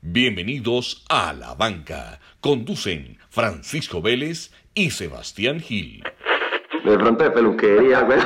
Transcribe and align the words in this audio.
Bienvenidos 0.00 1.04
a 1.10 1.32
La 1.32 1.54
Banca. 1.54 2.20
Conducen 2.40 3.18
Francisco 3.30 4.00
Vélez 4.00 4.52
y 4.72 4.90
Sebastián 4.90 5.58
Gil. 5.58 6.04
De 6.84 6.96
pronto 6.96 7.24
de 7.24 7.32
peluquería, 7.32 8.02
güey. 8.02 8.20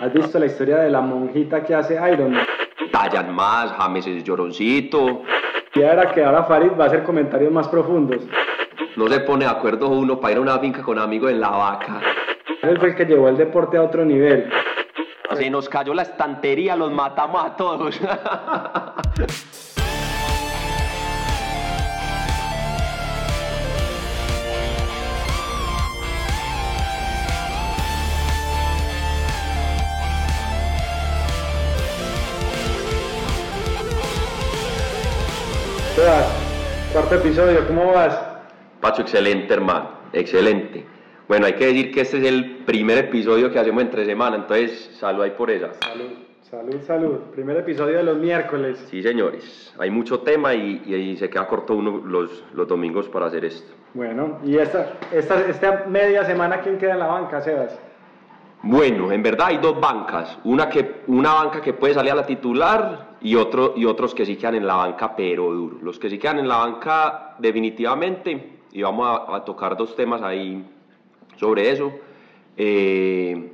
¿Has 0.00 0.12
visto 0.12 0.38
la 0.38 0.44
historia 0.44 0.76
de 0.80 0.90
la 0.90 1.00
monjita 1.00 1.64
que 1.64 1.74
hace 1.74 1.94
Iron 2.12 2.32
Man? 2.32 2.46
Tallan 2.92 3.34
más, 3.34 3.72
James 3.72 4.06
es 4.06 4.22
lloroncito. 4.22 5.22
Y 5.74 5.80
era 5.80 6.12
que 6.12 6.22
ahora 6.22 6.44
Farid 6.44 6.72
va 6.78 6.84
a 6.84 6.88
hacer 6.88 7.02
comentarios 7.02 7.50
más 7.50 7.66
profundos. 7.68 8.22
No 8.96 9.08
se 9.08 9.20
pone 9.20 9.46
de 9.46 9.50
acuerdo 9.50 9.88
uno 9.88 10.20
para 10.20 10.32
ir 10.32 10.38
a 10.38 10.42
una 10.42 10.58
finca 10.58 10.82
con 10.82 10.98
amigos 10.98 11.30
en 11.30 11.40
la 11.40 11.48
vaca. 11.48 12.02
Él 12.60 12.78
fue 12.78 12.90
el 12.90 12.96
que 12.96 13.06
llevó 13.06 13.30
el 13.30 13.38
deporte 13.38 13.78
a 13.78 13.82
otro 13.82 14.04
nivel. 14.04 14.50
Se 15.32 15.48
nos 15.48 15.70
cayó 15.70 15.94
la 15.94 16.02
estantería, 16.02 16.76
los 16.76 16.92
matamos 16.92 17.46
a 17.46 17.56
todos. 17.56 17.98
Sebas, 19.14 19.28
cuarto 36.92 37.14
episodio, 37.14 37.68
¿cómo 37.68 37.92
vas? 37.92 38.18
Pacho, 38.80 39.02
excelente, 39.02 39.54
hermano. 39.54 39.90
Excelente. 40.12 40.84
Bueno, 41.28 41.46
hay 41.46 41.52
que 41.52 41.66
decir 41.66 41.92
que 41.92 42.00
este 42.00 42.18
es 42.18 42.24
el 42.24 42.64
primer 42.66 42.98
episodio 42.98 43.52
que 43.52 43.60
hacemos 43.60 43.82
entre 43.82 44.04
semana, 44.06 44.36
entonces 44.36 44.90
salud 44.98 45.22
ahí 45.22 45.30
por 45.30 45.52
ella. 45.52 45.70
Salud, 45.80 46.10
salud, 46.54 46.80
salud. 46.86 47.16
Primer 47.34 47.56
episodio 47.58 47.96
de 47.98 48.02
los 48.04 48.16
miércoles. 48.18 48.78
Sí, 48.90 49.02
señores. 49.02 49.74
Hay 49.78 49.90
mucho 49.90 50.20
tema 50.20 50.54
y, 50.54 50.82
y- 50.86 50.94
y 50.94 51.16
se 51.16 51.28
queda 51.28 51.46
corto 51.46 51.74
uno 51.74 52.02
los, 52.04 52.44
los 52.54 52.68
domingos 52.68 53.08
para 53.08 53.26
hacer 53.26 53.44
esto. 53.44 53.72
Bueno, 53.94 54.38
y 54.44 54.56
esta, 54.56 54.94
esta, 55.12 55.40
esta 55.46 55.84
media 55.88 56.24
semana, 56.24 56.60
¿quién 56.60 56.78
queda 56.78 56.92
en 56.92 56.98
la 57.00 57.06
banca, 57.06 57.40
Sebas? 57.40 57.78
Bueno, 58.62 59.12
en 59.12 59.22
verdad 59.22 59.48
hay 59.48 59.58
dos 59.58 59.78
bancas. 59.80 60.38
Una, 60.44 60.68
que, 60.68 61.02
una 61.06 61.34
banca 61.34 61.60
que 61.60 61.74
puede 61.74 61.94
salir 61.94 62.12
a 62.12 62.16
la 62.16 62.26
titular 62.26 63.14
y, 63.20 63.34
otro, 63.36 63.74
y 63.76 63.84
otros 63.84 64.14
que 64.14 64.24
sí 64.24 64.36
quedan 64.36 64.54
en 64.56 64.66
la 64.66 64.76
banca, 64.76 65.14
pero 65.14 65.52
duro. 65.52 65.78
Los 65.82 65.98
que 65.98 66.08
sí 66.08 66.18
quedan 66.18 66.38
en 66.38 66.48
la 66.48 66.56
banca, 66.58 67.34
definitivamente, 67.38 68.52
y 68.72 68.82
vamos 68.82 69.06
a, 69.28 69.36
a 69.36 69.44
tocar 69.44 69.76
dos 69.76 69.94
temas 69.94 70.22
ahí 70.22 70.64
sobre 71.36 71.70
eso, 71.70 71.92
eh, 72.56 73.50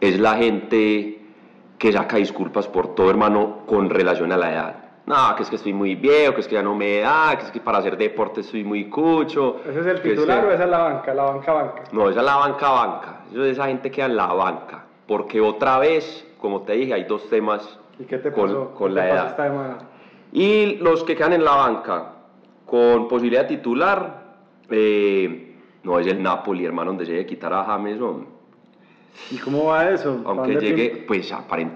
es 0.00 0.18
la 0.18 0.36
gente 0.36 1.17
que 1.78 1.92
saca 1.92 2.16
disculpas 2.16 2.66
por 2.68 2.94
todo, 2.94 3.08
hermano, 3.10 3.58
con 3.66 3.88
relación 3.88 4.32
a 4.32 4.36
la 4.36 4.52
edad. 4.52 4.74
No, 5.06 5.34
que 5.36 5.42
es 5.44 5.48
que 5.48 5.56
estoy 5.56 5.72
muy 5.72 5.94
viejo, 5.94 6.34
que 6.34 6.40
es 6.40 6.48
que 6.48 6.56
ya 6.56 6.62
no 6.62 6.74
me 6.74 6.98
da, 7.00 7.34
que 7.38 7.44
es 7.46 7.50
que 7.50 7.60
para 7.60 7.78
hacer 7.78 7.96
deporte 7.96 8.40
estoy 8.40 8.62
muy 8.64 8.90
cucho. 8.90 9.60
¿Ese 9.66 9.80
es 9.80 9.86
el 9.86 10.02
titular 10.02 10.42
que- 10.42 10.46
o 10.48 10.50
esa 10.50 10.64
es 10.64 10.70
la 10.70 10.78
banca? 10.78 11.14
La 11.14 11.22
banca, 11.22 11.52
banca. 11.52 11.84
no, 11.92 12.10
esa 12.10 12.20
es 12.20 12.26
la 12.26 12.36
banca 12.36 12.70
banca. 12.70 13.20
Eso 13.30 13.44
es 13.44 13.52
esa 13.52 13.66
gente 13.68 13.90
que 13.90 14.02
en 14.02 14.16
la 14.16 14.26
banca. 14.26 14.84
Porque 15.06 15.40
otra 15.40 15.78
vez, 15.78 16.26
como 16.38 16.62
te 16.62 16.74
dije, 16.74 16.92
hay 16.92 17.04
dos 17.04 17.26
temas 17.30 17.78
¿Y 17.98 18.04
qué 18.04 18.18
te 18.18 18.30
con, 18.32 18.48
pasó? 18.48 18.74
con 18.74 18.88
¿Qué 18.88 18.94
la 18.96 19.02
te 19.02 19.10
edad. 19.10 19.26
esta? 19.28 19.78
Y 20.32 20.76
los 20.76 21.04
que 21.04 21.16
quedan 21.16 21.32
en 21.32 21.44
la 21.44 21.54
banca 21.54 22.12
con 22.66 23.08
posibilidad 23.08 23.42
de 23.48 23.56
titular, 23.56 24.24
eh, 24.68 25.56
no 25.84 25.98
es 25.98 26.06
el 26.06 26.22
Napoli, 26.22 26.66
hermano, 26.66 26.90
donde 26.90 27.06
se 27.06 27.12
debe 27.12 27.24
quitar 27.24 27.52
a 27.54 27.64
James. 27.64 27.98
hombre. 28.00 28.28
¿Y 29.30 29.36
cómo 29.36 29.66
va 29.66 29.90
eso? 29.90 30.22
¿Pa' 30.22 30.30
Aunque 30.30 30.56
llegue, 30.56 31.04
pues 31.06 31.32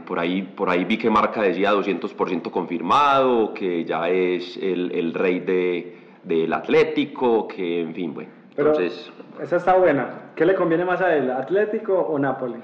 por 0.06 0.18
ahí, 0.18 0.42
por 0.42 0.70
ahí 0.70 0.84
vi 0.84 0.96
que 0.96 1.10
Marca 1.10 1.42
decía 1.42 1.72
200% 1.72 2.50
confirmado, 2.50 3.52
que 3.52 3.84
ya 3.84 4.08
es 4.08 4.56
el, 4.56 4.90
el 4.92 5.12
rey 5.12 5.40
de, 5.40 5.96
del 6.22 6.52
Atlético, 6.52 7.46
que 7.46 7.80
en 7.82 7.94
fin, 7.94 8.14
bueno. 8.14 8.30
Pero 8.54 8.70
Entonces, 8.70 9.10
esa 9.42 9.56
está 9.56 9.74
buena. 9.76 10.32
¿Qué 10.34 10.44
le 10.46 10.54
conviene 10.54 10.84
más 10.84 11.00
a 11.00 11.14
él, 11.14 11.30
Atlético 11.30 11.98
o 11.98 12.18
Napoli? 12.18 12.56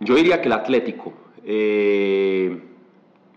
Yo 0.00 0.14
diría 0.14 0.40
que 0.40 0.46
el 0.46 0.52
Atlético. 0.52 1.12
eh, 1.44 2.60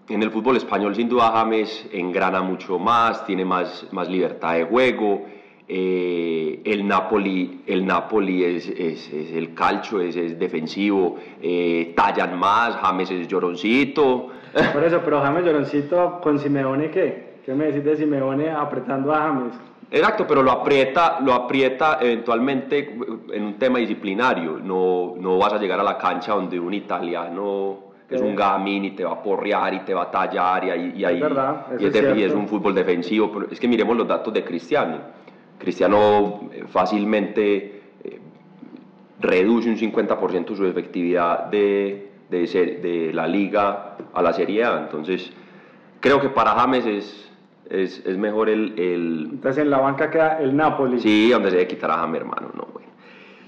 en 0.08 0.22
el 0.22 0.30
fútbol 0.30 0.58
español, 0.58 0.96
sin 0.96 1.10
duda, 1.10 1.32
James 1.32 1.88
engrana 1.92 2.42
mucho 2.42 2.78
más, 2.78 3.26
tiene 3.26 3.44
más, 3.44 3.88
más 3.92 4.08
libertad 4.08 4.54
de 4.54 4.64
juego. 4.66 5.26
Eh, 5.68 6.62
el 6.66 6.88
Napoli, 6.88 7.62
el 7.68 7.86
Napoli 7.86 8.44
es, 8.44 8.68
es- 8.70 9.12
es 9.12 9.32
el 9.34 9.54
calcio, 9.54 10.00
es, 10.02 10.16
es 10.16 10.38
defensivo, 10.40 11.18
eh, 11.42 11.94
tallan 11.96 12.38
más, 12.38 12.76
James 12.78 13.10
es 13.12 13.28
lloroncito. 13.28 14.30
Por 14.74 14.84
eso, 14.84 15.02
pero 15.04 15.22
James 15.22 15.44
Lloroncito 15.44 16.20
con 16.22 16.40
Simeone, 16.40 16.90
¿qué? 16.90 17.36
¿Qué 17.46 17.54
me 17.54 17.66
decís 17.66 17.84
de 17.84 17.98
Simeone 17.98 18.50
apretando 18.50 19.14
a 19.14 19.20
James? 19.24 19.54
Exacto, 19.92 20.26
pero 20.28 20.42
lo 20.42 20.52
aprieta, 20.52 21.20
lo 21.22 21.34
aprieta 21.34 21.98
eventualmente 22.02 22.98
en 23.34 23.44
un 23.44 23.54
tema 23.60 23.80
disciplinario. 23.80 24.60
No, 24.64 25.14
no 25.20 25.38
vas 25.38 25.54
a 25.54 25.58
llegar 25.60 25.80
a 25.80 25.84
la 25.84 25.98
cancha 25.98 26.34
donde 26.34 26.60
un 26.60 26.74
italiano 26.74 27.80
que 28.08 28.16
es 28.16 28.22
un 28.22 28.36
gamín 28.36 28.86
y 28.86 28.92
te 28.92 29.04
va 29.04 29.14
a 29.14 29.22
porrear 29.24 29.74
y 29.74 29.80
te 29.80 29.94
va 29.94 30.04
a 30.04 30.12
tallar 30.12 30.64
y 30.66 30.70
ahí, 30.70 30.94
y 30.96 31.06
ahí- 31.06 31.20
verdad, 31.20 31.66
eso 31.74 31.84
y 31.84 31.88
es, 31.88 31.96
es 31.96 32.18
y 32.18 32.24
es 32.24 32.34
un 32.34 32.48
fútbol 32.48 32.74
defensivo. 32.76 33.32
Pero 33.34 33.48
es 33.52 33.60
que 33.60 33.68
miremos 33.68 33.98
los 33.98 34.08
datos 34.08 34.34
de 34.34 34.44
Cristiano. 34.44 34.98
Cristiano 35.58 36.50
eh, 36.52 36.64
fácilmente 36.68 37.82
eh, 38.04 38.20
reduce 39.20 39.70
un 39.70 39.78
50% 39.78 40.56
su 40.56 40.66
efectividad 40.66 41.46
de, 41.46 42.10
de, 42.30 42.48
ser- 42.48 42.82
de 42.82 43.14
la 43.14 43.28
liga 43.28 43.96
a 44.14 44.22
la 44.22 44.34
Serie 44.34 44.64
A. 44.64 44.80
Entonces, 44.80 45.32
creo 46.00 46.20
que 46.20 46.30
para 46.30 46.52
James 46.52 46.86
es, 46.86 47.32
es, 47.70 48.06
es 48.06 48.18
mejor 48.18 48.50
el- 48.50 48.78
el, 48.78 49.30
Entonces 49.34 49.64
en 49.64 49.70
la 49.70 49.80
banca 49.80 50.10
queda 50.10 50.40
el 50.40 50.56
Napoli. 50.56 51.00
Sí, 51.00 51.30
donde 51.30 51.50
se 51.50 51.56
debe 51.58 51.68
quitar 51.68 51.92
a 51.92 51.98
James, 52.00 52.22
hermano, 52.22 52.50
no, 52.54 52.68
bueno. 52.74 52.90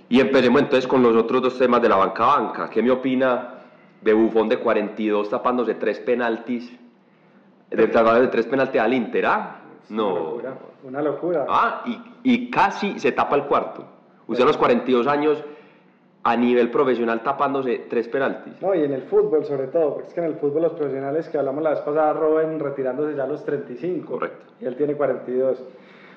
Y 0.09 0.19
empecemos 0.21 0.61
entonces 0.61 0.87
con 0.87 1.03
los 1.03 1.15
otros 1.17 1.41
dos 1.41 1.57
temas 1.59 1.81
de 1.81 1.89
la 1.89 1.97
banca 1.97 2.25
banca. 2.25 2.69
¿Qué 2.69 2.81
me 2.81 2.89
opina 2.91 3.55
de 4.01 4.13
Bufón 4.13 4.47
de 4.47 4.57
42 4.57 5.29
tapándose 5.29 5.75
tres 5.75 5.99
penaltis? 5.99 6.71
De, 7.69 7.87
tapándose 7.87 8.27
tres 8.29 8.45
penaltis 8.45 8.79
al 8.79 8.93
Inter, 8.93 9.25
¿ah? 9.25 9.55
Una 9.89 10.03
No. 10.03 10.13
locura. 10.19 10.53
Una 10.83 11.01
locura. 11.01 11.45
Ah, 11.49 11.83
y, 11.85 11.99
y 12.23 12.49
casi 12.51 12.99
se 12.99 13.11
tapa 13.11 13.35
el 13.35 13.43
cuarto. 13.45 13.83
Usted 14.27 14.43
a 14.43 14.47
los 14.47 14.57
42 14.57 15.07
años, 15.07 15.43
a 16.23 16.35
nivel 16.35 16.69
profesional, 16.69 17.21
tapándose 17.23 17.85
tres 17.89 18.09
penaltis. 18.09 18.61
No, 18.61 18.75
y 18.75 18.83
en 18.83 18.91
el 18.93 19.03
fútbol 19.03 19.45
sobre 19.45 19.67
todo, 19.67 19.93
porque 19.93 20.07
es 20.09 20.13
que 20.13 20.19
en 20.19 20.25
el 20.25 20.35
fútbol 20.35 20.63
los 20.63 20.73
profesionales 20.73 21.29
que 21.29 21.37
hablamos 21.37 21.63
la 21.63 21.69
vez 21.71 21.79
pasada, 21.79 22.11
Robben 22.13 22.59
retirándose 22.59 23.15
ya 23.15 23.23
a 23.23 23.27
los 23.27 23.45
35. 23.45 24.11
Correcto. 24.11 24.45
Y 24.59 24.65
él 24.65 24.75
tiene 24.75 24.95
42. 24.95 25.63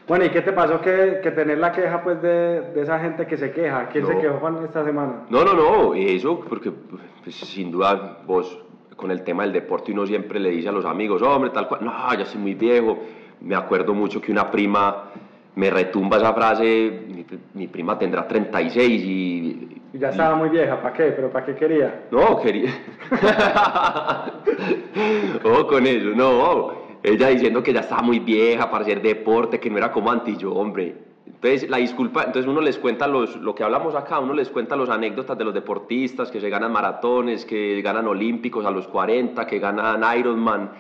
Bueno, 0.09 0.25
¿y 0.25 0.31
qué 0.31 0.41
te 0.41 0.53
pasó 0.53 0.81
que, 0.81 1.21
que 1.23 1.31
tener 1.31 1.59
la 1.59 1.71
queja 1.71 2.03
pues 2.03 2.21
de, 2.21 2.73
de 2.73 2.83
esa 2.83 2.99
gente 2.99 3.27
que 3.29 3.37
se 3.37 3.53
queja? 3.53 3.89
¿Quién 3.93 4.05
se 4.07 4.15
No. 4.15 4.21
quejó 4.21 4.39
Juan 4.39 4.65
esta 4.65 4.83
semana? 4.85 5.27
No, 5.31 5.45
no, 5.45 5.53
no, 5.55 5.95
eso, 5.95 6.41
porque 6.41 6.73
pues, 6.73 7.37
sin 7.37 7.71
duda 7.71 8.19
vos 8.27 8.59
con 8.97 9.13
el 9.13 9.23
tema 9.23 9.45
del 9.45 9.53
deporte 9.53 9.93
uno 9.93 10.05
siempre 10.07 10.41
le 10.41 10.51
dice 10.51 10.69
a 10.69 10.73
los 10.73 10.85
amigos, 10.85 11.23
hombre, 11.23 11.51
tal 11.51 11.69
cual, 11.69 11.85
no, 11.85 11.93
ya 12.19 12.25
soy 12.27 12.41
muy 12.41 12.55
viejo. 12.55 12.99
Me 13.41 13.55
acuerdo 13.55 13.95
mucho 13.95 14.21
que 14.21 14.33
una 14.33 14.51
prima 14.51 15.11
me 15.57 15.71
retumba 15.71 16.19
esa 16.19 16.33
frase, 16.33 17.05
mi, 17.09 17.27
mi 17.55 17.69
prima 17.69 17.99
tendrá 17.99 18.27
36 18.27 19.05
y... 19.05 19.77
Y 19.93 19.99
ya 19.99 20.11
estaba 20.11 20.37
muy 20.37 20.51
vieja, 20.51 20.81
¿para 20.81 20.95
qué? 20.95 21.05
¿Pero 21.11 21.33
para 21.33 21.47
qué 21.47 21.55
quería? 21.57 22.07
No, 22.13 22.41
quería... 22.41 22.71
oh, 25.45 25.67
con 25.67 25.87
eso, 25.87 26.11
no. 26.15 26.81
Ella 27.03 27.29
diciendo 27.29 27.63
que 27.63 27.73
ya 27.73 27.81
estaba 27.81 28.03
muy 28.03 28.21
vieja 28.21 28.71
para 28.71 28.85
hacer 28.85 29.03
deporte, 29.03 29.59
que 29.59 29.69
no 29.69 29.79
era 29.79 29.91
como 29.91 30.11
antes, 30.11 30.35
y 30.35 30.37
yo, 30.37 30.53
hombre. 30.53 30.95
Entonces, 31.27 31.69
la 31.71 31.79
disculpa, 31.79 32.25
entonces 32.25 32.47
uno 32.47 32.61
les 32.61 32.79
cuenta 32.79 33.07
los, 33.07 33.37
lo 33.37 33.55
que 33.55 33.65
hablamos 33.65 33.95
acá, 33.95 34.19
uno 34.19 34.35
les 34.35 34.51
cuenta 34.51 34.77
las 34.77 34.91
anécdotas 34.91 35.37
de 35.39 35.45
los 35.45 35.55
deportistas 35.55 36.31
que 36.31 36.41
se 36.41 36.51
ganan 36.51 36.71
maratones, 36.71 37.45
que 37.45 37.81
ganan 37.83 38.07
olímpicos 38.07 38.65
a 38.67 38.71
los 38.71 38.87
40, 38.87 39.47
que 39.47 39.59
ganan 39.59 40.05
Ironman, 40.19 40.71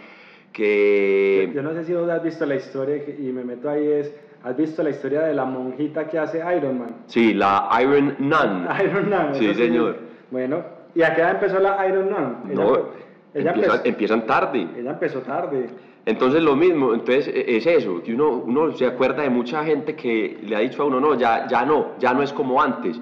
que... 0.53 1.51
Yo 1.55 1.63
no 1.63 1.73
sé 1.75 1.85
si 1.85 1.95
vos 1.95 2.09
has 2.09 2.23
visto 2.23 2.45
la 2.47 2.57
historia, 2.57 2.97
y 3.19 3.33
me 3.33 3.45
meto 3.45 3.69
ahí, 3.71 3.87
es, 3.87 4.15
¿has 4.43 4.57
visto 4.57 4.83
la 4.83 4.91
historia 4.91 5.23
de 5.23 5.35
la 5.35 5.45
monjita 5.45 6.09
que 6.09 6.19
hace 6.19 6.39
Iron 6.57 6.79
Man? 6.79 6.97
Sí, 7.07 7.35
la 7.35 7.69
Iron 7.81 8.17
Nun. 8.19 8.67
Iron 8.85 9.09
Man. 9.11 9.35
Sí, 9.35 9.55
señor. 9.55 9.97
Bueno, 10.31 10.63
¿y 10.95 11.03
a 11.03 11.15
qué 11.15 11.21
edad 11.21 11.33
empezó 11.33 11.59
la 11.59 11.87
Iron 11.89 12.11
Man? 12.11 12.43
Ella, 12.47 12.55
No, 12.55 12.73
ella 12.73 13.51
empiezan, 13.51 13.57
empezó, 13.57 13.85
empiezan 13.85 14.27
tarde. 14.27 14.69
ella 14.77 14.91
empezó 14.91 15.21
tarde. 15.21 15.67
Entonces 16.07 16.43
lo 16.43 16.57
mismo, 16.57 16.95
entonces 16.95 17.29
e- 17.29 17.57
es 17.59 17.67
eso, 17.67 18.03
que 18.03 18.15
uno, 18.15 18.31
uno 18.31 18.73
se 18.73 18.87
acuerda 18.87 19.23
de 19.23 19.31
mucha 19.31 19.63
gente 19.65 19.95
que 19.95 20.39
le 20.43 20.57
ha 20.57 20.61
dicho 20.61 20.83
a 20.83 20.87
uno, 20.87 20.99
no, 20.99 21.15
ya, 21.15 21.47
ya 21.47 21.65
no, 21.65 21.89
ya 21.99 22.15
no 22.15 22.23
es 22.23 22.33
como 22.33 22.61
antes. 22.61 22.99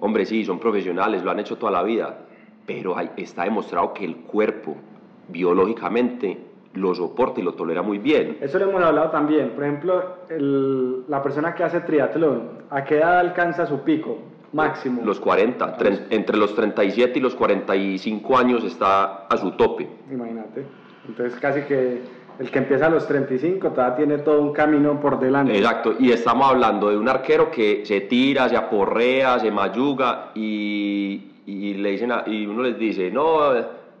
Hombre, 0.00 0.26
sí, 0.26 0.44
son 0.44 0.58
profesionales, 0.58 1.22
lo 1.22 1.30
han 1.30 1.38
hecho 1.38 1.56
toda 1.56 1.70
la 1.72 1.82
vida, 1.84 2.18
pero 2.66 2.98
hay- 2.98 3.10
está 3.16 3.44
demostrado 3.44 3.94
que 3.94 4.04
el 4.04 4.16
cuerpo 4.16 4.76
biológicamente 5.28 6.36
lo 6.76 6.94
soporta 6.94 7.40
y 7.40 7.42
lo 7.42 7.54
tolera 7.54 7.82
muy 7.82 7.98
bien. 7.98 8.38
Eso 8.40 8.58
lo 8.58 8.68
hemos 8.70 8.82
hablado 8.82 9.10
también. 9.10 9.50
Por 9.50 9.64
ejemplo, 9.64 10.02
el- 10.28 11.04
la 11.08 11.22
persona 11.22 11.54
que 11.54 11.64
hace 11.64 11.80
triatlón, 11.80 12.42
¿a 12.70 12.84
qué 12.84 12.98
edad 12.98 13.18
alcanza 13.18 13.66
su 13.66 13.80
pico 13.80 14.18
máximo? 14.52 15.02
Los 15.04 15.18
40, 15.20 15.76
tre- 15.78 16.04
entre 16.10 16.36
los 16.36 16.54
37 16.54 17.18
y 17.18 17.22
los 17.22 17.34
45 17.34 18.36
años 18.38 18.64
está 18.64 19.26
a 19.26 19.36
su 19.36 19.52
tope. 19.52 19.88
Imagínate. 20.10 20.64
Entonces 21.08 21.38
casi 21.40 21.62
que 21.62 22.00
El 22.38 22.50
que 22.50 22.58
empieza 22.58 22.84
a 22.84 22.90
los 22.90 23.06
35 23.06 23.70
todavía 23.70 23.96
tiene 23.96 24.18
todo 24.18 24.42
un 24.42 24.52
camino 24.52 25.00
por 25.00 25.18
delante. 25.18 25.56
Exacto, 25.56 25.94
y 25.98 26.12
estamos 26.12 26.50
hablando 26.50 26.90
de 26.90 26.98
un 26.98 27.08
arquero 27.08 27.50
que 27.50 27.86
se 27.86 28.02
tira, 28.02 28.46
se 28.50 28.58
aporrea, 28.58 29.38
se 29.38 29.50
mayuga 29.50 30.32
y, 30.34 31.30
y 31.46 31.72
le 31.72 31.92
dicen 31.92 32.12
a- 32.12 32.24
y 32.26 32.44
uno 32.46 32.64
les 32.64 32.78
dice, 32.78 33.10
no, 33.10 33.38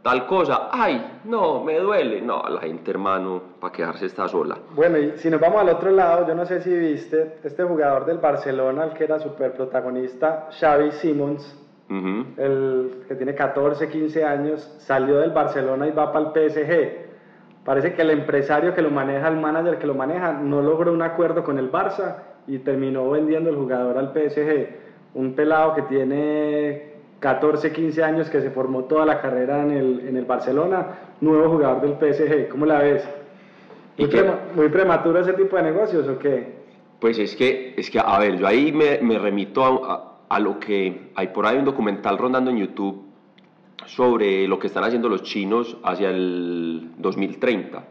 tal 0.06 0.24
cosa, 0.24 0.68
ay, 0.70 1.20
no, 1.24 1.64
me 1.64 1.80
duele. 1.80 2.20
No, 2.22 2.40
la 2.48 2.60
gente, 2.60 2.92
hermano, 2.92 3.42
para 3.60 3.72
quedarse 3.72 4.06
está 4.06 4.28
sola. 4.28 4.56
Bueno, 4.76 4.98
y 4.98 5.18
si 5.18 5.28
nos 5.28 5.40
vamos 5.40 5.60
al 5.60 5.68
otro 5.70 5.90
lado, 5.90 6.28
yo 6.28 6.34
no 6.36 6.46
sé 6.46 6.60
si 6.60 6.72
viste, 6.72 7.38
este 7.42 7.64
jugador 7.64 8.06
del 8.06 8.18
Barcelona, 8.18 8.84
el 8.84 8.90
que 8.92 9.02
era 9.02 9.18
super 9.18 9.52
protagonista, 9.54 10.46
Xavi 10.60 10.92
Simons, 10.92 11.42
Ujú. 11.90 12.24
el 12.36 13.04
que 13.08 13.16
tiene 13.16 13.34
14, 13.34 13.88
15 13.88 14.24
años, 14.24 14.60
salió 14.78 15.18
del 15.18 15.32
Barcelona 15.32 15.88
y 15.88 15.90
va 15.90 16.12
para 16.12 16.26
el 16.26 16.32
PSG. 16.50 17.06
Parece 17.64 17.94
que 17.94 18.02
el 18.02 18.10
empresario 18.10 18.74
que 18.74 18.82
lo 18.82 18.90
maneja, 18.92 19.26
el 19.26 19.36
manager 19.38 19.76
que 19.78 19.88
lo 19.88 19.94
maneja, 19.94 20.32
no 20.34 20.62
logró 20.62 20.92
un 20.92 21.02
acuerdo 21.02 21.42
con 21.42 21.58
el 21.58 21.72
Barça 21.72 22.18
y 22.46 22.58
terminó 22.58 23.10
vendiendo 23.10 23.50
el 23.50 23.56
jugador 23.56 23.98
al 23.98 24.12
PSG. 24.12 24.68
Un 25.14 25.34
pelado 25.34 25.74
que 25.74 25.82
tiene 25.82 26.95
14, 27.20 27.72
15 27.72 28.02
años, 28.04 28.28
que 28.28 28.40
se 28.40 28.50
formó 28.50 28.84
toda 28.84 29.06
la 29.06 29.20
carrera 29.20 29.62
en 29.62 29.70
el, 29.70 30.00
en 30.08 30.16
el 30.16 30.24
Barcelona, 30.24 30.86
nuevo 31.20 31.48
jugador 31.50 31.80
del 31.80 31.94
PSG. 32.14 32.48
¿Cómo 32.48 32.66
la 32.66 32.78
ves? 32.80 33.08
¿Y 33.96 34.02
Muy, 34.02 34.10
qué? 34.10 34.18
prema- 34.22 34.38
muy 34.54 34.68
prematuro 34.68 35.18
ese 35.20 35.32
tipo 35.32 35.56
de 35.56 35.62
negocios 35.62 36.06
o 36.08 36.18
qué? 36.18 36.54
Pues 37.00 37.18
es 37.18 37.34
que, 37.36 37.74
es 37.76 37.90
que, 37.90 37.98
a 37.98 38.18
ver, 38.18 38.36
yo 38.38 38.46
ahí 38.46 38.70
me, 38.72 38.98
me 39.00 39.18
remito 39.18 39.64
a, 39.64 39.94
a- 39.94 40.12
a 40.28 40.40
lo 40.40 40.58
que 40.58 41.10
hay 41.14 41.28
por 41.28 41.46
ahí 41.46 41.56
un 41.56 41.64
documental 41.64 42.18
rondando 42.18 42.50
en 42.50 42.58
YouTube 42.58 43.02
sobre 43.86 44.46
lo 44.48 44.58
que 44.58 44.66
están 44.66 44.84
haciendo 44.84 45.08
los 45.08 45.22
chinos 45.22 45.76
hacia 45.84 46.10
el 46.10 46.90
2030. 46.98 47.84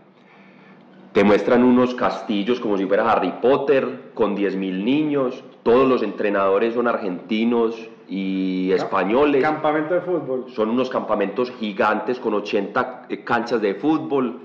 Te 1.13 1.23
muestran 1.23 1.63
unos 1.63 1.95
castillos 1.95 2.59
como 2.59 2.77
si 2.77 2.85
fuera 2.85 3.09
Harry 3.09 3.33
Potter, 3.41 4.11
con 4.13 4.35
10.000 4.35 4.83
niños, 4.83 5.43
todos 5.63 5.87
los 5.87 6.03
entrenadores 6.03 6.73
son 6.73 6.87
argentinos 6.89 7.89
y 8.07 8.71
españoles. 8.71 9.41
Campamento 9.41 9.93
de 9.95 10.01
fútbol. 10.01 10.45
Son 10.49 10.69
unos 10.69 10.89
campamentos 10.89 11.51
gigantes 11.51 12.19
con 12.19 12.33
80 12.33 13.07
canchas 13.23 13.61
de 13.61 13.75
fútbol. 13.75 14.39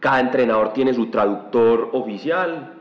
Cada 0.00 0.20
entrenador 0.20 0.72
tiene 0.72 0.92
su 0.92 1.06
traductor 1.06 1.90
oficial 1.92 2.74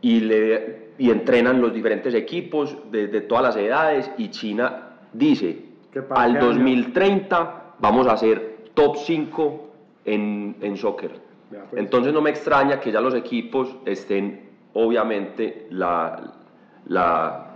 y, 0.00 0.20
le, 0.20 0.90
y 0.98 1.10
entrenan 1.10 1.60
los 1.60 1.72
diferentes 1.72 2.14
equipos 2.14 2.76
de, 2.90 3.08
de 3.08 3.20
todas 3.22 3.44
las 3.44 3.56
edades. 3.56 4.10
Y 4.18 4.30
China 4.30 4.98
dice, 5.12 5.64
al 6.10 6.32
qué 6.32 6.38
año. 6.38 6.46
2030 6.46 7.74
vamos 7.78 8.06
a 8.06 8.16
ser 8.16 8.58
top 8.74 8.96
5 8.96 9.70
en, 10.04 10.56
en 10.60 10.76
soccer. 10.76 11.12
Ya, 11.50 11.64
pues. 11.70 11.80
Entonces 11.80 12.12
no 12.12 12.20
me 12.20 12.30
extraña 12.30 12.80
que 12.80 12.92
ya 12.92 13.00
los 13.00 13.14
equipos 13.14 13.76
estén, 13.86 14.50
obviamente, 14.74 15.66
la, 15.70 16.34
la 16.86 17.47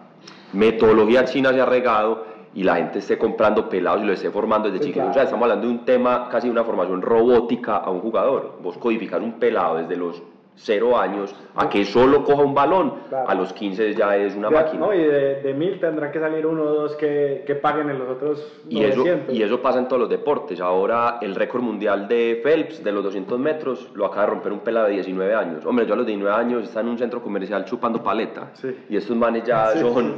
metodología 0.52 1.24
china 1.24 1.52
se 1.52 1.60
ha 1.60 1.66
regado 1.66 2.24
y 2.54 2.62
la 2.64 2.76
gente 2.76 2.98
esté 2.98 3.16
comprando 3.16 3.68
pelados 3.68 4.02
y 4.02 4.06
lo 4.06 4.12
esté 4.12 4.30
formando 4.30 4.68
desde 4.70 4.84
Sí, 4.84 4.90
chiquitos. 4.90 5.08
O 5.08 5.12
claro. 5.12 5.14
sea, 5.14 5.22
estamos 5.24 5.44
hablando 5.44 5.66
de 5.66 5.72
un 5.72 5.84
tema, 5.84 6.28
casi 6.28 6.48
una 6.48 6.64
formación 6.64 7.00
robótica 7.00 7.78
a 7.78 7.90
un 7.90 8.00
jugador. 8.00 8.58
Vos 8.62 8.76
codificas 8.78 9.20
un 9.22 9.34
pelado 9.38 9.76
desde 9.76 9.96
los 9.96 10.22
0 10.54 10.98
años 10.98 11.34
a 11.56 11.68
que 11.68 11.84
solo 11.84 12.22
coja 12.24 12.42
un 12.42 12.54
balón, 12.54 12.94
Claro. 13.08 13.28
a 13.28 13.34
los 13.34 13.52
15 13.52 13.94
ya 13.94 14.16
es 14.16 14.36
una 14.36 14.50
Ya, 14.50 14.56
máquina. 14.62 14.86
No, 14.86 14.94
y 14.94 14.98
de, 15.02 15.40
de 15.42 15.54
mil 15.54 15.80
tendrán 15.80 16.12
que 16.12 16.20
salir 16.20 16.46
uno 16.46 16.62
o 16.62 16.66
dos 16.74 16.96
que, 16.96 17.42
que 17.46 17.54
paguen 17.56 17.88
en 17.90 17.98
los 17.98 18.08
otros 18.10 18.60
Y 18.68 18.82
eso, 18.84 18.98
900. 18.98 19.34
y 19.34 19.42
eso 19.42 19.60
pasa 19.62 19.78
en 19.78 19.88
todos 19.88 20.00
los 20.00 20.10
deportes. 20.10 20.60
Ahora 20.60 21.18
el 21.22 21.34
récord 21.34 21.62
mundial 21.62 22.06
de 22.06 22.40
Phelps 22.44 22.84
de 22.84 22.92
los 22.92 23.02
200 23.04 23.38
metros 23.38 23.90
lo 23.94 24.06
acaba 24.06 24.22
de 24.26 24.30
romper 24.32 24.52
un 24.52 24.60
pelado 24.60 24.86
de 24.86 24.92
19 24.92 25.34
años. 25.34 25.64
Hombre, 25.66 25.86
yo 25.86 25.94
a 25.94 25.96
los 25.96 26.06
19 26.06 26.36
años 26.36 26.64
estaba 26.64 26.82
en 26.82 26.88
un 26.88 26.98
centro 26.98 27.22
comercial 27.22 27.64
chupando 27.64 28.02
paleta. 28.02 28.50
Sí. 28.54 28.76
Y 28.90 28.96
estos 28.96 29.16
manes 29.16 29.44
ya 29.44 29.66
Sí, 29.72 29.80
son 29.80 30.16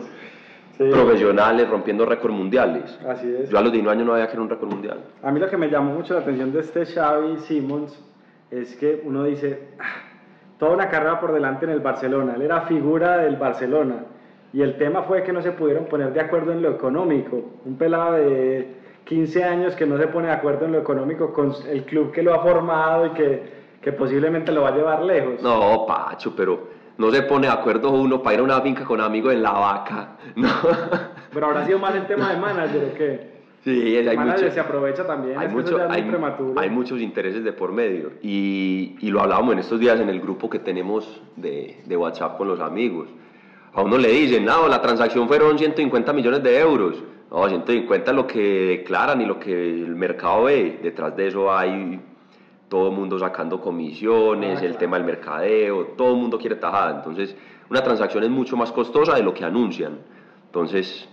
Sí. 0.77 0.83
profesionales 0.91 1.71
rompiendo 1.71 2.05
récords 2.05 2.35
mundiales. 2.35 2.99
Así 3.09 3.33
es. 3.33 3.49
Yo 3.49 3.59
a 3.59 3.63
los 3.63 3.71
19 3.71 3.97
años 3.97 4.07
no 4.09 4.15
había 4.15 4.27
que 4.27 4.33
era 4.33 4.43
un 4.43 4.51
récord 4.51 4.69
mundial. 4.73 4.99
A 5.23 5.31
mí 5.31 5.39
lo 5.39 5.49
que 5.49 5.57
me 5.57 5.69
llamó 5.71 5.95
mucho 5.95 6.15
la 6.15 6.21
atención 6.21 6.53
de 6.53 6.59
este 6.61 6.85
Xavi 6.85 7.37
Simons 7.47 7.97
es 8.51 8.75
que 8.75 9.01
uno 9.05 9.23
dice, 9.23 9.69
"Ah, 9.79 9.85
toda 10.59 10.73
una 10.73 10.89
carrera 10.89 11.21
por 11.21 11.33
delante 11.33 11.65
en 11.65 11.73
el 11.73 11.81
Barcelona, 11.81 12.35
él 12.37 12.43
era 12.43 12.63
figura 12.63 13.19
del 13.19 13.37
Barcelona 13.37 14.05
y 14.53 14.63
el 14.63 14.79
tema 14.79 15.03
fue 15.03 15.25
que 15.25 15.33
no 15.33 15.43
se 15.43 15.51
pudieron 15.53 15.87
poner 15.87 16.13
de 16.13 16.21
acuerdo 16.21 16.53
en 16.53 16.63
lo 16.63 16.71
económico. 16.71 17.43
Un 17.65 17.77
pelado 17.77 18.13
de 18.13 18.77
15 19.05 19.43
años 19.43 19.75
que 19.75 19.85
no 19.85 19.99
se 19.99 20.07
pone 20.07 20.29
de 20.29 20.35
acuerdo 20.35 20.67
en 20.67 20.73
lo 20.73 20.79
económico 20.79 21.33
con 21.33 21.53
el 21.69 21.85
club 21.85 22.13
que 22.13 22.23
lo 22.23 22.33
ha 22.35 22.39
formado 22.41 23.07
y 23.07 23.11
que, 23.11 23.43
que 23.83 23.93
posiblemente 23.93 24.53
lo 24.53 24.63
va 24.63 24.69
a 24.69 24.77
llevar 24.77 25.03
lejos. 25.03 25.43
No, 25.43 25.85
Pacho, 25.87 26.35
pero 26.37 26.69
no 26.97 27.11
se 27.11 27.23
pone 27.23 27.49
de 27.49 27.53
acuerdo 27.53 27.91
uno 27.91 28.23
para 28.23 28.35
ir 28.35 28.41
a 28.41 28.45
una 28.45 28.61
finca 28.61 28.85
con 28.85 29.01
amigos 29.01 29.33
en 29.33 29.43
la 29.43 29.53
vaca. 29.53 30.09
No. 30.37 30.49
Pero 31.33 31.47
habrá 31.47 31.67
sido 31.67 31.81
más 31.81 31.95
el 31.97 32.07
tema 32.07 32.33
de 32.33 32.41
manager 32.41 32.91
o 32.93 32.95
qué? 32.95 33.34
Sí, 33.65 33.97
es- 33.97 34.07
hay 34.07 34.17
mucho- 34.19 34.51
se 34.51 34.61
aprovecha 34.61 35.07
también, 35.07 35.39
hay, 35.39 35.49
mucho- 35.49 35.79
hay- 35.91 36.03
hay 36.57 36.71
muchos 36.71 37.01
intereses 37.01 37.43
de 37.43 37.53
por 37.53 37.73
medio 37.73 38.13
y, 38.23 38.97
y 39.01 39.11
lo 39.11 39.23
hablábamos 39.23 39.55
en 39.55 39.61
estos 39.61 39.81
días 39.81 39.99
en 40.01 40.11
el 40.11 40.21
grupo 40.21 40.51
que 40.51 40.59
tenemos 40.59 41.23
de, 41.37 41.81
de 41.87 41.97
WhatsApp 41.97 42.37
con 42.37 42.47
los 42.49 42.61
amigos. 42.61 43.09
A 43.73 43.83
uno 43.83 43.97
le 43.99 44.09
dicen, 44.09 44.45
no, 44.45 44.69
la 44.69 44.81
transacción 44.83 45.27
fueron 45.27 45.59
150 45.59 46.13
millones 46.13 46.43
de 46.43 46.59
euros. 46.61 47.03
No, 47.31 47.49
150 47.49 48.11
es 48.13 48.17
lo 48.17 48.27
que 48.27 48.39
declaran 48.79 49.21
y 49.23 49.25
lo 49.27 49.41
que 49.41 49.51
el 49.53 49.97
mercado 49.97 50.45
ve. 50.45 50.79
Detrás 50.83 51.17
de 51.17 51.27
eso 51.29 51.53
hay 51.53 52.01
todo 52.69 52.91
el 52.91 52.95
mundo 52.95 53.19
sacando 53.19 53.61
comisiones, 53.61 54.59
Ah, 54.59 54.61
el 54.61 54.67
claro. 54.73 54.79
tema 54.79 54.97
del 54.99 55.07
mercadeo, 55.07 55.87
todo 55.97 56.11
el 56.13 56.17
mundo 56.19 56.39
quiere 56.39 56.55
tajada. 56.57 56.95
Entonces, 56.99 57.35
una 57.71 57.83
transacción 57.83 58.23
es 58.25 58.31
mucho 58.31 58.57
más 58.57 58.71
costosa 58.71 59.17
de 59.17 59.23
lo 59.25 59.35
que 59.35 59.45
anuncian. 59.45 59.99
Entonces, 60.47 61.09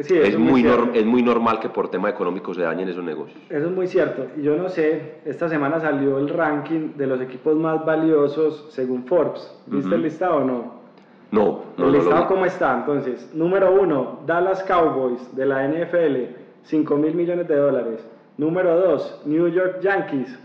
Sí, 0.00 0.16
es, 0.16 0.38
muy 0.38 0.66
es 0.94 1.04
muy 1.04 1.22
normal 1.22 1.60
que 1.60 1.68
por 1.68 1.90
tema 1.90 2.08
económico 2.08 2.54
se 2.54 2.62
dañen 2.62 2.88
esos 2.88 3.04
negocios. 3.04 3.38
Eso 3.50 3.66
es 3.66 3.70
muy 3.72 3.86
cierto. 3.86 4.26
Y 4.38 4.42
yo 4.42 4.56
no 4.56 4.70
sé, 4.70 5.16
esta 5.26 5.50
semana 5.50 5.80
salió 5.80 6.18
el 6.18 6.30
ranking 6.30 6.94
de 6.96 7.06
los 7.06 7.20
equipos 7.20 7.54
más 7.56 7.84
valiosos 7.84 8.68
según 8.70 9.04
Forbes. 9.04 9.54
¿Viste 9.66 9.94
el 9.94 10.02
listado 10.02 10.36
o 10.36 10.44
no? 10.44 10.82
No, 11.30 11.64
no, 11.76 11.86
¿El 11.86 11.92
no 11.92 11.98
listado 11.98 12.22
vi. 12.22 12.28
cómo 12.28 12.46
está? 12.46 12.78
Entonces, 12.78 13.30
número 13.34 13.70
uno, 13.78 14.20
Dallas 14.26 14.62
Cowboys 14.64 15.36
de 15.36 15.44
la 15.44 15.68
NFL, 15.68 16.36
5 16.62 16.96
mil 16.96 17.14
millones 17.14 17.46
de 17.48 17.56
dólares. 17.56 18.06
Número 18.38 18.74
dos, 18.80 19.20
New 19.26 19.48
York 19.48 19.80
Yankees 19.82 20.38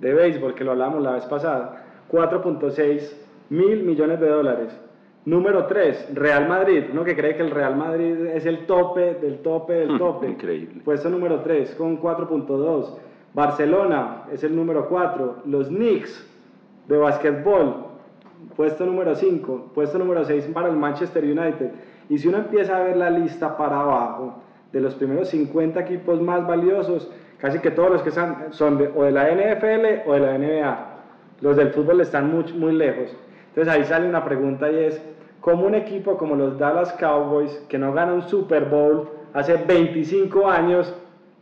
de 0.00 0.14
béisbol, 0.14 0.54
que 0.54 0.64
lo 0.64 0.72
hablamos 0.72 1.02
la 1.02 1.12
vez 1.12 1.26
pasada, 1.26 1.84
4.6 2.10 3.12
mil 3.50 3.82
millones 3.82 4.18
de 4.18 4.28
dólares. 4.28 4.80
Número 5.26 5.64
3, 5.66 6.10
Real 6.14 6.46
Madrid, 6.48 6.84
uno 6.92 7.02
que 7.02 7.16
cree 7.16 7.34
que 7.34 7.42
el 7.42 7.50
Real 7.50 7.76
Madrid 7.76 8.26
es 8.26 8.44
el 8.44 8.66
tope 8.66 9.14
del 9.14 9.38
tope 9.38 9.72
del 9.72 9.92
Hmm, 9.92 9.98
tope. 9.98 10.26
increíble. 10.28 10.82
Puesto 10.84 11.08
número 11.08 11.40
3 11.40 11.74
con 11.76 11.98
4.2. 12.00 12.98
Barcelona 13.32 14.24
es 14.32 14.44
el 14.44 14.54
número 14.54 14.86
4. 14.88 15.36
Los 15.46 15.68
Knicks 15.68 16.30
de 16.88 16.96
básquetbol, 16.98 17.74
puesto 18.54 18.84
número 18.84 19.14
5. 19.14 19.70
Puesto 19.74 19.98
número 19.98 20.24
6 20.24 20.50
para 20.52 20.68
el 20.68 20.76
Manchester 20.76 21.24
United. 21.24 21.70
Y 22.10 22.18
si 22.18 22.28
uno 22.28 22.38
empieza 22.38 22.76
a 22.76 22.82
ver 22.84 22.96
la 22.98 23.08
lista 23.10 23.56
para 23.56 23.80
abajo 23.80 24.34
de 24.72 24.80
los 24.80 24.94
primeros 24.94 25.28
50 25.28 25.80
equipos 25.80 26.20
más 26.20 26.46
valiosos, 26.46 27.10
casi 27.38 27.60
que 27.60 27.70
todos 27.70 27.90
los 27.90 28.02
que 28.02 28.10
están 28.10 28.48
son 28.50 28.76
de, 28.76 28.90
o 28.94 29.04
de 29.04 29.10
la 29.12 29.30
NFL 29.30 30.06
o 30.08 30.12
de 30.12 30.20
la 30.20 30.36
NBA. 30.38 30.86
Los 31.40 31.56
del 31.56 31.70
fútbol 31.70 32.02
están 32.02 32.30
muy, 32.30 32.44
muy 32.52 32.72
lejos. 32.72 33.16
Entonces 33.48 33.72
ahí 33.72 33.84
sale 33.84 34.08
una 34.08 34.24
pregunta 34.24 34.70
y 34.70 34.76
es, 34.84 35.00
¿cómo 35.44 35.66
un 35.66 35.74
equipo 35.74 36.16
como 36.16 36.34
los 36.36 36.58
Dallas 36.58 36.94
Cowboys, 36.94 37.52
que 37.68 37.76
no 37.76 37.92
gana 37.92 38.14
un 38.14 38.22
Super 38.22 38.64
Bowl 38.64 39.10
hace 39.34 39.56
25 39.56 40.48
años, 40.48 40.94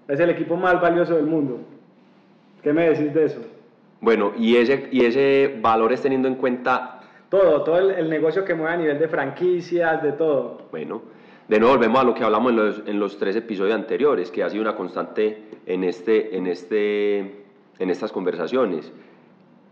es 0.09 0.19
el 0.19 0.31
equipo 0.31 0.57
más 0.57 0.81
valioso 0.81 1.15
del 1.15 1.27
mundo? 1.27 1.61
¿Qué 2.65 2.73
me 2.73 2.89
decís 2.89 3.15
de 3.15 3.27
eso? 3.27 3.41
Bueno, 4.01 4.33
y 4.37 4.57
ese, 4.57 4.89
y 4.91 5.05
ese 5.05 5.57
valor 5.63 5.93
es 5.93 6.03
teniendo 6.03 6.27
en 6.27 6.35
cuenta, 6.35 7.01
Todo, 7.29 7.63
todo 7.63 7.79
el, 7.79 7.93
el 7.93 8.11
negocio 8.11 8.45
que 8.45 8.57
mueve 8.57 8.73
a 8.75 8.77
nivel 8.77 8.99
de 8.99 9.07
franquicias, 9.07 10.03
de 10.03 10.13
todo. 10.13 10.63
bueno, 10.73 11.03
de 11.47 11.61
nuevo 11.61 11.77
volvemos 11.77 12.01
a 12.01 12.05
lo 12.05 12.15
que 12.15 12.25
hablamos 12.25 12.51
en 12.51 12.57
los, 12.57 12.83
en 12.87 12.99
los 12.99 13.17
tres 13.19 13.37
episodios 13.37 13.75
anteriores, 13.77 14.33
que 14.33 14.43
ha 14.43 14.51
sido 14.51 14.63
una 14.63 14.75
constante 14.75 15.45
en, 15.65 15.85
este, 15.85 16.37
en, 16.37 16.49
este, 16.49 17.19
en 17.79 17.91
estas 17.91 18.11
conversaciones. 18.11 18.93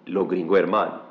Los 0.07 0.29
gringos 0.29 0.59
hermano. 0.59 1.10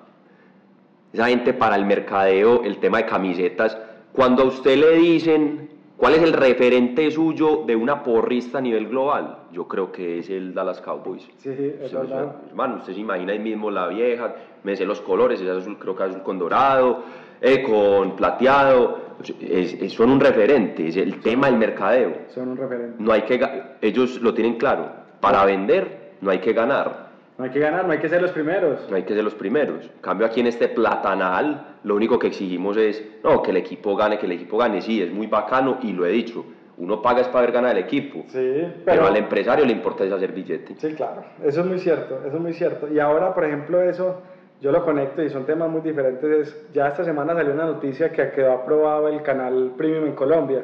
Esa 1.14 1.28
gente 1.28 1.54
para 1.54 1.76
el 1.76 1.86
mercadeo, 1.86 2.64
el 2.64 2.78
tema 2.78 3.00
de 3.00 3.06
camisetas, 3.06 3.78
cuando 4.14 4.44
a 4.44 4.46
usted 4.46 4.78
le 4.78 4.92
dicen 4.98 5.70
cuál 5.98 6.14
es 6.16 6.22
el 6.22 6.34
referente 6.34 7.10
suyo 7.12 7.64
de 7.66 7.76
una 7.76 8.04
porrista 8.04 8.60
a 8.60 8.62
nivel 8.62 8.88
global, 8.88 9.38
yo 9.52 9.68
creo 9.68 9.92
que 9.92 10.20
es 10.20 10.30
el 10.30 10.54
Dallas 10.54 10.82
Cowboys. 10.82 11.28
Sí, 11.38 11.50
es 11.50 11.90
sea, 11.90 12.02
verdad. 12.02 12.36
hermano, 12.50 12.76
usted 12.78 12.94
se 12.94 13.00
imagina 13.00 13.34
ahí 13.34 13.40
mismo 13.40 13.72
la 13.72 13.88
vieja, 13.88 14.36
me 14.64 14.76
sé 14.76 14.86
los 14.86 15.02
colores, 15.02 15.42
es 15.42 15.50
azul, 15.50 15.78
creo 15.80 15.96
que 15.96 16.04
azul 16.04 16.22
con 16.22 16.38
dorado, 16.38 17.04
eh, 17.42 17.64
con 17.64 18.16
plateado, 18.16 19.00
es- 19.42 19.74
es- 19.82 19.94
son 19.94 20.12
un 20.12 20.20
referente, 20.20 20.88
es 20.90 20.98
el 20.98 21.20
tema 21.22 21.48
del 21.48 21.58
mercadeo. 21.58 22.14
Son 22.28 22.50
un 22.50 22.58
referente. 22.58 22.96
No 23.00 23.12
hay 23.12 23.24
que, 23.24 23.40
ellos 23.82 24.22
lo 24.22 24.34
tienen 24.34 24.58
claro, 24.58 24.92
para 25.20 25.44
vender 25.46 26.12
no 26.22 26.30
hay 26.32 26.40
que 26.40 26.54
ganar, 26.54 27.09
No 27.40 27.46
hay 27.46 27.52
que 27.52 27.60
ganar, 27.60 27.86
no 27.86 27.94
hay 27.94 28.00
que 28.00 28.10
ser 28.10 28.22
los 28.22 28.32
primeros. 28.32 28.86
No 28.90 28.98
hay 28.98 29.04
que 29.04 29.16
ser 29.16 29.24
los 29.24 29.34
primeros. 29.34 29.86
En 29.86 30.02
cambio, 30.02 30.28
aquí 30.28 30.42
en 30.42 30.48
este 30.48 30.68
platanal, 30.68 31.78
lo 31.86 31.96
único 31.96 32.20
que 32.20 32.28
exigimos 32.28 32.76
es, 32.76 33.02
no, 33.24 33.42
que 33.42 33.52
el 33.52 33.58
equipo 33.58 33.96
gane, 33.96 34.20
que 34.20 34.26
el 34.26 34.34
equipo 34.34 34.58
gane. 34.58 34.82
Sí, 34.82 35.02
es 35.02 35.10
muy 35.10 35.26
bacano 35.28 35.78
y 35.82 35.94
lo 35.94 36.06
he 36.06 36.10
dicho. 36.10 36.44
Uno 36.78 37.02
paga 37.02 37.22
es 37.22 37.30
para 37.30 37.46
ver 37.46 37.54
ganar 37.54 37.78
el 37.78 37.84
equipo. 37.84 38.26
Sí, 38.28 38.68
Pero, 38.84 39.08
al 39.08 39.16
empresario 39.16 39.66
le 39.66 39.72
importa 39.72 40.04
es 40.04 40.12
hacer 40.12 40.34
billete. 40.34 40.76
Sí, 40.78 40.94
claro, 40.96 41.24
eso 41.42 41.62
es 41.62 41.66
muy 41.66 41.80
cierto, 41.80 42.20
eso 42.26 42.36
es 42.36 42.42
muy 42.42 42.52
cierto. 42.52 42.90
Y 42.92 43.00
ahora, 43.00 43.34
por 43.34 43.46
ejemplo, 43.46 43.82
eso 43.82 44.22
yo 44.60 44.74
lo 44.74 44.84
conecto 44.84 45.24
y 45.24 45.30
son 45.30 45.46
temas 45.46 45.70
muy 45.70 45.80
diferentes. 45.80 46.70
Ya 46.74 46.90
esta 46.90 47.06
semana 47.06 47.34
salió 47.36 47.54
una 47.54 47.68
noticia 47.68 48.12
que 48.12 48.32
quedó 48.32 48.52
aprobado 48.52 49.08
el 49.08 49.22
canal 49.24 49.76
Premium 49.78 50.08
en 50.08 50.16
Colombia, 50.16 50.64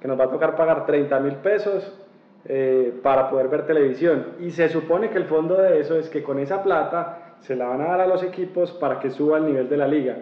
que 0.00 0.08
nos 0.08 0.18
va 0.18 0.24
a 0.24 0.30
tocar 0.30 0.56
pagar 0.56 0.86
30 0.86 1.20
mil 1.20 1.36
pesos 1.36 2.05
eh, 2.48 2.98
para 3.02 3.28
poder 3.28 3.48
ver 3.48 3.66
televisión. 3.66 4.26
Y 4.40 4.50
se 4.50 4.68
supone 4.68 5.10
que 5.10 5.18
el 5.18 5.24
fondo 5.24 5.56
de 5.56 5.80
eso 5.80 5.98
es 5.98 6.08
que 6.08 6.22
con 6.22 6.38
esa 6.38 6.62
plata 6.62 7.36
se 7.40 7.56
la 7.56 7.66
van 7.66 7.80
a 7.80 7.86
dar 7.88 8.00
a 8.02 8.06
los 8.06 8.22
equipos 8.22 8.72
para 8.72 9.00
que 9.00 9.10
suba 9.10 9.38
el 9.38 9.46
nivel 9.46 9.68
de 9.68 9.76
la 9.76 9.88
liga. 9.88 10.16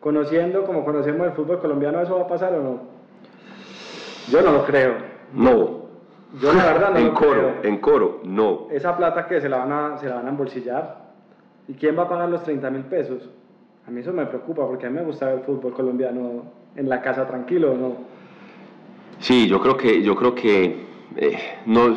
Conociendo 0.00 0.64
como 0.64 0.84
conocemos 0.84 1.26
el 1.26 1.32
fútbol 1.34 1.60
colombiano, 1.60 2.00
¿eso 2.00 2.16
va 2.16 2.22
a 2.22 2.28
pasar 2.28 2.54
o 2.54 2.62
no? 2.62 2.80
Yo 4.30 4.40
no 4.42 4.52
lo 4.52 4.64
creo. 4.64 4.94
No. 5.32 5.86
Yo 6.40 6.52
la 6.52 6.64
verdad 6.64 6.90
no 6.92 6.98
en 6.98 7.06
lo 7.06 7.14
coro, 7.14 7.32
creo. 7.60 7.72
en 7.72 7.78
coro, 7.78 8.20
no. 8.24 8.68
Esa 8.70 8.96
plata 8.96 9.26
que 9.26 9.40
se 9.40 9.48
la 9.48 9.58
van 9.58 9.72
a, 9.72 9.98
se 9.98 10.08
la 10.08 10.16
van 10.16 10.26
a 10.26 10.30
embolsillar. 10.30 11.06
¿Y 11.68 11.74
quién 11.74 11.98
va 11.98 12.04
a 12.04 12.08
pagar 12.08 12.28
los 12.28 12.42
30 12.42 12.70
mil 12.70 12.82
pesos? 12.82 13.28
A 13.86 13.90
mí 13.90 14.00
eso 14.00 14.12
me 14.12 14.26
preocupa 14.26 14.66
porque 14.66 14.86
a 14.86 14.90
mí 14.90 14.96
me 14.96 15.04
gusta 15.04 15.26
ver 15.26 15.38
el 15.38 15.44
fútbol 15.44 15.72
colombiano 15.72 16.44
en 16.74 16.88
la 16.88 17.00
casa 17.00 17.26
tranquilo, 17.26 17.74
¿no? 17.74 17.96
Sí, 19.18 19.48
yo 19.48 19.60
creo 19.60 19.76
que, 19.76 20.02
yo 20.02 20.14
creo 20.14 20.34
que 20.34 20.85
eh, 21.16 21.38
no, 21.66 21.94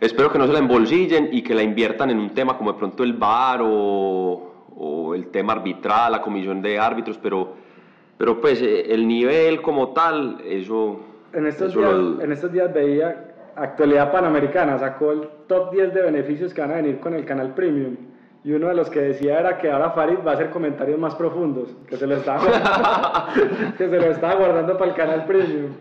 espero 0.00 0.30
que 0.32 0.38
no 0.38 0.46
se 0.46 0.52
la 0.52 0.58
embolsillen 0.60 1.28
y 1.32 1.42
que 1.42 1.54
la 1.54 1.62
inviertan 1.62 2.10
en 2.10 2.18
un 2.18 2.30
tema 2.30 2.56
como 2.56 2.72
de 2.72 2.78
pronto 2.78 3.02
el 3.02 3.12
VAR 3.14 3.60
o, 3.62 4.52
o 4.76 5.14
el 5.14 5.28
tema 5.28 5.52
arbitral, 5.54 6.12
la 6.12 6.22
comisión 6.22 6.62
de 6.62 6.78
árbitros, 6.78 7.18
pero, 7.18 7.54
pero 8.18 8.40
pues 8.40 8.60
eh, 8.62 8.92
el 8.92 9.06
nivel 9.06 9.60
como 9.62 9.88
tal, 9.90 10.38
eso, 10.44 11.00
En 11.32 11.46
estos, 11.46 11.70
eso 11.70 11.80
lo 11.80 11.88
días, 11.88 12.00
dudo. 12.00 12.22
en 12.22 12.32
estos 12.32 12.52
días 12.52 12.72
veía 12.72 13.32
Actualidad 13.56 14.12
Panamericana, 14.12 14.78
sacó 14.78 15.12
el 15.12 15.28
top 15.46 15.72
10 15.72 15.94
de 15.94 16.02
beneficios 16.02 16.52
que 16.52 16.60
van 16.60 16.72
a 16.72 16.76
venir 16.76 17.00
con 17.00 17.14
el 17.14 17.24
canal 17.24 17.54
Premium. 17.54 17.96
Y 18.44 18.52
uno 18.52 18.68
de 18.68 18.74
los 18.74 18.90
que 18.90 19.00
decía 19.00 19.40
era 19.40 19.56
que 19.58 19.70
ahora 19.70 19.90
Farid 19.90 20.18
va 20.24 20.32
a 20.32 20.34
hacer 20.34 20.50
comentarios 20.50 20.98
más 21.00 21.14
profundos, 21.16 21.74
que 21.88 21.96
se 21.96 22.06
lo 22.06 22.16
estaba 22.16 22.38
guardando, 22.44 23.74
que 23.78 23.88
se 23.88 23.96
lo 23.98 24.04
estaba 24.06 24.34
guardando 24.34 24.76
para 24.78 24.90
el 24.90 24.96
canal 24.96 25.24
Premium. 25.24 25.72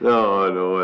No, 0.00 0.48
no. 0.48 0.80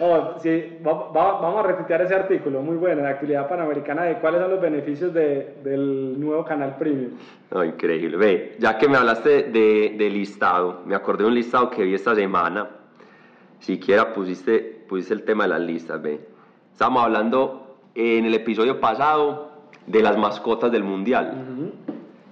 Oh, 0.00 0.34
sí, 0.38 0.78
va- 0.86 1.10
va- 1.10 1.40
vamos 1.40 1.64
a 1.64 1.68
retuitear 1.68 2.02
ese 2.02 2.14
artículo, 2.14 2.62
muy 2.62 2.76
bueno, 2.76 3.02
de 3.02 3.08
Actualidad 3.08 3.48
Panamericana, 3.48 4.04
de 4.04 4.18
cuáles 4.18 4.40
son 4.40 4.50
los 4.52 4.60
beneficios 4.60 5.12
de- 5.12 5.56
del 5.64 6.20
nuevo 6.20 6.44
canal 6.44 6.76
Premium. 6.78 7.10
No, 7.52 7.64
increíble. 7.64 8.16
Ve, 8.16 8.56
ya 8.60 8.78
que 8.78 8.88
me 8.88 8.96
hablaste 8.96 9.44
de, 9.44 9.96
de 9.98 10.10
listado, 10.10 10.82
me 10.86 10.94
acordé 10.94 11.24
de 11.24 11.28
un 11.30 11.34
listado 11.34 11.68
que 11.70 11.82
vi 11.82 11.94
esta 11.94 12.14
semana. 12.14 12.68
Siquiera 13.58 14.12
pusiste, 14.12 14.84
pusiste 14.88 15.14
el 15.14 15.24
tema 15.24 15.44
de 15.44 15.50
las 15.50 15.60
listas, 15.60 16.00
ve. 16.00 16.20
Estábamos 16.72 17.02
hablando 17.04 17.76
en 17.96 18.24
el 18.24 18.34
episodio 18.34 18.78
pasado 18.78 19.50
de 19.86 20.00
las 20.00 20.16
mascotas 20.16 20.70
del 20.70 20.84
mundial. 20.84 21.32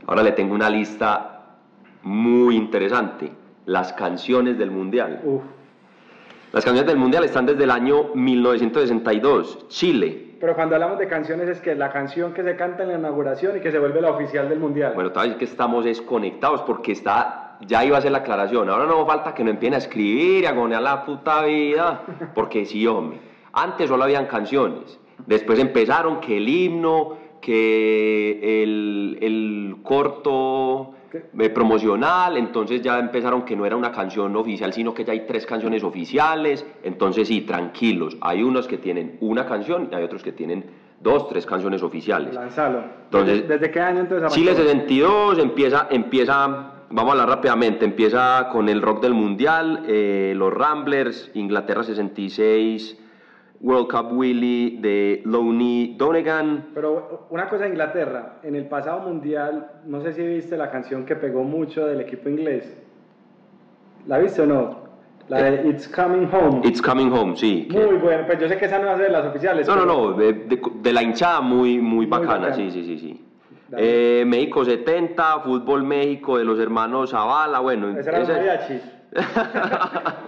Ahora 0.06 0.23
le 0.23 0.30
tengo 0.32 0.54
una 0.54 0.70
lista 0.70 1.56
muy 2.04 2.54
interesante. 2.54 3.32
Las 3.64 3.92
canciones 3.92 4.56
del 4.56 4.70
mundial. 4.70 5.20
Uf, 5.25 5.42
Las 6.53 6.65
canciones 6.65 6.87
del 6.87 6.97
mundial 6.99 7.25
están 7.25 7.45
desde 7.47 7.65
el 7.65 7.71
año 7.71 8.11
1962. 8.15 9.69
Chile. 9.69 10.37
pero 10.41 10.55
cuando 10.55 10.75
hablamos 10.75 10.99
de 10.99 11.09
canciones 11.09 11.49
es 11.49 11.61
que 11.61 11.75
la 11.75 11.91
canción 11.91 12.33
que 12.33 12.43
se 12.43 12.57
canta 12.57 12.83
en 12.83 12.91
la 12.91 12.99
inauguración 12.99 13.57
y 13.57 13.61
que 13.61 13.71
se 13.71 13.79
vuelve 13.79 14.00
la 14.00 14.11
oficial 14.11 14.49
del 14.49 14.61
mundial. 14.61 14.93
Bueno, 14.95 15.11
tal 15.11 15.29
vez 15.29 15.38
que 15.38 15.45
estamos 15.45 15.85
desconectados 15.85 16.62
porque 16.62 16.93
está, 16.93 17.59
ya 17.67 17.85
iba 17.85 17.99
a 17.99 18.00
ser 18.00 18.12
la 18.12 18.19
aclaración. 18.19 18.69
Ahora 18.71 18.87
no 18.87 19.05
falta 19.07 19.35
que 19.35 19.43
no 19.43 19.50
empiecen 19.50 19.75
a 19.75 19.79
escribir 19.79 20.45
y 20.45 20.47
a 20.47 20.53
gonear 20.53 20.83
la 20.83 21.05
puta 21.05 21.43
vida. 21.45 22.03
Porque 22.35 22.65
sí, 22.65 22.87
hombre. 22.87 23.19
Antes 23.53 23.88
solo 23.88 24.05
habían 24.05 24.26
canciones. 24.26 24.99
Después 25.26 25.59
empezaron 25.59 26.21
que 26.21 26.37
el 26.37 26.49
himno, 26.49 27.17
que 27.41 28.62
el, 28.62 29.19
el 29.23 29.76
corto 29.83 30.93
eh, 31.38 31.50
promocional. 31.50 32.37
Entonces 32.37 32.82
ya 32.82 32.99
empezaron 32.99 33.44
que 33.44 33.56
no 33.56 33.66
era 33.66 33.76
una 33.76 33.92
canción 33.92 34.35
oficial, 34.37 34.73
sino 34.73 34.94
que 34.94 35.04
ya 35.04 35.12
hay 35.12 35.26
tres 35.26 35.46
canciones 35.46 35.82
oficiales. 35.85 36.64
Entonces 36.82 37.28
sí, 37.28 37.42
tranquilos. 37.42 38.16
Hay 38.20 38.42
unos 38.42 38.66
que 38.66 38.78
tienen 38.78 39.18
una 39.20 39.46
canción 39.46 39.88
y 39.90 39.94
hay 39.94 40.02
otros 40.02 40.23
que 40.23 40.32
tienen 40.32 40.64
dos, 41.00 41.28
tres 41.28 41.46
canciones 41.46 41.82
oficiales. 41.82 42.35
Lanzalo. 42.35 42.85
Entonces, 43.04 43.49
¿Desde, 43.49 43.70
qué 43.70 43.80
año 43.80 44.00
entonces 44.00 44.32
Chile 44.32 44.52
arrancó? 44.52 44.68
62 44.68 45.38
empieza, 45.38 45.87
empieza, 45.90 46.46
vamos 46.90 47.08
a 47.08 47.12
hablar 47.12 47.28
rápidamente, 47.28 47.85
empieza 47.85 48.49
con 48.50 48.68
el 48.68 48.82
rock 48.82 49.02
del 49.02 49.14
mundial, 49.14 49.85
eh, 49.87 50.35
los 50.37 50.52
Ramblers, 50.52 51.30
Inglaterra 51.35 51.82
66, 51.82 52.99
World 53.61 53.89
Cup 53.89 54.13
Willy 54.13 54.79
de 54.81 55.23
Loney 55.25 55.95
Donegan. 55.99 56.67
Pero 56.75 57.27
una 57.31 57.49
cosa 57.49 57.65
de 57.65 57.71
Inglaterra, 57.71 58.39
en 58.43 58.55
el 58.57 58.67
pasado 58.67 59.01
mundial, 59.01 59.71
no 59.87 60.01
sé 60.03 60.13
si 60.13 60.23
viste 60.27 60.57
la 60.57 60.71
canción 60.71 61.05
que 61.07 61.17
pegó 61.17 61.43
mucho 61.43 61.87
del 61.87 62.01
equipo 62.01 62.29
inglés. 62.29 62.77
¿La 64.07 64.19
viste 64.19 64.43
o 64.43 64.47
no? 64.47 64.87
La 65.29 65.43
de 65.43 65.69
It's 65.69 65.89
Coming 65.89 66.29
Home. 66.33 66.61
It's 66.63 66.81
Coming 66.81 67.11
Home, 67.13 67.37
sí. 67.37 67.67
que- 67.69 67.85
Muy 67.85 67.97
buena, 67.97 68.25
pues 68.27 68.39
yo 68.39 68.49
sé 68.49 68.57
que 68.57 68.67
esa 68.67 68.79
no 68.79 68.87
va 68.87 68.93
a 68.93 68.97
ser 68.97 69.07
de 69.07 69.13
las 69.13 69.27
oficiales. 69.27 69.67
no, 69.67 69.75
no, 69.75 69.83
pero- 69.83 69.93
no, 70.11 70.13
de, 70.19 70.33
de- 70.33 70.61
de 70.83 70.93
la 70.93 71.03
hinchada 71.03 71.41
muy, 71.41 71.79
muy, 71.81 71.97
Muy 71.97 72.07
bacana, 72.07 72.33
bacana. 72.35 72.55
sí, 72.55 72.71
sí, 72.71 72.85
sí, 72.85 72.99
sí. 72.99 73.23
Eh, 73.77 74.23
México 74.25 74.65
70, 74.65 75.41
Fútbol 75.41 75.83
México 75.83 76.39
de 76.39 76.45
los 76.45 76.61
hermanos 76.61 77.11
Zavala, 77.11 77.59
bueno. 77.59 77.99
Esa 77.99 78.11
era 78.11 78.21
ese- 78.23 78.33
mariachi. 78.33 78.81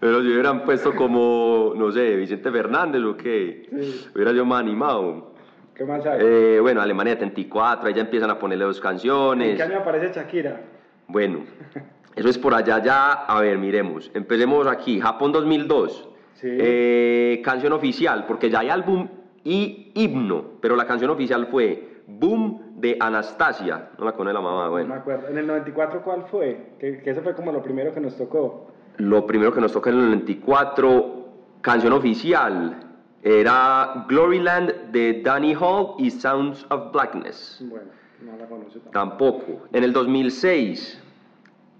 Pero 0.00 0.22
si 0.22 0.28
hubieran 0.28 0.64
puesto 0.64 0.94
como, 0.94 1.72
no 1.76 1.90
sé, 1.90 2.16
Vicente 2.16 2.50
Fernández 2.50 3.02
o 3.02 3.16
qué, 3.16 3.66
Sí. 3.70 4.06
hubiera 4.14 4.32
yo 4.32 4.44
más 4.44 4.60
animado. 4.60 5.32
¿Qué 5.74 5.84
más 5.84 6.04
hay? 6.06 6.18
Eh, 6.22 6.58
bueno, 6.60 6.80
Alemania 6.80 7.14
74, 7.14 7.88
ahí 7.88 7.94
ya 7.94 8.02
empiezan 8.02 8.30
a 8.30 8.38
ponerle 8.38 8.64
dos 8.64 8.76
¿En 8.78 8.82
canciones. 8.82 9.56
qué 9.56 9.62
año 9.62 9.78
aparece 9.78 10.12
Shakira? 10.12 10.60
Bueno, 11.08 11.40
eso 12.16 12.28
es 12.28 12.38
por 12.38 12.54
allá 12.54 12.82
ya. 12.82 13.12
A 13.12 13.40
ver, 13.40 13.58
miremos. 13.58 14.10
Empecemos 14.14 14.66
aquí. 14.66 15.00
Japón 15.00 15.32
2002. 15.32 16.08
Sí. 16.34 16.48
Eh, 16.50 17.42
canción 17.44 17.72
oficial, 17.74 18.24
porque 18.26 18.48
ya 18.48 18.60
hay 18.60 18.70
álbum 18.70 19.08
y 19.44 19.92
himno, 19.94 20.44
pero 20.60 20.76
la 20.76 20.86
canción 20.86 21.10
oficial 21.10 21.46
fue 21.50 22.02
Boom 22.06 22.80
de 22.80 22.96
Anastasia. 22.98 23.90
No 23.98 24.04
la 24.06 24.12
conoce 24.12 24.32
la 24.34 24.40
mamá, 24.40 24.58
No 24.64 24.64
me 24.64 24.70
bueno. 24.70 24.94
acuerdo. 24.94 25.28
¿En 25.28 25.36
el 25.38 25.46
94 25.46 26.02
cuál 26.02 26.24
fue? 26.30 26.72
Que, 26.78 27.02
que 27.02 27.10
eso 27.10 27.20
fue 27.22 27.34
como 27.34 27.52
lo 27.52 27.62
primero 27.62 27.92
que 27.92 28.00
nos 28.00 28.16
tocó. 28.16 28.69
Lo 29.00 29.26
primero 29.26 29.52
que 29.52 29.60
nos 29.62 29.72
toca 29.72 29.88
en 29.88 29.96
el 29.96 30.04
94, 30.10 31.28
canción 31.62 31.94
oficial, 31.94 32.76
era 33.22 34.04
Gloryland 34.06 34.90
de 34.92 35.22
Danny 35.22 35.54
Hall 35.58 35.94
y 35.98 36.10
Sounds 36.10 36.66
of 36.68 36.92
Blackness. 36.92 37.64
Bueno, 37.66 37.86
no 38.22 38.36
la 38.36 38.46
conozco 38.46 38.78
tampoco. 38.92 39.38
Tampoco. 39.38 39.68
En 39.72 39.84
el 39.84 39.94
2006, 39.94 41.02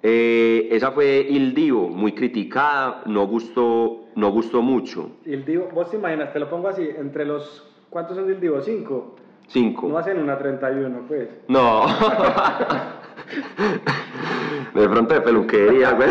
eh, 0.03 0.69
esa 0.71 0.93
fue 0.93 1.27
Il 1.29 1.53
Divo, 1.53 1.89
muy 1.89 2.13
criticada, 2.13 3.03
no 3.05 3.27
gustó, 3.27 4.07
no 4.15 4.31
gustó 4.31 4.63
mucho. 4.63 5.11
El 5.27 5.45
Divo, 5.45 5.69
vos 5.75 5.91
te 5.91 5.99
imaginas, 5.99 6.33
te 6.33 6.39
lo 6.39 6.49
pongo 6.49 6.69
así, 6.69 6.89
entre 6.97 7.27
los... 7.27 7.67
¿Cuántos 7.91 8.17
son 8.17 8.29
del 8.29 8.41
Divo? 8.41 8.63
¿Cinco? 8.63 9.17
Cinco. 9.47 9.89
No 9.89 9.99
hacen 9.99 10.19
una 10.19 10.39
31, 10.39 11.03
pues. 11.07 11.29
No. 11.49 11.85
De 14.75 14.89
pronto 14.89 15.15
de 15.15 15.21
peluquería, 15.21 15.93
güey. 15.93 16.09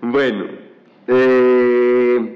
Bueno. 0.00 0.44
eh, 1.06 2.34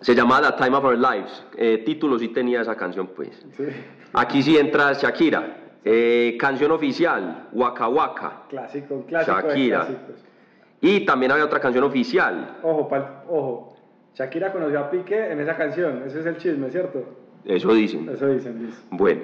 se 0.00 0.14
llamaba 0.14 0.52
The 0.56 0.64
Time 0.64 0.76
of 0.76 0.84
Our 0.84 0.98
Lives. 0.98 1.44
Eh, 1.56 1.78
título 1.84 2.18
sí 2.18 2.28
tenía 2.28 2.60
esa 2.60 2.76
canción, 2.76 3.08
pues. 3.08 3.44
Sí. 3.56 3.64
Aquí 4.12 4.42
sí 4.42 4.56
entra 4.56 4.92
Shakira. 4.92 5.62
Eh, 5.84 6.36
canción 6.38 6.72
oficial, 6.72 7.48
Waka 7.52 7.88
Waka. 7.88 8.42
Clásico, 8.48 9.04
clásico 9.06 9.36
Shakira. 9.40 9.88
Y 10.80 11.04
también 11.04 11.32
había 11.32 11.44
otra 11.44 11.60
canción 11.60 11.84
oficial. 11.84 12.58
Ojo, 12.62 12.88
pal- 12.88 13.22
ojo. 13.28 13.76
Shakira 14.14 14.52
conoció 14.52 14.80
a 14.80 14.90
Piqué 14.90 15.32
en 15.32 15.40
esa 15.40 15.56
canción. 15.56 16.02
Ese 16.06 16.20
es 16.20 16.26
el 16.26 16.36
chisme, 16.38 16.70
¿cierto? 16.70 17.04
Eso 17.44 17.72
dicen. 17.74 18.08
Eso 18.08 18.26
dicen, 18.28 18.66
dice. 18.66 18.78
Bueno. 18.90 19.22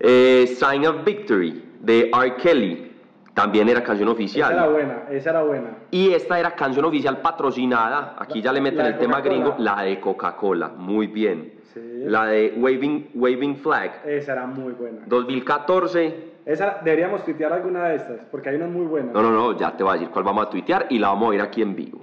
Eh, 0.00 0.46
Sign 0.58 0.86
of 0.86 1.04
Victory 1.04 1.62
de 1.84 2.10
R. 2.12 2.36
Kelly. 2.36 2.90
También 3.34 3.68
era 3.68 3.82
canción 3.82 4.08
oficial. 4.08 4.52
Esa 4.52 4.62
era 4.62 4.72
buena, 4.72 5.02
esa 5.10 5.30
era 5.30 5.42
buena. 5.42 5.70
Y 5.90 6.12
esta 6.12 6.38
era 6.38 6.52
canción 6.52 6.84
oficial 6.84 7.20
patrocinada, 7.20 8.14
aquí 8.16 8.40
ya 8.40 8.52
le 8.52 8.60
meten 8.60 8.86
el 8.86 8.96
tema 8.96 9.20
gringo, 9.20 9.56
la 9.58 9.82
de 9.82 9.98
Coca-Cola, 9.98 10.68
muy 10.68 11.08
bien. 11.08 11.54
Sí. 11.74 11.80
La 12.04 12.26
de 12.26 12.54
Waving, 12.56 13.10
Waving 13.16 13.56
Flag, 13.56 14.02
Esa 14.06 14.34
era 14.34 14.46
muy 14.46 14.72
buena. 14.74 15.00
2014. 15.06 16.34
Esa 16.46 16.78
deberíamos 16.84 17.24
tuitear 17.24 17.52
alguna 17.52 17.88
de 17.88 17.96
estas, 17.96 18.20
porque 18.30 18.50
hay 18.50 18.56
unas 18.56 18.70
muy 18.70 18.86
buenas. 18.86 19.12
No, 19.12 19.20
no, 19.20 19.32
no, 19.32 19.58
ya 19.58 19.76
te 19.76 19.82
voy 19.82 19.90
a 19.90 19.94
decir 19.94 20.10
cuál 20.10 20.24
vamos 20.24 20.46
a 20.46 20.50
tuitear 20.50 20.86
y 20.90 21.00
la 21.00 21.08
vamos 21.08 21.24
a 21.24 21.28
oír 21.30 21.40
aquí 21.40 21.60
en 21.60 21.74
vivo. 21.74 22.02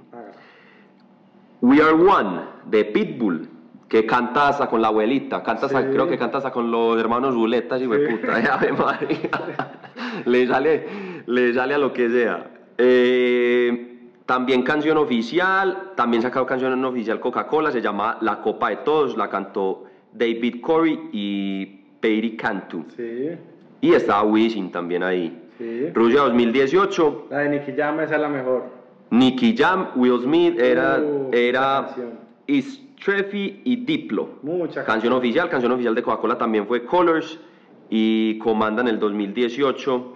We 1.62 1.80
Are 1.80 1.92
One 1.92 2.40
de 2.66 2.84
Pitbull, 2.86 3.48
que 3.92 4.06
canta 4.06 4.48
hasta 4.48 4.68
con 4.68 4.80
la 4.80 4.88
abuelita, 4.88 5.42
Sí. 5.68 5.74
creo 5.92 6.08
que 6.08 6.16
canta 6.16 6.38
hasta 6.38 6.50
con 6.50 6.70
los 6.70 6.98
hermanos 6.98 7.34
Buletas 7.34 7.78
y 7.82 7.84
Sí. 7.84 7.90
puta, 7.90 8.40
eh, 8.40 8.48
Ave 8.50 8.72
María. 8.72 9.30
le, 10.24 10.46
sale, 10.46 10.86
le 11.26 11.52
sale 11.52 11.74
a 11.74 11.78
lo 11.78 11.92
que 11.92 12.08
sea. 12.08 12.46
Eh, 12.78 14.08
también 14.24 14.62
canción 14.62 14.96
oficial, 14.96 15.90
también 15.94 16.22
sacado 16.22 16.46
canción 16.46 16.82
oficial 16.86 17.20
Coca-Cola, 17.20 17.70
se 17.70 17.82
llama 17.82 18.16
La 18.22 18.40
Copa 18.40 18.70
de 18.70 18.76
Todos, 18.76 19.14
la 19.18 19.28
cantó 19.28 19.84
David 20.10 20.62
Corey 20.62 21.10
y 21.12 21.66
Peiri 22.00 22.34
Cantu. 22.34 22.86
Sí, 22.96 23.28
Y 23.82 23.92
estaba 23.92 24.22
Wisin 24.22 24.72
también 24.72 25.02
ahí. 25.02 25.38
sí. 25.58 25.90
Rusia 25.92 26.20
2018, 26.22 27.26
La 27.28 27.40
de 27.40 27.50
Nicky 27.50 27.72
Jam 27.76 28.00
esa 28.00 28.14
es 28.14 28.20
la 28.22 28.28
mejor. 28.30 28.70
Nicky 29.10 29.54
Jam, 29.54 29.88
Will 29.96 30.18
Smith, 30.22 30.58
era, 30.58 30.98
Uh, 30.98 31.28
era 31.30 31.88
Istrefi 33.02 33.62
y 33.64 33.84
Diplo. 33.84 34.28
Mucha 34.42 34.84
Canción 34.84 35.12
oficial, 35.12 35.48
canción 35.48 35.72
oficial 35.72 35.92
de 35.92 36.04
Coca-Cola 36.04 36.38
también 36.38 36.68
fue 36.68 36.84
Colors 36.84 37.40
y 37.90 38.38
Comanda 38.38 38.80
en 38.80 38.86
el 38.88 39.00
2018. 39.00 40.12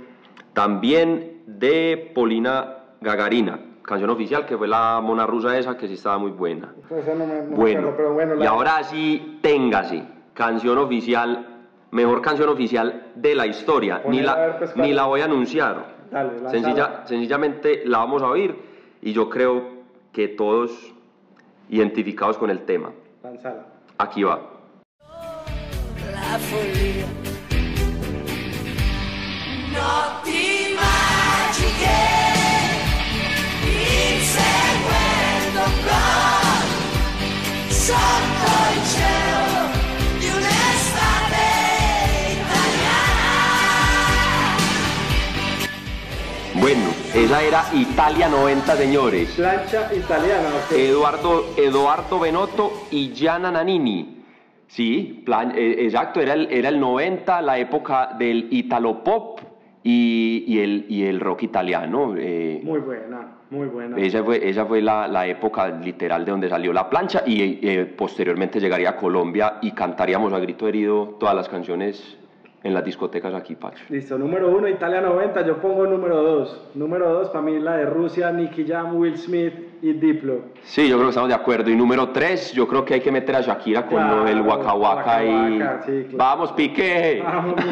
También 0.52 1.42
de 1.46 2.12
Polina 2.14 2.76
Gagarina, 3.00 3.58
canción 3.82 4.10
oficial 4.10 4.46
que 4.46 4.56
fue 4.56 4.68
la 4.68 5.00
mona 5.02 5.26
rusa 5.26 5.58
esa 5.58 5.76
que 5.76 5.88
sí 5.88 5.94
estaba 5.94 6.18
muy 6.18 6.30
buena. 6.30 6.74
Pues 6.88 7.04
no 7.08 7.26
me, 7.26 7.26
no 7.26 7.56
Bueno, 7.56 7.80
acuerdo, 7.88 7.96
pero 7.96 8.12
bueno. 8.14 8.44
y 8.44 8.46
ahora 8.46 8.84
sí, 8.84 9.38
téngase, 9.42 10.04
canción 10.32 10.78
oficial, 10.78 11.64
mejor 11.90 12.22
canción 12.22 12.48
oficial 12.50 13.08
de 13.16 13.34
la 13.34 13.48
historia. 13.48 13.96
Ni 14.08 14.18
Ponela 14.18 14.36
la, 14.48 14.58
pues, 14.58 14.76
ni 14.76 14.92
la 14.92 15.06
voy 15.06 15.22
a 15.22 15.24
anunciar. 15.24 15.96
Dale. 16.12 16.48
Sencilla, 16.50 17.02
sencillamente 17.04 17.82
la 17.84 17.98
vamos 17.98 18.22
a 18.22 18.28
oír 18.28 18.54
y 19.02 19.12
yo 19.12 19.28
creo 19.28 19.74
que 20.12 20.28
todos 20.28 20.94
identificados 21.68 22.36
con 22.38 22.50
el 22.50 22.64
tema. 22.64 22.92
Aquí 23.98 24.22
va. 24.22 24.40
la 26.16 26.38
inseguendo 34.16 35.62
sotto 37.68 38.52
il 38.74 38.82
cielo 38.84 39.05
Bueno, 46.66 46.88
esa 47.14 47.44
era 47.44 47.62
Italia 47.74 48.28
90, 48.28 48.74
señores. 48.74 49.30
Plancha 49.36 49.88
italiana, 49.94 50.48
ok. 50.66 50.72
Eduardo, 50.76 51.44
Eduardo 51.56 52.18
Benotto 52.18 52.72
y 52.90 53.10
Gianna 53.14 53.52
Nannini. 53.52 54.24
Sí, 54.66 55.22
plan- 55.24 55.52
eh, 55.54 55.76
exacto, 55.84 56.20
era 56.20 56.32
el, 56.34 56.48
era 56.50 56.68
el 56.70 56.80
90, 56.80 57.40
la 57.42 57.56
época 57.60 58.16
del 58.18 58.48
italo 58.50 59.04
pop 59.04 59.38
y, 59.84 60.42
y 60.48 60.58
el, 60.58 60.86
y 60.88 61.04
el 61.04 61.20
rock 61.20 61.44
italiano. 61.44 62.16
eh, 62.18 62.60
Muy 62.64 62.80
buena, 62.80 63.36
muy 63.48 63.68
buena. 63.68 63.96
esa 63.98 64.24
fue, 64.24 64.48
esa 64.48 64.66
fue 64.66 64.82
la, 64.82 65.06
la 65.06 65.24
época 65.28 65.68
literal 65.68 66.24
de 66.24 66.32
donde 66.32 66.48
salió 66.48 66.72
la 66.72 66.90
plancha 66.90 67.22
y 67.24 67.60
eh, 67.64 67.84
posteriormente 67.96 68.58
llegaría 68.58 68.90
a 68.90 68.96
Colombia 68.96 69.58
y 69.62 69.70
cantaríamos 69.70 70.32
a 70.32 70.40
grito 70.40 70.66
herido 70.66 71.16
todas 71.20 71.36
las 71.36 71.48
canciones 71.48 72.18
en 72.62 72.74
las 72.74 72.84
discotecas 72.84 73.32
aquí, 73.34 73.54
Pacho. 73.54 73.84
Listo, 73.88 74.18
número 74.18 74.48
uno, 74.48 74.68
Italia 74.68 75.00
90, 75.00 75.46
yo 75.46 75.58
pongo 75.58 75.86
número 75.86 76.22
dos. 76.22 76.68
Número 76.74 77.12
dos, 77.12 77.28
para 77.28 77.42
mí 77.42 77.58
la 77.60 77.76
de 77.76 77.86
Rusia, 77.86 78.32
Nicky 78.32 78.66
Jam, 78.66 78.96
Will 78.96 79.16
Smith 79.16 79.54
y 79.82 79.92
Diplo. 79.92 80.40
Sí, 80.62 80.88
yo 80.88 80.96
creo 80.96 81.06
que 81.06 81.10
estamos 81.10 81.28
de 81.28 81.34
acuerdo. 81.34 81.70
Y 81.70 81.76
número 81.76 82.08
tres, 82.10 82.52
yo 82.52 82.66
creo 82.66 82.84
que 82.84 82.94
hay 82.94 83.00
que 83.00 83.12
meter 83.12 83.36
a 83.36 83.40
Shakira 83.40 83.86
con 83.86 83.98
Claro, 83.98 84.42
Waka 84.42 84.74
Waka 84.74 85.24
y... 85.24 85.52
Sí, 85.84 86.06
claro. 86.10 86.16
Vamos, 86.16 86.52
Piqué. 86.52 87.22
Vamos, 87.22 87.54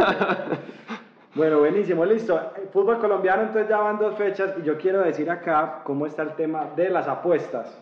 Bueno, 1.34 1.58
buenísimo, 1.58 2.04
listo. 2.04 2.40
Fútbol 2.72 3.00
colombiano, 3.00 3.42
entonces 3.42 3.68
ya 3.68 3.78
van 3.78 3.98
dos 3.98 4.14
fechas 4.14 4.54
y 4.60 4.62
yo 4.62 4.78
quiero 4.78 5.00
decir 5.02 5.28
acá 5.28 5.80
cómo 5.82 6.06
está 6.06 6.22
el 6.22 6.34
tema 6.34 6.68
de 6.76 6.90
las 6.90 7.08
apuestas. 7.08 7.76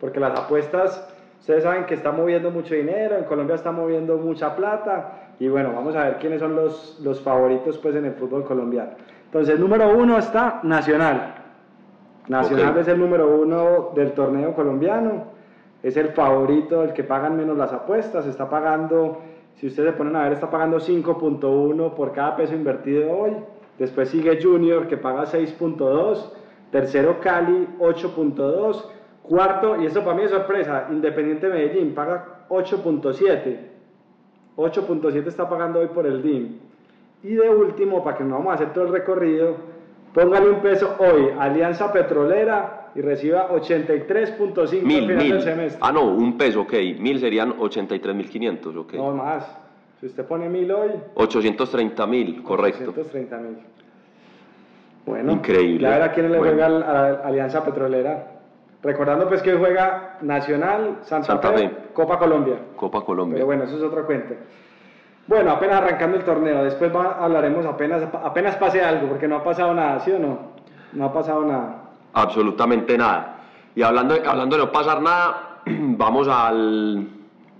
Porque 0.00 0.18
las 0.18 0.36
apuestas, 0.36 1.08
ustedes 1.38 1.62
saben 1.62 1.84
que 1.84 1.94
está 1.94 2.10
moviendo 2.10 2.50
mucho 2.50 2.74
dinero, 2.74 3.16
en 3.16 3.22
Colombia 3.24 3.54
está 3.54 3.70
moviendo 3.70 4.16
mucha 4.16 4.56
plata. 4.56 5.25
Y 5.38 5.48
bueno, 5.48 5.72
vamos 5.74 5.94
a 5.96 6.04
ver 6.04 6.18
quiénes 6.18 6.40
son 6.40 6.56
los, 6.56 6.98
los 7.02 7.20
favoritos 7.20 7.78
pues 7.78 7.94
en 7.94 8.06
el 8.06 8.12
fútbol 8.14 8.44
colombiano. 8.44 8.92
Entonces, 9.26 9.58
número 9.58 9.96
uno 9.96 10.18
está 10.18 10.60
Nacional. 10.62 11.34
Nacional 12.28 12.76
es 12.78 12.88
el 12.88 12.98
número 12.98 13.36
uno 13.36 13.90
del 13.94 14.12
torneo 14.12 14.54
colombiano. 14.54 15.36
Es 15.82 15.96
el 15.96 16.08
favorito, 16.08 16.82
el 16.82 16.92
que 16.92 17.04
pagan 17.04 17.36
menos 17.36 17.56
las 17.56 17.72
apuestas. 17.72 18.26
Está 18.26 18.48
pagando, 18.48 19.18
si 19.54 19.66
ustedes 19.66 19.92
se 19.92 19.96
ponen 19.96 20.16
a 20.16 20.24
ver, 20.24 20.32
está 20.32 20.50
pagando 20.50 20.78
5.1 20.78 21.94
por 21.94 22.12
cada 22.12 22.34
peso 22.34 22.54
invertido 22.54 23.10
hoy. 23.16 23.32
Después 23.78 24.08
sigue 24.08 24.42
Junior, 24.42 24.88
que 24.88 24.96
paga 24.96 25.24
6.2. 25.24 26.32
Tercero 26.70 27.20
Cali, 27.20 27.68
8.2. 27.78 28.84
Cuarto, 29.22 29.80
y 29.80 29.86
eso 29.86 30.02
para 30.02 30.16
mí 30.16 30.22
es 30.22 30.30
sorpresa, 30.30 30.86
Independiente 30.90 31.48
Medellín 31.48 31.94
paga 31.94 32.46
8.7. 32.48 33.75
8.7 34.56 35.26
está 35.26 35.48
pagando 35.48 35.80
hoy 35.80 35.88
por 35.88 36.06
el 36.06 36.22
DIM. 36.22 36.58
Y 37.22 37.34
de 37.34 37.48
último, 37.50 38.02
para 38.04 38.16
que 38.16 38.24
no 38.24 38.36
vamos 38.36 38.52
a 38.52 38.54
hacer 38.54 38.72
todo 38.72 38.84
el 38.86 38.92
recorrido, 38.92 39.56
póngale 40.14 40.48
un 40.50 40.60
peso 40.60 40.94
hoy, 40.98 41.28
Alianza 41.38 41.92
Petrolera, 41.92 42.90
y 42.94 43.00
reciba 43.02 43.50
83.5 43.50 44.58
al 44.78 44.82
Mil, 44.86 45.00
final 45.02 45.16
mil. 45.16 45.32
del 45.32 45.42
semestre. 45.42 45.78
Ah, 45.82 45.92
no, 45.92 46.04
un 46.06 46.38
peso, 46.38 46.62
ok. 46.62 46.72
Mil 46.98 47.18
serían 47.20 47.58
83.500, 47.58 48.76
ok. 48.76 48.92
No 48.94 49.12
más. 49.12 49.44
Si 50.00 50.06
usted 50.06 50.24
pone 50.24 50.48
mil 50.48 50.70
hoy, 50.72 50.90
830 51.14 52.06
mil, 52.06 52.42
correcto. 52.42 52.84
230 52.92 53.36
mil. 53.38 53.56
Bueno, 55.04 55.32
Increíble. 55.32 55.82
Ya 55.82 55.90
verá 55.90 56.12
quién 56.12 56.30
le 56.32 56.38
Bueno. 56.38 56.52
juega 56.52 56.66
a 56.66 56.70
la 56.70 57.10
Alianza 57.24 57.64
Petrolera. 57.64 58.35
Recordando 58.86 59.26
pues 59.28 59.42
que 59.42 59.52
hoy 59.52 59.58
juega 59.58 60.18
Nacional, 60.22 60.98
Santa, 61.02 61.26
Santa 61.26 61.50
Fe, 61.52 61.68
Fe. 61.68 61.76
Copa 61.92 62.18
Colombia. 62.20 62.54
Copa 62.76 63.00
Colombia. 63.04 63.34
Pero 63.34 63.46
bueno, 63.46 63.64
eso 63.64 63.76
es 63.76 63.82
otra 63.82 64.02
cuenta. 64.04 64.34
Bueno, 65.26 65.50
apenas 65.50 65.78
arrancando 65.82 66.16
el 66.18 66.24
torneo, 66.24 66.62
después 66.62 66.94
va- 66.94 67.16
hablaremos 67.20 67.66
apenas, 67.66 68.04
apenas 68.22 68.54
pase 68.56 68.80
algo, 68.80 69.08
porque 69.08 69.26
no 69.26 69.36
ha 69.36 69.42
pasado 69.44 69.74
nada, 69.74 69.98
¿sí 70.00 70.12
o 70.12 70.20
no? 70.20 70.38
No 70.92 71.06
ha 71.06 71.12
pasado 71.12 71.44
nada. 71.44 71.82
Absolutamente 72.12 72.96
nada. 72.96 73.38
Y 73.74 73.82
hablando, 73.82 74.14
de- 74.14 74.24
hablando 74.24 74.56
de 74.56 74.64
no 74.66 74.70
pasar 74.70 75.02
nada, 75.02 75.58
vamos 75.66 76.28
al, 76.28 77.08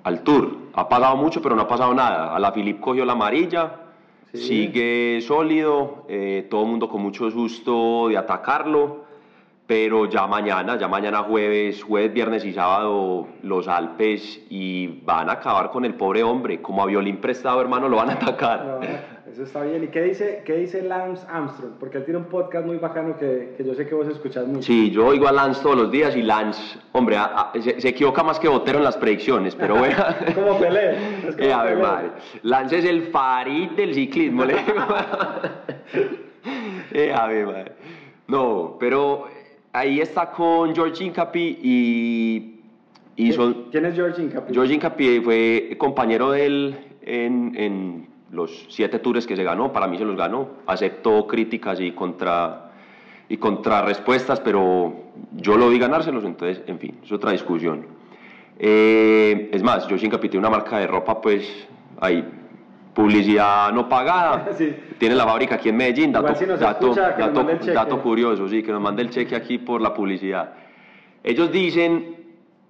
al 0.05 0.21
tour. 0.23 0.49
Ha 0.75 0.89
pasado 0.89 1.17
mucho, 1.17 1.43
pero 1.43 1.57
no 1.57 1.63
ha 1.63 1.69
pasado 1.69 1.93
nada. 1.93 2.37
A 2.37 2.39
la 2.39 2.53
Filip 2.53 2.79
cogió 2.81 3.05
la 3.05 3.15
amarilla, 3.15 3.73
Sí. 4.33 4.39
sigue 4.43 5.21
sólido, 5.23 6.05
eh, 6.09 6.47
todo 6.51 6.63
el 6.63 6.69
mundo 6.69 6.89
con 6.89 7.01
mucho 7.03 7.31
susto 7.33 8.09
de 8.09 8.17
atacarlo. 8.19 9.06
Pero 9.67 10.07
ya 10.09 10.29
mañana, 10.29 10.79
ya 10.79 10.87
mañana 10.87 11.25
jueves, 11.25 11.83
jueves, 11.83 12.13
viernes 12.13 12.45
y 12.45 12.53
sábado, 12.53 13.27
los 13.43 13.67
Alpes 13.67 14.41
y 14.49 15.01
van 15.05 15.29
a 15.29 15.33
acabar 15.33 15.71
con 15.71 15.85
el 15.85 15.95
pobre 15.95 16.23
hombre. 16.23 16.63
Como 16.63 16.85
a 16.85 16.87
violín 16.87 17.17
prestado, 17.21 17.61
hermano, 17.61 17.89
lo 17.89 17.97
van 17.97 18.11
a 18.11 18.13
atacar. 18.13 18.65
No, 18.65 18.81
eso 19.33 19.43
está 19.43 19.63
bien. 19.65 19.83
¿Y 19.83 19.89
qué 19.89 20.03
dice, 20.03 20.43
qué 20.47 20.53
dice 20.55 20.83
Lance 20.83 21.27
Armstrong? 21.29 21.73
Porque 21.81 21.99
él 21.99 22.05
tiene 22.05 22.19
un 22.21 22.27
podcast 22.27 22.65
muy 22.65 22.77
bacano 22.77 23.17
que, 23.19 23.55
que 23.57 23.65
yo 23.65 23.75
sé 23.75 23.89
que 23.89 23.97
vos 23.97 24.07
escuchás 24.07 24.47
mucho. 24.47 24.63
Sí, 24.63 24.93
yo 24.93 25.05
oigo 25.09 25.27
a 25.27 25.33
Lance 25.33 25.61
todos 25.61 25.77
los 25.77 25.91
días 25.91 26.15
y 26.15 26.23
Lance, 26.23 26.79
hombre, 26.93 27.17
a- 27.17 27.25
a- 27.25 27.53
se, 27.61 27.81
se 27.81 27.89
equivoca 27.89 28.23
más 28.23 28.39
que 28.39 28.47
Botero 28.49 28.79
en 28.79 28.85
las 28.85 28.97
predicciones, 28.97 29.57
pero 29.57 29.75
bueno. 29.79 29.97
Como 30.33 30.59
Pelé, 30.61 30.93
es 31.29 31.35
como 31.35 31.45
Eh, 31.49 31.53
a 31.53 31.65
ver, 31.65 31.75
Pelé. 31.75 31.83
madre. 31.89 32.11
Lance 32.45 32.79
es 32.79 32.85
el 32.85 33.03
Farid 33.09 33.71
del 33.71 33.95
ciclismo, 33.95 34.45
le 34.45 34.55
digo. 34.55 34.65
Eh, 36.93 37.13
a 37.13 37.27
ver, 37.27 37.47
madre. 37.47 37.73
No, 38.29 38.77
pero 38.79 39.27
ahí 39.77 40.01
está 40.01 40.31
con 40.31 40.75
George 40.75 41.05
Incapi 41.05 41.59
y, 41.63 42.61
y 43.17 43.33
son... 43.33 43.67
¿Quién 43.71 43.85
es 43.85 43.95
George 43.95 44.23
Incapi? 44.23 44.55
George 44.55 44.75
Incapi 44.75 45.21
fue 45.21 45.77
compañero 45.79 46.31
de 46.31 46.47
él 46.47 46.77
en, 47.03 47.53
en 47.57 48.07
los 48.31 48.67
siete 48.71 48.99
tours 48.99 49.27
que 49.27 49.37
se 49.37 49.45
ganó, 49.45 49.73
para 49.73 49.87
mí 49.87 49.99
se 49.99 50.05
los 50.05 50.17
ganó. 50.17 50.49
Aceptó 50.67 51.27
críticas 51.27 51.79
y 51.81 51.93
contra 51.93 52.63
y 53.29 53.37
contrarrespuestas, 53.39 54.41
pero 54.41 54.95
yo 55.33 55.57
lo 55.57 55.69
vi 55.69 55.81
ganárselos, 55.81 56.25
entonces, 56.25 56.63
en 56.69 56.79
fin, 56.79 56.95
es 57.03 57.11
otra 57.11 57.33
discusión. 57.33 57.85
Eh, 58.59 59.51
es 59.53 59.65
más, 59.65 59.89
George 59.89 60.07
Incapi 60.07 60.29
tiene 60.29 60.47
una 60.47 60.57
marca 60.57 60.79
de 60.79 60.87
ropa, 60.87 61.21
pues, 61.21 61.67
hay 62.01 62.25
publicidad 63.01 63.71
no 63.73 63.89
pagada. 63.89 64.49
Sí. 64.57 64.75
Tiene 64.99 65.15
la 65.15 65.25
fábrica 65.27 65.57
aquí 65.57 65.69
en 65.69 65.77
Medellín, 65.77 66.11
dato, 66.13 66.35
si 66.35 66.47
dato, 66.47 66.95
dato- 66.95 67.41
dato 67.75 68.03
curioso, 68.03 68.49
sí, 68.49 68.63
que 68.63 68.73
nos 68.73 68.81
mande 68.81 69.03
el 69.03 69.11
cheque 69.11 69.37
aquí 69.37 69.59
por 69.59 69.83
la 69.83 69.93
publicidad. 69.93 70.55
Ellos 71.23 71.53
dicen, 71.53 72.17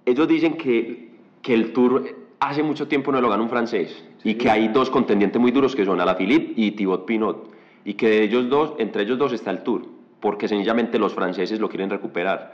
ellos 0.05 0.27
dicen 0.27 0.57
que, 0.57 1.11
que 1.41 1.53
el 1.53 1.71
Tour 1.71 2.03
hace 2.41 2.61
mucho 2.63 2.87
tiempo 2.89 3.11
no 3.13 3.21
lo 3.21 3.29
gana 3.29 3.41
un 3.41 3.49
francés 3.49 4.03
y 4.25 4.35
que 4.35 4.49
hay 4.49 4.67
dos 4.67 4.89
contendientes 4.89 5.39
muy 5.41 5.51
duros 5.51 5.75
que 5.75 5.85
son 5.85 6.01
Alaphilippe 6.01 6.53
y 6.57 6.71
Thibaut 6.71 7.05
Pinot 7.05 7.49
y 7.85 7.93
que 7.93 8.09
de 8.09 8.23
ellos 8.23 8.49
dos, 8.49 8.73
entre 8.79 9.03
ellos 9.03 9.17
dos 9.17 9.31
está 9.31 9.49
el 9.51 9.63
Tour, 9.63 9.85
porque 10.19 10.49
sencillamente 10.49 10.99
los 10.99 11.13
franceses 11.13 11.59
lo 11.61 11.69
quieren 11.69 11.89
recuperar. 11.89 12.53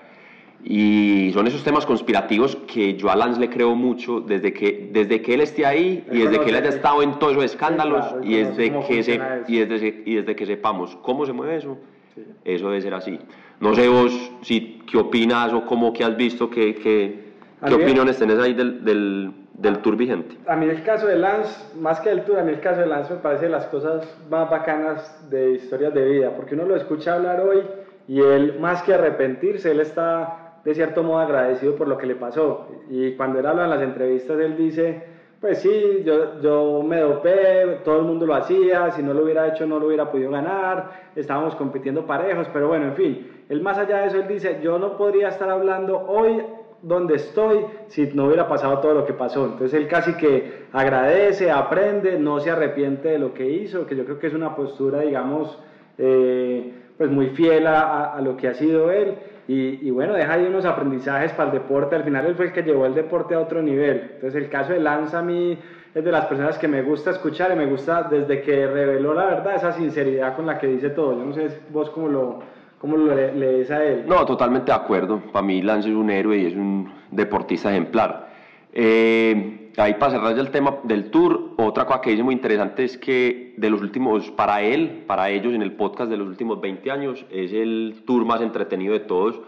Y 0.65 1.31
son 1.33 1.45
esos 1.47 1.63
temas 1.63 1.85
conspirativos 1.85 2.55
que 2.67 2.95
yo 2.95 3.09
a 3.09 3.15
Lance 3.15 3.39
le 3.39 3.49
creo 3.49 3.75
mucho 3.75 4.21
desde 4.21 4.53
que, 4.53 4.89
desde 4.93 5.21
que 5.21 5.33
él 5.33 5.41
esté 5.41 5.65
ahí 5.65 6.05
y 6.11 6.19
desde 6.19 6.39
que 6.39 6.49
él 6.51 6.55
haya 6.55 6.69
estado 6.69 7.03
en 7.03 7.19
todos 7.19 7.33
esos 7.33 7.45
escándalos 7.45 8.05
claro, 8.07 8.23
y, 8.23 8.35
desde 8.37 8.71
que 8.87 9.03
se, 9.03 9.19
y, 9.47 9.59
desde, 9.65 10.03
y 10.05 10.15
desde 10.15 10.35
que 10.35 10.45
sepamos 10.45 10.95
cómo 11.01 11.25
se 11.25 11.33
mueve 11.33 11.57
eso, 11.57 11.77
Sí. 12.15 12.21
eso 12.45 12.69
debe 12.69 12.79
ser 12.79 12.93
así. 12.93 13.19
No 13.59 13.73
sé 13.73 13.87
vos 13.89 14.31
si, 14.43 14.83
qué 14.89 14.99
opinas 14.99 15.51
o 15.51 15.65
cómo 15.65 15.91
que 15.91 16.03
has 16.03 16.15
visto, 16.15 16.47
qué, 16.47 16.75
qué, 16.75 17.23
A 17.59 17.67
qué 17.69 17.75
mí- 17.75 17.83
opiniones 17.83 18.19
tenés 18.19 18.37
ahí 18.37 18.53
del, 18.53 18.85
del, 18.85 19.31
del 19.55 19.79
tour 19.79 19.97
vigente. 19.97 20.35
A 20.47 20.55
mí 20.55 20.67
el 20.67 20.83
caso 20.83 21.07
de 21.07 21.15
Lance, 21.17 21.75
más 21.79 21.99
que 22.01 22.11
el 22.11 22.23
tour, 22.23 22.37
a 22.37 22.43
mí 22.43 22.51
el 22.51 22.59
caso 22.59 22.81
de 22.81 22.85
Lance 22.85 23.15
me 23.15 23.19
parece 23.19 23.49
las 23.49 23.65
cosas 23.65 24.07
más 24.29 24.47
bacanas 24.49 25.27
de 25.31 25.53
historias 25.55 25.91
de 25.95 26.07
vida, 26.07 26.31
porque 26.35 26.53
uno 26.53 26.65
lo 26.65 26.75
escucha 26.75 27.15
hablar 27.15 27.41
hoy 27.41 27.61
y 28.07 28.19
él, 28.19 28.57
más 28.59 28.83
que 28.83 28.93
arrepentirse, 28.93 29.71
él 29.71 29.79
está 29.79 30.42
de 30.63 30.73
cierto 30.73 31.03
modo 31.03 31.19
agradecido 31.19 31.75
por 31.75 31.87
lo 31.87 31.97
que 31.97 32.07
le 32.07 32.15
pasó. 32.15 32.67
Y 32.89 33.13
cuando 33.13 33.39
él 33.39 33.45
habla 33.45 33.65
en 33.65 33.69
las 33.69 33.81
entrevistas, 33.81 34.39
él 34.39 34.55
dice, 34.55 35.03
pues 35.41 35.59
sí, 35.59 36.03
yo, 36.05 36.39
yo 36.41 36.81
me 36.83 37.01
dopé, 37.01 37.79
todo 37.83 37.99
el 37.99 38.05
mundo 38.05 38.25
lo 38.25 38.35
hacía, 38.35 38.91
si 38.91 39.03
no 39.03 39.13
lo 39.13 39.23
hubiera 39.23 39.47
hecho 39.49 39.65
no 39.65 39.77
lo 39.77 39.87
hubiera 39.87 40.09
podido 40.09 40.31
ganar, 40.31 41.09
estábamos 41.15 41.55
compitiendo 41.55 42.05
parejos, 42.05 42.47
pero 42.53 42.69
bueno, 42.69 42.85
en 42.85 42.95
fin, 42.95 43.27
él 43.49 43.61
más 43.61 43.77
allá 43.77 43.97
de 43.97 44.07
eso, 44.07 44.17
él 44.17 44.27
dice, 44.27 44.59
yo 44.63 44.79
no 44.79 44.95
podría 44.95 45.27
estar 45.27 45.49
hablando 45.49 45.99
hoy 45.99 46.41
donde 46.81 47.15
estoy 47.15 47.65
si 47.87 48.09
no 48.13 48.27
hubiera 48.27 48.47
pasado 48.47 48.79
todo 48.79 48.93
lo 48.93 49.05
que 49.05 49.13
pasó. 49.13 49.45
Entonces 49.45 49.73
él 49.73 49.87
casi 49.87 50.13
que 50.13 50.65
agradece, 50.71 51.49
aprende, 51.49 52.19
no 52.19 52.39
se 52.39 52.51
arrepiente 52.51 53.09
de 53.09 53.19
lo 53.19 53.33
que 53.33 53.49
hizo, 53.49 53.85
que 53.85 53.95
yo 53.95 54.05
creo 54.05 54.19
que 54.19 54.27
es 54.27 54.33
una 54.33 54.55
postura, 54.55 54.99
digamos, 54.99 55.59
eh, 55.97 56.73
pues 56.97 57.09
muy 57.09 57.27
fiel 57.27 57.67
a, 57.67 57.81
a- 57.81 58.17
a 58.17 58.21
lo 58.21 58.35
que 58.37 58.47
ha 58.47 58.53
sido 58.53 58.91
él. 58.91 59.15
Y, 59.47 59.87
y 59.87 59.91
bueno, 59.91 60.13
deja 60.13 60.33
ahí 60.33 60.45
unos 60.45 60.63
aprendizajes 60.65 61.33
para 61.33 61.49
el 61.49 61.53
deporte. 61.59 61.95
Al 61.95 62.03
final 62.03 62.25
él 62.25 62.35
fue 62.35 62.45
el 62.45 62.53
que 62.53 62.63
llevó 62.63 62.85
el 62.85 62.93
deporte 62.93 63.35
a 63.35 63.39
otro 63.39 63.61
nivel. 63.61 64.11
Entonces 64.15 64.41
el 64.41 64.49
caso 64.49 64.71
de 64.73 64.79
Lanza 64.79 65.19
a 65.19 65.21
mí 65.21 65.57
es 65.93 66.03
de 66.03 66.11
las 66.11 66.25
personas 66.27 66.57
que 66.57 66.67
me 66.67 66.81
gusta 66.81 67.11
escuchar 67.11 67.51
y 67.51 67.55
me 67.55 67.65
gusta 67.65 68.03
desde 68.03 68.41
que 68.41 68.65
reveló 68.67 69.13
la 69.13 69.25
verdad, 69.25 69.55
esa 69.55 69.73
sinceridad 69.73 70.35
con 70.35 70.45
la 70.45 70.57
que 70.57 70.67
dice 70.67 70.89
todo. 70.91 71.17
Yo 71.17 71.25
no 71.25 71.33
sé 71.33 71.49
vos 71.71 71.89
cómo 71.89 72.07
lo, 72.07 72.39
cómo 72.79 72.95
lo 72.95 73.13
le- 73.13 73.33
lees 73.33 73.69
a 73.69 73.83
él. 73.83 74.05
No, 74.07 74.25
totalmente 74.25 74.71
de 74.71 74.77
acuerdo. 74.77 75.19
Para 75.33 75.45
mí 75.45 75.61
Lance 75.61 75.89
es 75.89 75.95
un 75.95 76.09
héroe 76.09 76.37
y 76.37 76.45
es 76.45 76.55
un 76.55 76.89
deportista 77.11 77.69
ejemplar. 77.69 78.29
Eh, 78.71 79.62
ahí 79.77 79.95
para 79.95 80.13
cerrar 80.13 80.35
ya 80.35 80.41
el 80.41 80.51
tema 80.51 80.77
del 80.83 81.09
tour, 81.09 81.51
otra 81.57 81.85
cosa 81.85 82.01
que 82.01 82.11
dice 82.11 82.23
muy 82.23 82.33
interesante 82.33 82.83
es 82.83 82.97
que 82.97 83.53
de 83.57 83.69
los 83.69 83.81
últimos, 83.81 84.29
para 84.31 84.61
él, 84.61 85.03
para 85.07 85.29
ellos 85.29 85.53
en 85.53 85.61
el 85.61 85.73
podcast 85.73 86.09
de 86.09 86.17
los 86.17 86.27
últimos 86.27 86.61
20 86.61 86.91
años, 86.91 87.25
es 87.29 87.51
el 87.53 88.03
tour 88.05 88.25
más 88.25 88.41
entretenido 88.41 88.93
de 88.93 89.01
todos, 89.01 89.39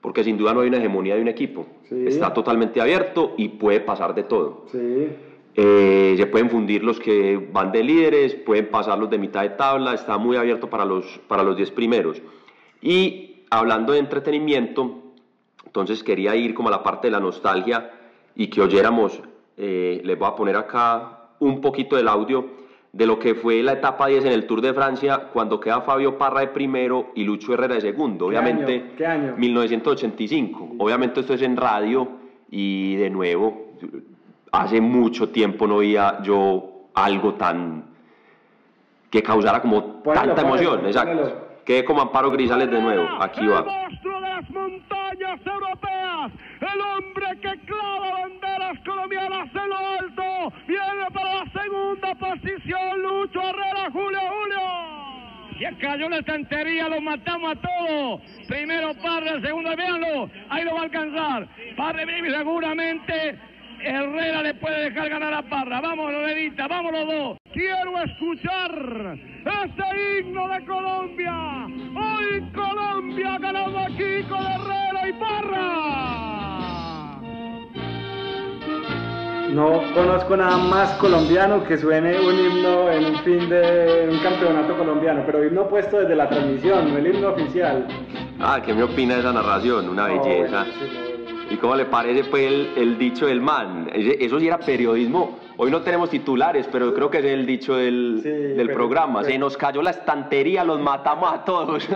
porque 0.00 0.24
sin 0.24 0.36
duda 0.36 0.54
no 0.54 0.60
hay 0.60 0.68
una 0.68 0.78
hegemonía 0.78 1.16
de 1.16 1.22
un 1.22 1.28
equipo. 1.28 1.66
Sí. 1.88 2.04
Está 2.06 2.32
totalmente 2.32 2.80
abierto 2.80 3.34
y 3.36 3.48
puede 3.48 3.80
pasar 3.80 4.14
de 4.14 4.24
todo. 4.24 4.66
Sí. 4.70 5.08
Eh, 5.56 6.14
se 6.16 6.26
pueden 6.26 6.50
fundir 6.50 6.82
los 6.82 6.98
que 6.98 7.36
van 7.52 7.70
de 7.70 7.84
líderes, 7.84 8.34
pueden 8.34 8.68
pasar 8.70 8.98
los 8.98 9.08
de 9.08 9.18
mitad 9.18 9.42
de 9.42 9.50
tabla, 9.50 9.94
está 9.94 10.18
muy 10.18 10.36
abierto 10.36 10.68
para 10.68 10.84
los, 10.84 11.20
para 11.28 11.42
los 11.42 11.56
10 11.56 11.70
primeros. 11.70 12.20
Y 12.82 13.44
hablando 13.50 13.92
de 13.92 14.00
entretenimiento, 14.00 15.02
entonces 15.64 16.02
quería 16.02 16.34
ir 16.34 16.54
como 16.54 16.68
a 16.68 16.72
la 16.72 16.82
parte 16.82 17.06
de 17.06 17.12
la 17.12 17.20
nostalgia 17.20 17.92
y 18.34 18.48
que 18.48 18.62
oyéramos, 18.62 19.20
eh, 19.56 20.00
les 20.04 20.18
voy 20.18 20.28
a 20.28 20.34
poner 20.34 20.56
acá 20.56 21.18
un 21.40 21.60
poquito 21.60 21.96
del 21.96 22.08
audio 22.08 22.64
de 22.94 23.06
lo 23.06 23.18
que 23.18 23.34
fue 23.34 23.60
la 23.62 23.72
etapa 23.72 24.06
10 24.06 24.24
en 24.26 24.32
el 24.32 24.46
Tour 24.46 24.60
de 24.60 24.72
Francia 24.72 25.28
cuando 25.32 25.58
queda 25.58 25.80
Fabio 25.80 26.16
Parra 26.16 26.40
de 26.40 26.48
primero 26.48 27.10
y 27.16 27.24
Lucho 27.24 27.52
Herrera 27.52 27.74
de 27.74 27.80
segundo. 27.80 28.28
¿Qué 28.28 28.38
Obviamente, 28.38 28.74
año? 28.74 28.92
¿Qué 28.96 29.06
año? 29.06 29.34
1985. 29.36 30.76
Obviamente 30.78 31.20
esto 31.20 31.34
es 31.34 31.42
en 31.42 31.56
radio 31.56 32.08
y 32.50 32.94
de 32.94 33.10
nuevo, 33.10 33.72
hace 34.52 34.80
mucho 34.80 35.30
tiempo 35.30 35.66
no 35.66 35.78
veía 35.78 36.20
yo 36.22 36.70
algo 36.94 37.34
tan 37.34 37.84
que 39.10 39.22
causara 39.22 39.60
como 39.60 40.02
Ponelo, 40.02 40.26
tanta 40.26 40.42
ponelo, 40.42 40.74
emoción, 40.74 40.86
exacto. 40.86 41.22
ponelo. 41.22 41.44
Quede 41.64 41.84
como 41.84 42.02
Amparo 42.02 42.30
Grisales 42.30 42.70
de 42.70 42.80
nuevo, 42.80 43.08
aquí 43.20 43.44
va. 43.46 43.58
El 43.60 43.64
monstruo 43.64 44.20
de 44.20 44.28
las 44.28 44.50
montañas 44.50 45.40
europeas, 45.44 46.32
el 46.60 46.80
hombre 46.80 47.26
que 47.40 47.66
clava 47.66 48.20
banderas 48.64 48.84
colombianas 48.84 49.48
en 49.54 49.68
lo 49.68 49.76
alto, 49.76 50.52
viene 50.66 51.10
para 51.12 51.34
la 51.34 51.62
segunda 51.62 52.14
posición, 52.14 53.02
Lucho 53.02 53.40
Herrera, 53.40 53.90
Julio, 53.92 54.20
Julio. 54.20 55.70
Y 55.70 55.74
cayó 55.76 56.08
la 56.08 56.18
estantería, 56.18 56.88
lo 56.88 57.00
matamos 57.00 57.56
a 57.56 57.60
todos. 57.60 58.20
Primero 58.48 58.94
Parra, 59.02 59.40
segundo, 59.40 59.74
véanlo, 59.76 60.30
ahí 60.50 60.64
lo 60.64 60.74
va 60.74 60.80
a 60.80 60.84
alcanzar. 60.84 61.48
Parra 61.76 62.04
vive 62.04 62.36
seguramente. 62.36 63.38
Herrera 63.80 64.42
le 64.42 64.54
puede 64.54 64.90
dejar 64.90 65.10
ganar 65.10 65.34
a 65.34 65.42
Parra. 65.42 65.80
Vamos, 65.80 66.10
Lorelita, 66.10 66.66
vamos 66.66 66.92
los 66.92 67.06
dos. 67.06 67.38
Quiero 67.52 68.02
escuchar 68.02 69.18
este 69.64 70.20
himno 70.20 70.48
de 70.48 70.64
Colombia. 70.64 71.66
Hoy 71.66 72.50
Colombia 72.52 73.38
ganando 73.38 73.78
aquí 73.78 74.22
con 74.28 74.40
Herrera 74.40 75.08
y 75.08 75.12
Parra. 75.12 76.33
No 79.54 79.80
conozco 79.94 80.36
nada 80.36 80.56
más 80.56 80.90
colombiano 80.98 81.62
que 81.62 81.78
suene 81.78 82.18
un 82.18 82.34
himno 82.36 82.90
en 82.90 83.04
un 83.04 83.18
fin 83.20 83.48
de 83.48 84.08
un 84.10 84.18
campeonato 84.18 84.76
colombiano, 84.76 85.22
pero 85.24 85.44
himno 85.44 85.68
puesto 85.68 86.00
desde 86.00 86.16
la 86.16 86.28
transmisión, 86.28 86.90
no 86.92 86.98
el 86.98 87.14
himno 87.14 87.28
oficial. 87.28 87.86
Ah, 88.40 88.60
¿qué 88.64 88.74
me 88.74 88.82
opina 88.82 89.14
de 89.14 89.20
esa 89.20 89.32
narración? 89.32 89.88
Una 89.88 90.08
No, 90.08 90.24
belleza. 90.24 90.66
¿Y 91.50 91.56
cómo 91.58 91.76
le 91.76 91.84
parece 91.84 92.24
pues 92.24 92.42
el, 92.50 92.72
el 92.76 92.98
dicho 92.98 93.26
del 93.26 93.40
man? 93.40 93.88
Eso 93.94 94.40
sí 94.40 94.48
era 94.48 94.58
periodismo. 94.58 95.38
Hoy 95.56 95.70
no 95.70 95.82
tenemos 95.82 96.10
titulares, 96.10 96.68
pero 96.72 96.92
creo 96.92 97.08
que 97.08 97.18
es 97.18 97.24
el 97.26 97.46
dicho 97.46 97.76
del, 97.76 98.18
Sí, 98.24 98.28
del 98.28 98.56
pero- 98.66 98.74
programa. 98.74 99.20
Se 99.22 99.28
pero- 99.28 99.38
nos 99.40 99.56
cayó 99.56 99.82
la 99.82 99.90
estantería, 99.90 100.64
los 100.64 100.80
matamos 100.80 101.32
a 101.32 101.44
todos. 101.44 101.88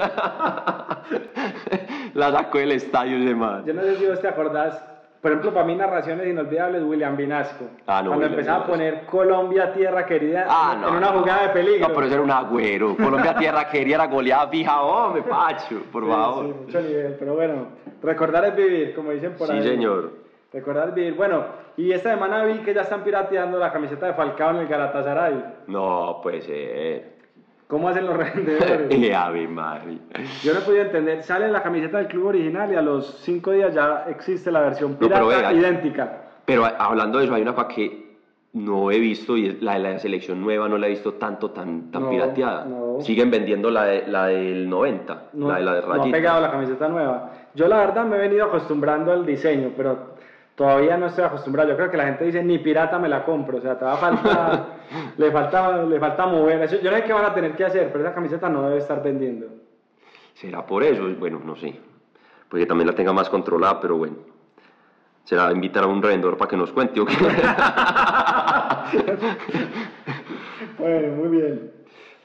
la 2.14 2.32
sacó 2.32 2.58
del 2.58 2.72
estadio 2.72 3.16
ese 3.16 3.34
man. 3.34 3.64
Yo 3.66 3.74
no 3.74 3.82
sé 3.82 3.96
si 3.96 4.06
vos 4.06 4.20
te 4.20 4.28
acordás, 4.28 4.80
por 5.20 5.30
ejemplo, 5.32 5.52
para 5.52 5.66
mí 5.66 5.74
narraciones 5.74 6.26
inolvidables, 6.28 6.82
William 6.84 7.16
Vinasco. 7.16 7.64
Ah, 7.86 8.00
no, 8.02 8.10
Cuando 8.10 8.26
William 8.26 8.32
empezaba 8.32 8.58
Vinasco. 8.58 8.72
a 8.72 8.76
poner 8.76 9.06
Colombia, 9.06 9.72
tierra 9.72 10.06
querida, 10.06 10.46
Ah, 10.48 10.72
en 10.74 10.80
no. 10.82 10.92
una 10.96 11.06
jugada 11.08 11.42
de 11.42 11.48
peligro. 11.50 11.88
No, 11.88 11.94
pero 11.94 12.06
ese 12.06 12.14
era 12.14 12.22
un 12.24 12.30
agüero. 12.30 12.96
Colombia 12.96 13.34
tierra 13.36 13.68
quería 13.68 13.96
era 13.96 14.06
goleada 14.06 14.48
fija. 14.48 14.80
Hombre, 14.82 15.22
Pacho, 15.22 15.82
por 15.92 16.04
Sí, 16.04 16.08
favor. 16.10 16.44
sí, 16.46 16.52
mucho 16.64 16.80
nivel, 16.80 17.16
pero 17.18 17.34
bueno, 17.34 17.66
recordar 18.02 18.44
es 18.44 18.56
vivir, 18.56 18.94
como 18.94 19.10
dicen 19.10 19.34
por 19.36 19.48
Sí, 19.48 19.54
ahí. 19.54 19.62
señor. 19.62 20.12
Recordar 20.52 20.88
es 20.90 20.94
vivir. 20.94 21.14
Bueno, 21.14 21.44
y 21.76 21.92
esta 21.92 22.10
semana 22.10 22.44
vi 22.44 22.58
que 22.60 22.72
ya 22.72 22.82
están 22.82 23.02
pirateando 23.04 23.58
la 23.58 23.72
camiseta 23.72 24.06
de 24.06 24.14
Falcao 24.14 24.50
en 24.50 24.56
el 24.58 24.66
Galatasaray. 24.68 25.44
No, 25.66 26.20
puede 26.22 26.40
ser. 26.42 27.17
¿Cómo 27.68 27.88
hacen 27.88 28.06
los 28.06 28.16
revendedores? 28.16 28.86
Eh, 28.90 29.14
Ave 29.14 29.46
madre. 29.46 29.98
Yo 30.42 30.52
no 30.54 30.60
he 30.60 30.62
podido 30.62 30.82
entender. 30.82 31.22
Sale 31.22 31.48
la 31.48 31.62
camiseta 31.62 31.98
del 31.98 32.08
club 32.08 32.26
original 32.26 32.72
y 32.72 32.76
a 32.76 32.82
los 32.82 33.18
cinco 33.20 33.52
días 33.52 33.72
ya 33.74 34.06
existe 34.08 34.50
la 34.50 34.60
versión 34.60 34.96
pero 34.98 35.28
pirata 35.28 35.48
venga. 35.48 35.52
idéntica. 35.52 36.22
Pero 36.46 36.64
hablando 36.64 37.18
de 37.18 37.26
eso, 37.26 37.34
hay 37.34 37.42
una 37.42 37.54
cosa 37.54 37.68
que 37.68 38.08
no 38.54 38.90
he 38.90 38.98
visto 38.98 39.36
y 39.36 39.58
la 39.60 39.74
de 39.74 39.80
la 39.80 39.98
selección 39.98 40.40
nueva 40.40 40.66
no 40.68 40.78
la 40.78 40.86
he 40.86 40.90
visto 40.90 41.12
tanto 41.14 41.50
tan, 41.50 41.90
tan 41.90 42.04
No, 42.04 42.10
pirateada. 42.10 42.64
no. 42.64 43.00
Siguen 43.02 43.30
vendiendo 43.30 43.70
la, 43.70 43.84
de- 43.84 44.06
la 44.08 44.26
del 44.28 44.68
90, 44.68 45.22
No, 45.34 45.48
la 45.48 45.56
de 45.58 45.64
la 45.64 45.74
de 45.74 45.82
no 45.86 45.92
ha 46.04 46.10
pegado 46.10 46.40
la 46.40 46.50
camiseta 46.50 46.88
nueva. 46.88 47.30
Yo 47.54 47.68
la 47.68 47.76
verdad 47.80 48.06
me 48.06 48.16
he 48.16 48.20
venido 48.20 48.46
acostumbrando 48.46 49.12
al 49.12 49.26
diseño, 49.26 49.72
pero 49.76 50.16
todavía 50.58 50.96
no 50.96 51.06
estoy 51.06 51.24
acostumbrado. 51.24 51.70
Yo 51.70 51.76
creo 51.76 51.90
que 51.90 51.96
la 51.96 52.06
gente 52.06 52.24
dice 52.24 52.42
ni 52.42 52.58
pirata 52.58 52.98
me 52.98 53.08
la 53.08 53.24
compro, 53.24 53.58
o 53.58 53.60
sea, 53.60 53.78
te 53.78 53.84
va 53.84 53.92
a 53.94 53.96
falta, 53.96 54.66
le 55.16 55.30
falta, 55.30 55.84
le 55.84 56.00
falta 56.00 56.26
mover. 56.26 56.60
Eso, 56.64 56.80
yo 56.82 56.90
no 56.90 56.96
sé 56.96 57.04
qué 57.04 57.12
van 57.12 57.24
a 57.24 57.32
tener 57.32 57.54
que 57.54 57.64
hacer, 57.64 57.90
pero 57.92 58.04
esa 58.04 58.12
camiseta 58.12 58.48
no 58.48 58.64
debe 58.64 58.78
estar 58.78 59.00
vendiendo. 59.00 59.46
¿Será 60.34 60.66
por 60.66 60.82
eso? 60.82 61.08
Bueno, 61.18 61.40
no 61.42 61.54
sé. 61.54 61.78
Pues 62.48 62.62
que 62.62 62.66
también 62.66 62.88
la 62.88 62.94
tenga 62.94 63.12
más 63.12 63.30
controlada, 63.30 63.80
pero 63.80 63.96
bueno. 63.96 64.16
¿Será 65.24 65.52
invitar 65.52 65.84
a 65.84 65.86
un 65.86 66.02
revendedor 66.02 66.36
para 66.36 66.48
que 66.50 66.56
nos 66.56 66.72
cuente 66.72 67.00
o 67.00 67.06
qué? 67.06 67.14
Bueno, 70.78 71.16
muy 71.16 71.28
bien. 71.28 71.72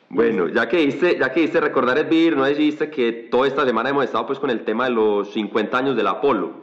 Bueno, 0.10 0.48
ya 0.48 0.69
que 0.69 0.78
diste, 0.78 1.17
ya 1.17 1.32
que 1.32 1.41
diste 1.41 1.60
recordar 1.60 1.98
es 1.98 2.08
vivir, 2.08 2.38
no 2.38 2.46
dijiste 2.46 2.91
que 2.91 3.12
toda 3.32 3.48
esta 3.48 3.65
semana 3.65 3.89
hemos 3.89 4.06
estado 4.06 4.28
pues 4.28 4.38
con 4.38 4.52
el 4.52 4.63
tema 4.63 4.86
de 4.86 4.91
los 4.91 5.34
50 5.34 5.76
años 5.76 5.96
del 5.96 6.06
Apolo. 6.06 6.62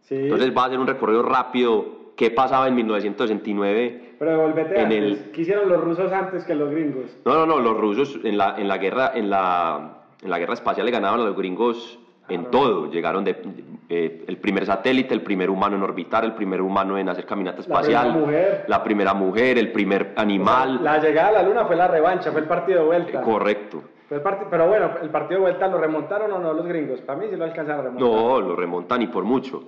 Sí, 0.00 0.14
Entonces 0.16 0.56
va 0.56 0.62
a 0.62 0.66
hacer 0.66 0.78
un 0.78 0.86
recorrido 0.86 1.22
rápido. 1.22 1.84
¿Qué 2.16 2.30
pasaba 2.30 2.66
en 2.66 2.74
1969? 2.74 4.16
pero 4.18 4.46
en 4.46 4.58
antes. 4.58 4.88
el- 4.90 5.30
¿Qué 5.32 5.42
hicieron 5.42 5.68
los 5.68 5.80
rusos 5.80 6.10
antes 6.12 6.44
que 6.44 6.54
los 6.54 6.70
gringos? 6.70 7.16
No, 7.24 7.34
no, 7.34 7.46
no, 7.46 7.58
los 7.60 7.76
rusos 7.78 8.18
en 8.24 8.36
la, 8.36 8.56
en 8.58 8.66
la 8.66 8.78
guerra, 8.78 9.12
en 9.14 9.30
la, 9.30 9.98
en 10.22 10.30
la 10.30 10.38
guerra 10.40 10.54
espacial 10.54 10.84
le 10.86 10.90
ganaban 10.90 11.20
a 11.20 11.24
los 11.24 11.36
gringos 11.36 12.00
en 12.28 12.46
todo. 12.46 12.90
Llegaron 12.90 13.22
de, 13.22 13.36
eh, 13.88 14.24
el 14.26 14.38
primer 14.38 14.66
satélite, 14.66 15.14
el 15.14 15.22
primer 15.22 15.48
humano 15.48 15.76
en 15.76 15.82
orbitar, 15.84 16.24
el 16.24 16.32
primer 16.34 16.60
humano 16.60 16.98
en 16.98 17.08
hacer 17.08 17.24
caminata 17.26 17.58
La 17.58 17.64
primera 17.80 17.80
espacial, 18.00 18.20
mujer. 18.20 18.64
la 18.66 18.82
primera 18.82 19.14
mujer, 19.14 19.56
el 19.58 19.70
primer 19.70 20.12
animal. 20.16 20.82
La 20.82 20.98
llegada 20.98 21.28
a 21.28 21.32
la 21.32 21.42
luna 21.44 21.64
fue 21.66 21.76
la 21.76 21.86
revancha, 21.86 22.32
fue 22.32 22.40
el 22.40 22.48
partido 22.48 22.80
de 22.80 22.86
vuelta. 22.86 23.22
Correcto. 23.22 23.82
Fue 24.08 24.16
el 24.16 24.22
parti- 24.24 24.46
pero 24.50 24.66
bueno, 24.66 24.90
el 25.00 25.10
partido 25.10 25.38
de 25.40 25.50
vuelta 25.50 25.68
lo 25.68 25.78
remontaron 25.78 26.32
o 26.32 26.38
no 26.40 26.52
los 26.54 26.66
gringos. 26.66 27.00
Para 27.02 27.20
mí 27.20 27.26
sí 27.30 27.36
lo 27.36 27.44
alcanzaron 27.44 27.80
a 27.80 27.84
remontar. 27.90 28.08
No, 28.08 28.40
lo 28.40 28.56
remontan 28.56 29.02
y 29.02 29.06
por 29.06 29.22
mucho. 29.22 29.62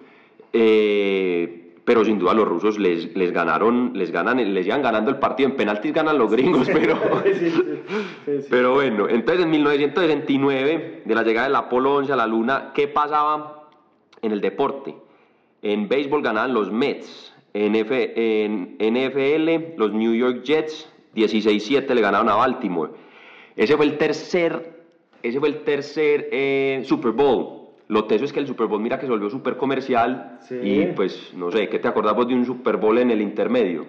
Eh, 0.52 1.56
pero 1.84 2.04
sin 2.04 2.18
duda 2.18 2.34
los 2.34 2.46
rusos 2.46 2.78
les, 2.78 3.16
les 3.16 3.32
ganaron, 3.32 3.92
les 3.94 4.10
ganan, 4.12 4.36
les 4.54 4.66
iban 4.66 4.82
ganando 4.82 5.10
el 5.10 5.18
partido. 5.18 5.48
En 5.48 5.56
penaltis 5.56 5.92
ganan 5.92 6.18
los 6.18 6.30
gringos, 6.30 6.68
pero. 6.72 6.96
Sí, 7.24 7.34
sí, 7.34 7.50
sí, 7.50 7.60
sí, 8.26 8.40
sí. 8.42 8.46
Pero 8.50 8.74
bueno, 8.74 9.08
entonces 9.08 9.44
en 9.44 9.50
1969, 9.50 11.02
de 11.04 11.14
la 11.14 11.22
llegada 11.22 11.46
del 11.48 11.56
Apolo 11.56 11.94
11 11.96 12.12
a 12.12 12.16
la 12.16 12.26
Luna, 12.26 12.70
¿qué 12.74 12.86
pasaba 12.88 13.68
en 14.22 14.32
el 14.32 14.40
deporte? 14.40 14.94
En 15.62 15.88
béisbol 15.88 16.22
ganaban 16.22 16.54
los 16.54 16.70
Mets, 16.70 17.34
en, 17.54 17.74
F- 17.74 18.12
en 18.44 18.76
NFL 18.78 19.76
los 19.78 19.92
New 19.92 20.14
York 20.14 20.42
Jets, 20.44 20.88
16-7 21.16 21.92
le 21.94 22.00
ganaron 22.00 22.28
a 22.28 22.36
Baltimore. 22.36 22.92
Ese 23.56 23.76
fue 23.76 23.86
el 23.86 23.98
tercer, 23.98 24.84
ese 25.22 25.38
fue 25.40 25.48
el 25.48 25.62
tercer 25.64 26.28
eh, 26.30 26.82
Super 26.84 27.10
Bowl. 27.12 27.59
Lo 27.90 28.04
teso 28.04 28.24
es 28.24 28.32
que 28.32 28.38
el 28.40 28.46
Super 28.46 28.66
Bowl, 28.68 28.80
mira 28.80 28.98
que 28.98 29.06
se 29.06 29.10
volvió 29.12 29.28
súper 29.28 29.56
comercial 29.56 30.38
Sí. 30.42 30.54
y 30.62 30.86
pues, 30.94 31.32
no 31.36 31.50
sé, 31.50 31.68
¿qué 31.68 31.78
te 31.80 31.88
acordás 31.88 32.14
vos 32.14 32.28
de 32.28 32.34
un 32.34 32.44
Super 32.44 32.76
Bowl 32.76 32.96
en 32.98 33.10
el 33.10 33.20
intermedio? 33.20 33.84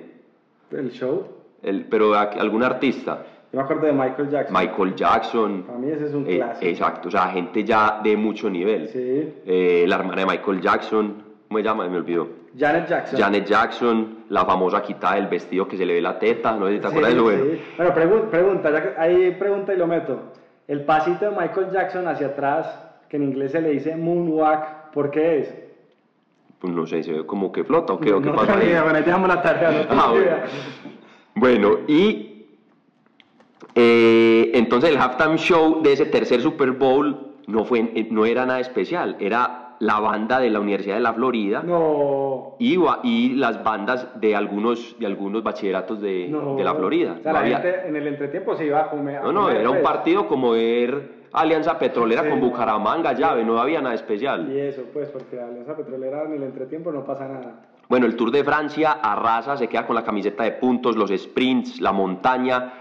El 0.71 0.89
show. 0.91 1.23
El, 1.61 1.85
pero 1.85 2.15
algún 2.15 2.63
artista. 2.63 3.19
Yo 3.53 3.57
me 3.59 3.63
acuerdo 3.63 3.85
de 3.85 3.91
Michael 3.93 4.29
Jackson. 4.29 4.57
Michael 4.59 4.95
Jackson. 4.95 5.63
Para 5.67 5.77
mí 5.79 5.91
ese 5.91 6.05
es 6.07 6.13
un 6.13 6.25
Eh, 6.27 6.37
clásico. 6.37 6.65
exacto, 6.71 7.07
o 7.09 7.11
sea, 7.11 7.27
gente 7.27 7.63
ya 7.63 7.99
de 8.03 8.15
mucho 8.17 8.49
nivel. 8.49 8.87
Sí. 8.87 9.33
Eh, 9.45 9.85
la 9.87 9.97
hermana 9.97 10.21
de 10.21 10.25
Michael 10.25 10.61
Jackson, 10.61 11.23
¿cómo 11.47 11.59
se 11.59 11.63
llama? 11.63 11.87
Me 11.87 11.97
olvidó. 11.97 12.27
Janet 12.57 12.87
Jackson. 12.87 13.19
Janet 13.19 13.45
Jackson, 13.45 14.17
la 14.29 14.45
famosa 14.45 14.81
quitada 14.81 15.15
del 15.15 15.27
vestido 15.27 15.67
que 15.67 15.77
se 15.77 15.85
le 15.85 15.93
ve 15.93 16.01
la 16.01 16.17
teta, 16.17 16.53
no 16.53 16.65
sé 16.67 16.73
si 16.73 16.79
te 16.79 16.87
Sí, 16.87 16.89
acuerdas 16.89 17.11
de 17.11 17.17
lo 17.17 17.23
bueno. 17.23 17.43
sí. 17.43 17.61
Bueno, 17.77 17.93
pregun- 17.93 18.29
pregunta, 18.29 18.71
ya 18.71 18.81
que 18.81 18.99
ahí 18.99 19.31
pregunta 19.37 19.73
y 19.73 19.77
lo 19.77 19.85
meto. 19.87 20.19
El 20.67 20.85
pasito 20.85 21.25
de 21.29 21.31
Michael 21.31 21.67
Jackson 21.71 22.07
hacia 22.07 22.27
atrás, 22.27 22.87
que 23.11 23.17
en 23.17 23.23
inglés 23.23 23.51
se 23.51 23.59
le 23.59 23.71
dice 23.71 23.93
moonwalk, 23.97 24.91
¿por 24.93 25.11
qué 25.11 25.39
es? 25.39 25.53
Pues 26.59 26.71
no 26.73 26.85
sé, 26.87 27.03
se 27.03 27.11
ve 27.11 27.25
como 27.25 27.51
que 27.51 27.65
flota 27.65 27.91
o 27.91 27.99
qué, 27.99 28.13
o 28.13 28.21
qué 28.21 28.29
no 28.29 28.35
pasa 28.37 28.57
ahí. 28.57 28.67
idea, 28.67 28.83
bueno, 28.83 28.97
ahí 28.99 29.03
dejamos 29.03 29.27
la 29.27 29.41
tarea, 29.41 29.69
no 29.89 30.01
Ah, 30.01 30.13
bueno. 31.35 31.79
y 31.89 32.45
eh, 33.75 34.51
entonces 34.53 34.91
el 34.91 34.97
halftime 34.97 35.37
show 35.37 35.81
de 35.81 35.91
ese 35.91 36.05
tercer 36.05 36.39
Super 36.41 36.71
Bowl 36.71 37.33
no, 37.47 37.65
fue, 37.65 37.79
eh, 37.95 38.07
no 38.11 38.25
era 38.25 38.45
nada 38.45 38.61
especial, 38.61 39.17
era 39.19 39.75
la 39.79 39.99
banda 39.99 40.39
de 40.39 40.49
la 40.49 40.61
Universidad 40.61 40.95
de 40.95 41.01
la 41.01 41.13
Florida. 41.13 41.63
No. 41.65 42.55
y, 42.59 43.33
las 43.35 43.61
bandas 43.61 44.07
de 44.21 44.35
algunos, 44.37 44.95
de 44.99 45.05
algunos 45.05 45.43
bachilleratos 45.43 45.99
de, 45.99 46.27
no. 46.29 46.55
de 46.55 46.63
la 46.63 46.75
Florida. 46.75 47.15
O 47.19 47.23
sea, 47.23 47.33
No 47.33 47.39
la 47.39 47.43
había- 47.45 47.59
gente 47.59 47.87
en 47.89 47.95
el 47.97 48.07
entretiempo 48.07 48.55
se 48.55 48.67
iba 48.67 48.81
a 48.83 48.89
comer. 48.89 49.17
a 49.17 49.23
no, 49.23 49.31
no, 49.33 49.41
comer, 49.43 49.57
era 49.57 49.69
un 49.69 49.77
pues. 49.77 49.83
partido 49.83 50.27
como 50.27 50.51
ver 50.51 51.20
Alianza 51.33 51.77
Petrolera 51.79 52.23
Sí, 52.23 52.29
con. 52.29 52.39
Bucaramanga, 52.41 53.13
llave, 53.13 53.43
no 53.43 53.59
había 53.59 53.81
nada 53.81 53.95
especial. 53.95 54.51
Y 54.51 54.59
eso, 54.59 54.83
pues, 54.93 55.09
porque 55.09 55.39
Alianza 55.39 55.75
Petrolera 55.75 56.23
en 56.25 56.33
el 56.33 56.43
entretiempo 56.43 56.91
no 56.91 57.05
pasa 57.05 57.27
nada. 57.27 57.65
Bueno, 57.87 58.05
el 58.05 58.15
Tour 58.15 58.31
de 58.31 58.43
Francia 58.43 58.91
arrasa, 59.01 59.57
se 59.57 59.67
queda 59.67 59.85
con 59.85 59.95
la 59.95 60.03
camiseta 60.03 60.43
de 60.43 60.51
puntos, 60.53 60.95
los 60.95 61.11
sprints, 61.11 61.81
la 61.81 61.91
montaña. 61.91 62.73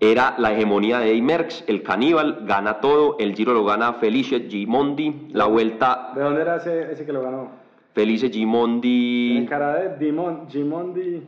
Era 0.00 0.34
la 0.38 0.52
hegemonía 0.52 0.98
de 0.98 1.20
Merckx, 1.22 1.64
el 1.68 1.82
caníbal, 1.82 2.40
gana 2.46 2.80
todo. 2.80 3.16
El 3.18 3.34
Giro 3.34 3.54
lo 3.54 3.64
gana 3.64 3.94
Felice 3.94 4.40
Gimondi. 4.48 5.28
La 5.32 5.46
vuelta, 5.46 6.10
¿De 6.14 6.20
dónde 6.20 6.42
era 6.42 6.56
ese, 6.56 6.92
ese 6.92 7.06
que 7.06 7.12
lo 7.12 7.22
ganó? 7.22 7.48
Felice 7.94 8.26
En 8.26 8.32
Gimondi. 8.32 9.46
cara 9.48 9.74
de 9.76 9.96
Dimon, 10.04 10.48
Gimondi. 10.50 11.22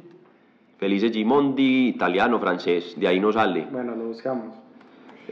Felice 0.79 1.11
Gimondi, 1.11 1.89
italiano, 1.89 2.39
francés. 2.41 2.95
De 2.99 3.07
ahí 3.09 3.19
no 3.21 3.33
sale. 3.33 3.67
Bueno, 3.71 3.95
lo 3.95 4.07
buscamos. 4.09 4.55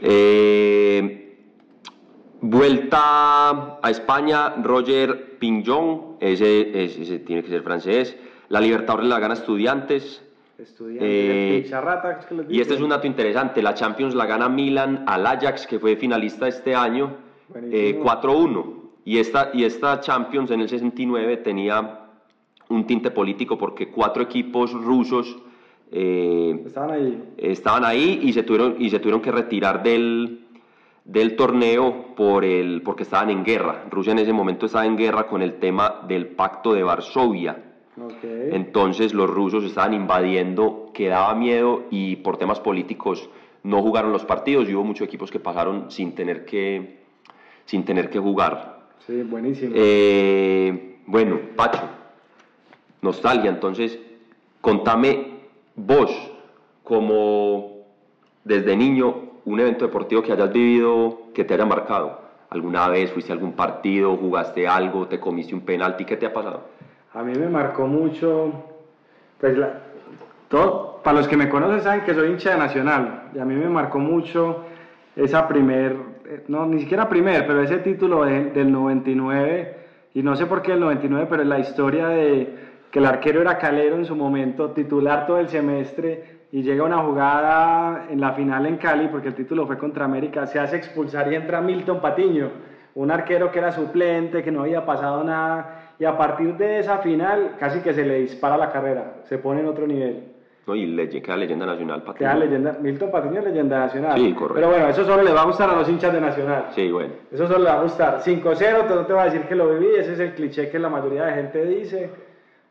Eh, 0.01 1.24
vuelta 2.49 3.77
a 3.81 3.89
España, 3.89 4.55
Roger 4.63 5.37
Pignon, 5.39 6.17
ese, 6.19 6.83
ese- 6.85 7.01
ese 7.03 7.19
tiene 7.19 7.43
que 7.43 7.49
ser 7.49 7.63
francés. 7.63 8.15
La 8.49 8.59
Libertadores 8.61 9.07
la 9.09 9.19
gana 9.19 9.33
Estudiantes. 9.33 10.21
Estudiantes, 10.57 11.07
Eh, 11.09 11.55
el 11.57 11.63
Picharrata, 11.63 12.19
es 12.19 12.25
que 12.25 12.35
les 12.35 12.49
Y 12.51 12.61
este 12.61 12.75
es 12.75 12.81
un 12.81 12.89
dato 12.89 13.07
interesante, 13.07 13.61
la 13.61 13.73
Champions 13.73 14.15
la 14.15 14.25
gana 14.25 14.47
Milan 14.47 15.03
al 15.07 15.25
Ajax, 15.25 15.67
que 15.67 15.79
fue 15.79 15.95
finalista 15.97 16.47
este 16.47 16.73
año, 16.75 17.17
eh, 17.53 17.97
Buenísimo. 17.97 18.03
4-1. 18.03 18.73
Y 19.03 19.17
esta, 19.19 19.49
y 19.53 19.63
esta 19.65 19.99
Champions 19.99 20.49
en 20.51 20.61
el 20.61 20.69
69 20.69 21.37
tenía 21.37 21.99
un 22.69 22.87
tinte 22.87 23.11
político 23.11 23.57
porque 23.57 23.89
cuatro 23.89 24.23
equipos 24.23 24.71
rusos 24.73 25.37
eh, 25.91 26.63
Estaban 26.65 26.91
ahí. 26.91 27.23
estaban 27.37 27.85
ahí 27.85 28.19
y 28.23 28.33
se 28.33 28.41
tuvieron, 28.43 28.75
y 28.79 28.89
se 28.89 28.97
tuvieron 28.99 29.21
que 29.21 29.31
retirar 29.31 29.83
del, 29.83 30.44
del 31.05 31.35
torneo 31.35 32.15
por 32.15 32.43
el, 32.43 32.81
porque 32.81 33.03
estaban 33.03 33.29
en 33.29 33.43
guerra. 33.43 33.85
Rusia 33.89 34.11
en 34.11 34.19
ese 34.19 34.33
momento 34.33 34.65
estaba 34.65 34.85
en 34.85 34.97
guerra 34.97 35.27
con 35.27 35.41
el 35.41 35.59
tema 35.59 36.01
del 36.07 36.27
pacto 36.27 36.73
de 36.73 36.83
Varsovia. 36.83 37.63
Entonces 38.23 39.13
los 39.13 39.29
rusos 39.29 39.63
estaban 39.63 39.93
invadiendo, 39.93 40.91
que 40.93 41.07
daba 41.07 41.33
miedo 41.33 41.83
y 41.91 42.17
por 42.17 42.37
temas 42.37 42.59
políticos 42.59 43.29
no 43.63 43.81
jugaron 43.81 44.11
los 44.11 44.25
partidos 44.25 44.67
y 44.67 44.75
hubo 44.75 44.83
muchos 44.83 45.07
equipos 45.07 45.31
que 45.31 45.39
pasaron 45.39 45.89
sin 45.89 46.13
tener 46.13 46.43
que, 46.45 46.99
sin 47.65 47.85
tener 47.85 48.09
que 48.09 48.19
jugar. 48.19 48.81
Sí, 49.07 49.21
buenísimo. 49.21 49.71
Eh, 49.75 50.97
bueno, 51.05 51.39
Pacho, 51.55 51.83
nostalgia, 53.01 53.49
entonces 53.49 53.97
contame 54.59 55.39
vos 55.75 56.11
como 56.83 57.85
desde 58.43 58.75
niño 58.75 59.24
un 59.45 59.59
evento 59.59 59.85
deportivo 59.85 60.21
que 60.21 60.31
hayas 60.33 60.51
vivido 60.51 61.19
que 61.33 61.43
te 61.43 61.53
haya 61.53 61.65
marcado. 61.65 62.19
¿Alguna 62.49 62.87
vez 62.89 63.11
fuiste 63.11 63.31
a 63.31 63.35
algún 63.35 63.53
partido, 63.53 64.15
jugaste 64.17 64.67
algo, 64.67 65.07
te 65.07 65.19
comiste 65.19 65.53
un 65.53 65.61
penalti? 65.61 66.05
¿Qué 66.05 66.17
te 66.17 66.25
ha 66.25 66.33
pasado? 66.33 66.61
A 67.13 67.23
mí 67.23 67.33
me 67.37 67.47
marcó 67.47 67.87
mucho, 67.87 68.51
pues 69.39 69.57
la- 69.57 69.79
todo, 70.49 70.99
para 71.03 71.17
los 71.17 71.27
que 71.27 71.37
me 71.37 71.49
conocen 71.49 71.81
saben 71.81 72.01
que 72.01 72.13
soy 72.13 72.29
hincha 72.29 72.51
de 72.51 72.57
Nacional 72.57 73.23
y 73.35 73.39
a 73.39 73.45
mí 73.45 73.55
me 73.55 73.69
marcó 73.69 73.99
mucho 73.99 74.63
esa 75.15 75.47
primer, 75.47 75.95
eh, 76.25 76.43
no, 76.47 76.65
ni 76.65 76.79
siquiera 76.81 77.07
primer, 77.09 77.45
pero 77.47 77.61
ese 77.61 77.77
título 77.77 78.23
de- 78.25 78.51
del 78.51 78.71
99 78.71 79.75
y 80.13 80.23
no 80.23 80.35
sé 80.35 80.45
por 80.45 80.61
qué 80.61 80.73
el 80.73 80.79
99, 80.79 81.27
pero 81.29 81.43
la 81.43 81.59
historia 81.59 82.07
de 82.07 82.55
que 82.91 82.99
el 82.99 83.05
arquero 83.05 83.41
era 83.41 83.57
Calero 83.57 83.95
en 83.95 84.05
su 84.05 84.15
momento, 84.15 84.71
titular 84.71 85.25
todo 85.27 85.39
el 85.39 85.49
semestre 85.49 86.34
y 86.55 86.63
llega 86.63 86.85
una 86.85 86.99
jugada 86.99 88.05
en 88.09 88.21
la 88.21 88.31
final 88.31 88.65
en 88.65 88.77
Cali, 88.77 89.09
porque 89.09 89.27
el 89.27 89.35
título 89.35 89.67
fue 89.67 89.77
contra 89.77 90.05
América, 90.05 90.47
se 90.47 90.57
hace 90.57 90.77
expulsar 90.77 91.29
y 91.29 91.35
entra 91.35 91.59
Milton 91.59 91.99
Patiño, 91.99 92.47
un 92.95 93.11
arquero 93.11 93.51
que 93.51 93.59
era 93.59 93.73
suplente, 93.73 94.41
que 94.41 94.53
no 94.53 94.61
había 94.61 94.85
pasado 94.85 95.21
nada, 95.21 95.91
y 95.99 96.05
a 96.05 96.17
partir 96.17 96.55
de 96.55 96.79
esa 96.79 96.99
final 96.99 97.55
casi 97.59 97.81
que 97.81 97.93
se 97.93 98.05
le 98.05 98.21
dispara 98.21 98.55
la 98.55 98.71
carrera, 98.71 99.15
se 99.25 99.37
pone 99.37 99.59
en 99.59 99.67
otro 99.67 99.85
nivel. 99.85 100.31
¿no? 100.65 100.75
Y 100.77 100.85
le 100.85 101.09
queda 101.09 101.35
leyenda 101.35 101.65
nacional, 101.65 102.03
Patiño. 102.03 102.19
Queda 102.19 102.35
leyenda, 102.35 102.77
Milton 102.81 103.11
Patiño 103.11 103.39
es 103.39 103.45
leyenda 103.47 103.79
nacional. 103.79 104.13
Sí, 104.17 104.31
correcto. 104.31 104.53
Pero 104.55 104.69
bueno, 104.69 104.87
eso 104.87 105.03
solo 105.03 105.23
le 105.23 105.33
va 105.33 105.41
a 105.41 105.45
gustar 105.47 105.69
a 105.69 105.75
los 105.75 105.89
hinchas 105.89 106.13
de 106.13 106.21
Nacional. 106.21 106.67
Sí, 106.73 106.89
bueno. 106.89 107.13
Eso 107.33 107.47
solo 107.47 107.59
le 107.59 107.65
va 107.69 107.79
a 107.79 107.83
gustar. 107.83 108.21
5-0, 108.21 108.87
te- 108.87 108.95
no 108.95 109.05
te 109.05 109.11
va 109.11 109.23
a 109.23 109.25
decir 109.25 109.41
que 109.41 109.55
lo 109.55 109.67
viví, 109.77 109.87
ese 109.97 110.13
es 110.13 110.19
el 110.21 110.33
cliché 110.35 110.69
que 110.69 110.79
la 110.79 110.87
mayoría 110.87 111.25
de 111.25 111.33
gente 111.33 111.65
dice. 111.65 112.09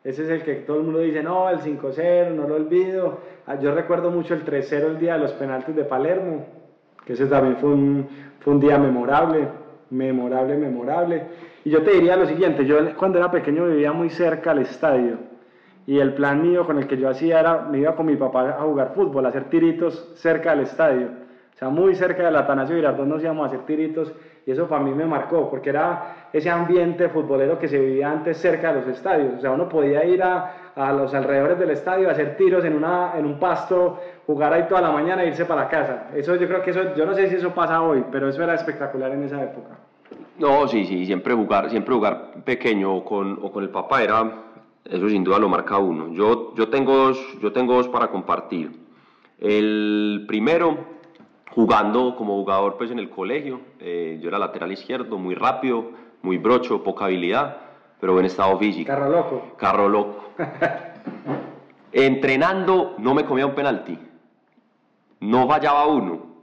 Ese 0.05 0.25
es 0.25 0.29
el 0.29 0.43
que 0.43 0.57
todo 0.57 0.77
el 0.79 0.83
mundo 0.85 0.99
dice, 0.99 1.23
no, 1.23 1.49
el 1.49 1.61
5-0, 1.61 2.35
no 2.35 2.47
lo 2.47 2.57
olvido. 2.57 3.21
Ah, 3.47 3.59
Yo 3.59 3.75
recuerdo 3.75 4.11
mucho 4.11 4.35
el 4.35 4.45
3-0 4.45 4.85
el 4.85 4.99
día 4.99 5.15
de 5.15 5.21
los 5.21 5.33
penaltis 5.33 5.75
de 5.75 5.85
Palermo, 5.85 6.45
que 7.07 7.15
ese 7.15 7.25
también 7.27 7.57
fue 7.57 7.71
un, 7.71 8.07
fue 8.41 8.53
un 8.53 8.61
día 8.61 8.77
memorable, 8.79 9.49
memorable, 9.89 10.57
memorable. 10.59 11.23
Y 11.65 11.71
yo 11.71 11.83
te 11.83 11.93
diría 11.93 12.17
lo 12.17 12.27
siguiente, 12.27 12.67
yo 12.67 12.77
cuando 12.97 13.19
era 13.19 13.31
pequeño 13.31 13.67
vivía 13.67 13.93
muy 13.93 14.11
cerca 14.11 14.51
al 14.51 14.59
estadio. 14.59 15.17
Y 15.87 15.99
el 15.99 16.13
plan 16.15 16.43
mío 16.43 16.67
con 16.67 16.79
el 16.79 16.87
que 16.87 16.99
yo 16.99 17.09
hacía 17.09 17.41
era, 17.41 17.63
me 17.63 17.79
iba 17.79 17.97
con 17.97 18.05
mi 18.05 18.17
papá 18.17 18.51
a 18.51 18.63
jugar 18.63 18.93
fútbol, 18.95 19.25
a 19.25 19.31
hacer 19.31 19.45
tiritos 19.45 20.13
cerca 20.17 20.51
del 20.51 20.61
estadio. 20.61 21.09
O 21.55 21.59
sea, 21.59 21.69
muy 21.69 21.95
cerca 21.95 22.25
del 22.25 22.37
Atanasio 22.37 22.75
Girardot 22.75 23.07
nos 23.07 23.23
íbamos 23.23 23.45
a 23.45 23.47
hacer 23.47 23.61
tiritos 23.67 24.13
y 24.47 24.51
eso 24.51 24.67
para 24.67 24.83
mí 24.83 24.93
me 24.93 25.07
marcó, 25.07 25.49
porque 25.49 25.71
era 25.71 26.29
ese 26.33 26.51
ambiente 26.51 27.09
futbolero 27.09 27.59
que 27.59 27.69
se 27.69 27.79
vivía 27.79 28.11
antes 28.11 28.39
cerca 28.39 28.73
de 28.73 28.81
los 28.81 28.89
estadios. 28.89 29.35
O 29.39 29.41
sea, 29.41 29.53
uno 29.53 29.69
podía 29.69 30.05
ir 30.05 30.23
a, 30.23 30.73
a 30.75 30.93
los 30.93 31.15
alrededores 31.15 31.59
del 31.59 31.71
estadio 31.71 32.09
a 32.09 32.13
hacer 32.13 32.37
tiros 32.37 32.65
en, 32.65 32.75
una, 32.75 33.13
en 33.17 33.25
un 33.25 33.39
pasto, 33.39 34.01
jugar 34.27 34.53
ahí 34.53 34.65
toda 34.69 34.81
la 34.81 34.91
mañana 34.91 35.23
e 35.23 35.29
irse 35.29 35.45
para 35.45 35.63
la 35.63 35.69
casa. 35.69 36.09
Eso 36.15 36.35
yo 36.37 36.47
creo 36.47 36.63
que 36.63 36.71
eso, 36.71 36.95
yo 36.95 37.07
no 37.07 37.15
sé 37.15 37.29
si 37.29 37.37
eso 37.37 37.55
pasa 37.55 37.81
hoy, 37.81 38.05
pero 38.11 38.29
eso 38.29 38.43
era 38.43 38.55
espectacular 38.55 39.13
en 39.13 39.23
esa 39.23 39.43
época. 39.43 39.79
No, 40.39 40.67
sí, 40.67 40.85
sí, 40.85 41.07
siempre 41.07 41.33
jugar, 41.35 41.71
siempre 41.71 41.95
jugar 41.95 42.43
pequeño 42.45 42.97
o 42.97 43.05
con, 43.05 43.39
o 43.41 43.53
con 43.53 43.63
el 43.63 43.71
papá 43.71 44.03
era, 44.03 44.43
eso 44.85 45.09
sin 45.09 45.23
duda 45.23 45.39
lo 45.39 45.49
marca 45.49 45.79
uno. 45.79 46.13
Yo, 46.13 46.55
yo, 46.55 46.69
tengo 46.69 46.97
dos, 46.97 47.39
yo 47.41 47.53
tengo 47.53 47.75
dos 47.75 47.89
para 47.89 48.09
compartir. 48.09 48.73
El 49.39 50.25
primero, 50.27 50.94
jugando 51.55 52.17
como 52.17 52.35
jugador 52.35 52.77
pues 52.77 52.91
en 52.91 52.99
el 52.99 53.11
colegio. 53.11 53.61
Eh, 53.81 54.19
yo 54.21 54.29
era 54.29 54.39
lateral 54.39 54.73
izquierdo, 54.73 55.19
muy 55.19 55.35
rápido, 55.35 55.85
muy 56.23 56.39
brocho, 56.39 56.83
poca 56.83 57.05
habilidad, 57.07 57.57
pero 58.01 58.13
buen 58.13 58.27
estado 58.27 58.57
físico. 58.59 58.87
Carro 58.89 59.09
loco. 59.11 59.43
Carro 59.57 59.89
loco. 59.89 60.25
Entrenando 61.93 62.95
no 62.99 63.15
me 63.15 63.25
comía 63.25 63.47
un 63.47 63.55
penalti. 63.55 63.97
No 65.21 65.47
fallaba 65.49 65.87
uno. 65.87 66.35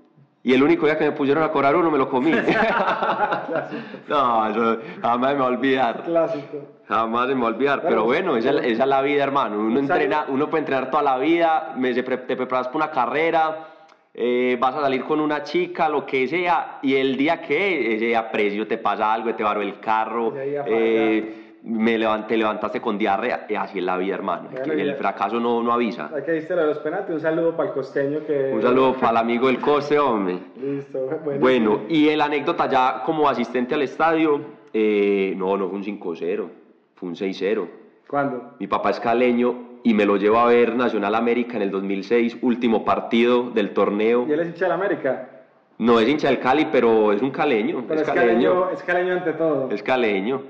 Y 0.43 0.53
el 0.53 0.63
único 0.63 0.87
día 0.87 0.97
que 0.97 1.03
me 1.05 1.11
pusieron 1.11 1.43
a 1.43 1.51
cobrar 1.51 1.75
uno 1.75 1.91
me 1.91 1.97
lo 1.99 2.09
comí. 2.09 2.31
no, 4.07 4.47
eso 4.49 4.77
jamás 5.01 5.33
me 5.33 5.39
va 5.39 5.45
a 5.45 5.49
olvidar. 5.49 6.03
Clásico. 6.03 6.57
Jamás 6.87 7.27
me 7.27 7.35
va 7.35 7.41
a 7.43 7.47
olvidar. 7.47 7.81
Pero 7.83 8.05
bueno, 8.05 8.35
esa, 8.37 8.49
es- 8.51 8.65
esa 8.73 8.83
es 8.83 8.89
la 8.89 9.01
vida, 9.01 9.23
hermano. 9.23 9.59
Uno, 9.59 9.79
entrena, 9.79 10.25
uno 10.29 10.49
puede 10.49 10.61
entrenar 10.61 10.89
toda 10.89 11.03
la 11.03 11.17
vida, 11.17 11.73
me- 11.77 11.93
te 11.93 12.03
preparas 12.03 12.67
para 12.69 12.77
una 12.85 12.91
carrera, 12.91 13.67
eh, 14.13 14.57
vas 14.59 14.75
a 14.75 14.81
salir 14.81 15.03
con 15.03 15.19
una 15.19 15.43
chica, 15.43 15.87
lo 15.87 16.05
que 16.05 16.27
sea, 16.27 16.79
y 16.81 16.95
el 16.95 17.15
día 17.15 17.41
que 17.41 17.95
ese 17.95 18.05
día 18.07 18.29
precio 18.29 18.67
te 18.67 18.77
pasa 18.77 19.13
algo, 19.13 19.33
te 19.33 19.43
varó 19.43 19.61
el 19.61 19.79
carro, 19.79 20.33
eh, 20.35 21.57
me 21.63 21.97
levanté, 21.97 22.29
te 22.29 22.37
levantaste 22.37 22.81
con 22.81 22.97
diarrea, 22.97 23.45
y 23.47 23.55
así 23.55 23.79
es 23.79 23.85
la 23.85 23.95
vida, 23.97 24.15
hermano. 24.15 24.49
Bueno, 24.51 24.73
el 24.73 24.95
fracaso 24.95 25.39
no, 25.39 25.63
no 25.63 25.71
avisa. 25.71 26.09
Aquí 26.13 26.31
viste 26.31 26.55
lo 26.55 26.61
de 26.61 26.67
los 26.67 26.79
penaltis. 26.79 27.15
Un 27.15 27.21
saludo 27.21 27.55
para 27.55 27.69
el 27.69 27.75
costeño 27.75 28.25
que. 28.25 28.51
Un 28.53 28.61
saludo 28.61 28.93
para 28.95 29.11
el 29.11 29.17
amigo 29.17 29.47
del 29.47 29.59
coste, 29.59 29.97
hombre. 29.97 30.39
Listo. 30.61 31.07
Bueno, 31.23 31.39
Bueno, 31.39 31.81
y 31.87 32.09
el 32.09 32.19
anécdota 32.19 32.67
ya 32.69 33.03
como 33.05 33.29
asistente 33.29 33.75
al 33.75 33.83
estadio, 33.83 34.41
eh, 34.73 35.33
no, 35.37 35.55
no 35.55 35.69
fue 35.69 35.77
un 35.77 35.83
5-0, 35.83 36.49
fue 36.95 37.09
un 37.09 37.15
6-0. 37.15 37.67
¿Cuándo? 38.07 38.55
Mi 38.59 38.67
papá 38.67 38.89
es 38.89 38.99
caleño 38.99 39.70
y 39.83 39.93
me 39.93 40.05
lo 40.05 40.17
llevo 40.17 40.37
a 40.39 40.45
ver 40.47 40.75
Nacional 40.75 41.15
América 41.15 41.57
en 41.57 41.63
el 41.63 41.71
2006, 41.71 42.37
último 42.41 42.85
partido 42.85 43.49
del 43.51 43.71
torneo. 43.73 44.25
¿Y 44.27 44.31
él 44.33 44.39
es 44.41 44.47
hincha 44.49 44.65
de 44.65 44.69
la 44.69 44.75
América? 44.75 45.29
No 45.79 45.99
es 45.99 46.07
hincha 46.07 46.27
del 46.27 46.39
Cali, 46.39 46.67
pero 46.71 47.11
es 47.11 47.21
un 47.21 47.31
caleño. 47.31 47.83
Pero 47.87 48.01
es 48.01 48.07
es 48.07 48.13
caleño. 48.13 48.51
caleño, 48.53 48.69
es 48.71 48.83
caleño 48.83 49.13
ante 49.13 49.33
todo. 49.33 49.69
Es 49.71 49.81
caleño. 49.81 50.41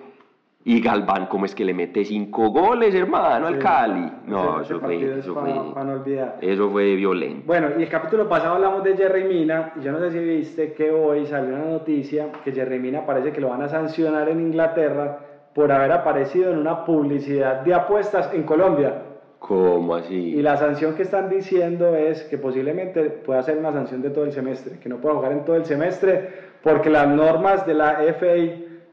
Y 0.64 0.80
Galván, 0.80 1.26
¿cómo 1.26 1.46
es 1.46 1.56
que 1.56 1.66
le 1.66 1.74
mete 1.74 2.06
cinco 2.06 2.50
goles, 2.50 2.94
hermano, 2.94 3.48
al 3.48 3.56
Sí. 3.56 3.60
Cali? 3.62 4.12
No, 4.28 4.62
eso 4.62 4.80
fue, 4.80 5.18
eso 5.20 5.34
pa- 5.34 5.42
fue, 5.42 5.74
pa 5.74 5.84
no 5.84 5.94
olvidar. 5.94 6.38
eso 6.40 6.70
fue 6.70 6.96
violento. 6.96 7.44
Bueno, 7.48 7.70
y 7.80 7.82
el 7.82 7.90
capítulo 7.90 8.30
pasado 8.30 8.56
hablamos 8.56 8.84
de 8.84 8.96
Jerry 8.96 9.24
Mina, 9.24 9.74
y 9.80 9.84
yo 9.84 9.92
no 9.92 9.98
sé 10.00 10.12
si 10.12 10.20
viste 10.20 10.74
que 10.74 10.92
hoy 10.92 11.26
salió 11.26 11.56
una 11.56 11.66
noticia 11.66 12.28
que 12.44 12.52
Jerry 12.52 12.78
Mina 12.78 13.06
parece 13.08 13.32
que 13.32 13.42
lo 13.42 13.50
van 13.50 13.64
a 13.64 13.70
sancionar 13.70 14.30
en 14.30 14.40
Inglaterra 14.40 15.18
por 15.56 15.72
haber 15.72 15.94
aparecido 15.94 16.52
en 16.52 16.60
una 16.60 16.86
publicidad 16.86 17.62
de 17.62 17.74
apuestas 17.74 18.32
en 18.32 18.44
Colombia. 18.44 19.02
¿Cómo 19.52 19.96
así? 19.96 20.16
Y 20.16 20.42
la 20.42 20.56
sanción 20.56 20.96
que 20.96 21.02
están 21.04 21.30
diciendo 21.30 21.94
es 21.94 22.24
que 22.24 22.38
posiblemente 22.38 23.02
pueda 23.10 23.44
ser 23.44 23.58
una 23.58 23.74
sanción 23.74 24.02
de 24.02 24.10
todo 24.10 24.24
el 24.24 24.32
semestre, 24.32 24.80
que 24.80 24.88
no 24.88 25.02
pueda 25.02 25.16
jugar 25.16 25.34
en 25.34 25.44
todo 25.44 25.58
el 25.58 25.66
semestre, 25.66 26.30
porque 26.64 26.90
las 26.90 27.06
normas 27.10 27.66
de 27.68 27.74
la 27.74 28.02
FA 28.14 28.34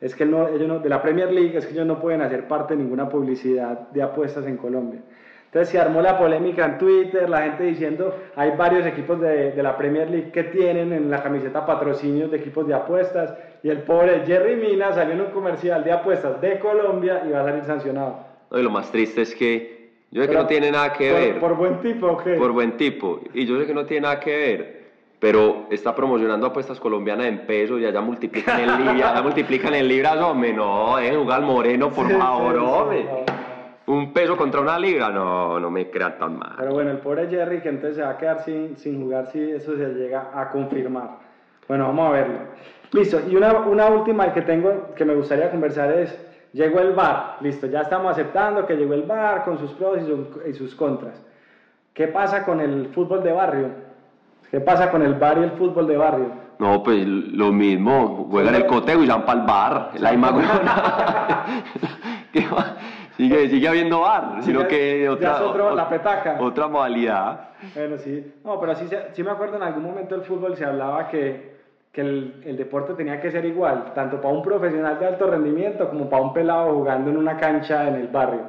es 0.01 0.17
que 0.17 0.27
no, 0.27 0.49
ellos 0.49 0.67
no- 0.67 0.81
de 0.81 0.89
la 0.89 1.01
Premier 1.01 1.31
League 1.31 1.57
es 1.57 1.65
que 1.65 1.75
ellos 1.75 1.87
no 1.87 2.01
pueden 2.01 2.23
hacer 2.23 2.49
parte 2.49 2.75
de 2.75 2.83
ninguna 2.83 3.09
publicidad 3.09 3.89
de 3.91 4.03
apuestas 4.03 4.47
en 4.49 4.57
Colombia. 4.57 5.01
Entonces 5.45 5.69
se 5.69 5.79
armó 5.79 6.03
la 6.03 6.19
polémica 6.19 6.65
en 6.65 6.77
Twitter, 6.79 7.31
la 7.31 7.43
gente 7.43 7.63
diciendo, 7.63 8.13
hay 8.35 8.51
varios 8.57 8.85
equipos 8.85 9.21
de, 9.21 9.53
de 9.53 9.63
la 9.63 9.77
Premier 9.79 10.11
League 10.11 10.33
que 10.33 10.43
tienen 10.43 10.93
en 10.93 11.09
la 11.09 11.23
camiseta 11.23 11.65
patrocinios 11.65 12.33
de 12.33 12.37
equipos 12.39 12.67
de 12.67 12.75
apuestas, 12.75 13.33
y 13.63 13.69
el 13.71 13.83
pobre 13.83 14.23
Jerry 14.27 14.57
Mina 14.57 14.93
salió 14.93 15.15
en 15.15 15.21
un 15.21 15.31
comercial 15.31 15.85
de 15.85 15.93
apuestas 15.93 16.41
de 16.41 16.59
Colombia 16.59 17.23
y 17.25 17.31
va 17.31 17.43
a 17.43 17.45
salir 17.45 17.63
sancionado. 17.65 18.27
No, 18.51 18.59
y 18.59 18.63
lo 18.65 18.71
más 18.71 18.91
triste 18.91 19.23
es 19.23 19.37
que 19.37 19.78
yo 20.11 20.23
sé 20.23 20.29
que 20.29 20.33
Pero, 20.33 20.43
no 20.43 20.47
tiene 20.49 20.71
nada 20.71 20.93
que 20.93 21.11
por- 21.11 21.21
ver. 21.21 21.39
¿Por 21.41 21.57
buen 21.57 21.81
tipo 21.81 22.07
o 22.07 22.17
qué? 22.19 22.35
por 22.35 22.53
buen 22.53 22.77
tipo. 22.77 23.21
Y 23.35 23.45
yo 23.47 23.59
sé 23.61 23.67
que 23.67 23.75
no 23.75 23.85
tiene 23.85 24.03
nada 24.03 24.21
que 24.21 24.37
ver, 24.37 24.79
pero 25.19 25.67
está 25.71 25.95
promocionando 25.95 26.47
apuestas 26.47 26.81
colombianas 26.81 27.27
en 27.27 27.41
pesos 27.41 27.81
y 27.81 27.85
allá 27.85 28.01
multiplican 28.01 28.61
en 28.61 28.79
libras, 28.79 29.13
allá 29.13 29.23
multiplican 29.23 29.75
en 29.75 29.89
libras, 29.89 30.17
hombre, 30.17 30.53
no, 30.53 30.97
dejen 30.97 31.21
jugar 31.21 31.41
al 31.41 31.47
moreno, 31.47 31.91
por 31.91 32.11
favor, 32.11 32.57
hombre. 32.57 33.07
Un 33.87 34.13
peso 34.13 34.37
contra 34.37 34.61
una 34.61 34.79
libra, 34.79 35.09
no, 35.09 35.59
no 35.59 35.71
me 35.71 35.89
crean 35.91 36.19
tan 36.19 36.39
mal. 36.39 36.53
Pero 36.59 36.73
bueno, 36.73 36.91
el 36.91 36.99
pobre 36.99 37.27
Jerry 37.29 37.61
que 37.63 37.71
entonces 37.71 37.97
se 37.97 38.03
va 38.03 38.11
a 38.11 38.19
quedar 38.19 38.45
sin, 38.45 38.77
sin 38.77 39.03
jugar 39.03 39.31
si 39.33 39.41
eso 39.51 39.77
se 39.77 39.87
llega 39.95 40.31
a 40.35 40.51
confirmar. 40.51 41.09
Bueno, 41.67 41.87
vamos 41.87 42.09
a 42.09 42.13
verlo. 42.13 42.35
Listo, 42.93 43.21
y 43.29 43.35
una, 43.37 43.53
una 43.61 43.87
última 43.87 44.33
que 44.35 44.43
tengo 44.43 44.95
que 44.95 45.05
me 45.07 45.15
gustaría 45.15 45.51
conversar 45.51 45.91
es, 45.93 46.19
llegó 46.53 46.81
el 46.81 46.93
VAR, 46.95 47.37
listo, 47.41 47.67
ya 47.67 47.83
estamos 47.83 48.13
aceptando 48.13 48.67
que 48.67 48.77
llegó 48.77 48.95
el 48.95 49.03
VAR 49.03 49.45
con 49.45 49.59
sus 49.59 49.73
pros 49.73 49.99
y, 50.03 50.07
su- 50.07 50.41
y 50.49 50.53
sus 50.55 50.75
contras. 50.75 51.15
¿Qué 51.95 52.09
pasa 52.09 52.45
con 52.45 52.61
el 52.61 52.89
fútbol 52.95 53.23
de 53.23 53.33
barrio? 53.33 53.69
¿Qué 54.51 54.61
pasa 54.61 54.91
con 54.91 55.03
el 55.03 55.15
VAR 55.15 55.39
y 55.39 55.43
el 55.43 55.51
fútbol 55.53 55.87
de 55.87 55.97
barrio? 55.97 56.27
No, 56.59 56.83
pues 56.83 57.07
lo 57.07 57.53
mismo, 57.53 58.27
juegan 58.31 58.55
el 58.55 58.67
coteo 58.67 59.03
y 59.03 59.07
van 59.07 59.25
para 59.25 59.41
el 59.41 59.47
bar, 59.47 59.91
la 59.99 60.11
misma 60.11 60.31
huevona. 60.31 61.45
¿Qué 62.33 62.47
va? 62.49 62.75
sigue, 63.17 63.49
sigue 63.49 63.69
habiendo 63.69 64.01
bar, 64.01 64.39
sino 64.43 64.63
ya- 64.63 64.69
que 64.69 65.03
ya 65.05 65.11
otra, 65.13 65.33
es 65.35 65.41
otro- 65.41 65.75
la 65.75 65.89
petaca. 65.89 66.37
otra 66.41 66.69
modalidad. 66.69 67.49
Bueno, 67.75 67.97
sí. 67.99 68.33
No, 68.45 68.59
pero 68.61 68.75
sí, 68.77 68.89
sí 69.13 69.23
me 69.25 69.31
acuerdo 69.33 69.57
en 69.57 69.63
algún 69.65 69.83
momento 69.85 70.15
del 70.15 70.25
fútbol 70.25 70.57
se 70.57 70.65
hablaba 70.65 71.09
que, 71.09 71.58
que 71.93 72.01
el, 72.03 72.43
el 72.45 72.57
deporte 72.57 72.95
tenía 72.95 73.21
que 73.21 73.31
ser 73.31 73.45
igual, 73.45 73.93
tanto 73.95 74.21
para 74.21 74.35
un 74.35 74.43
profesional 74.43 74.99
de 74.99 75.07
alto 75.07 75.27
rendimiento 75.31 75.89
como 75.89 76.09
para 76.09 76.23
un 76.23 76.33
pelado 76.35 76.75
jugando 76.75 77.11
en 77.11 77.17
una 77.17 77.37
cancha 77.39 77.89
en 77.89 77.95
el 77.97 78.09
barrio. 78.09 78.43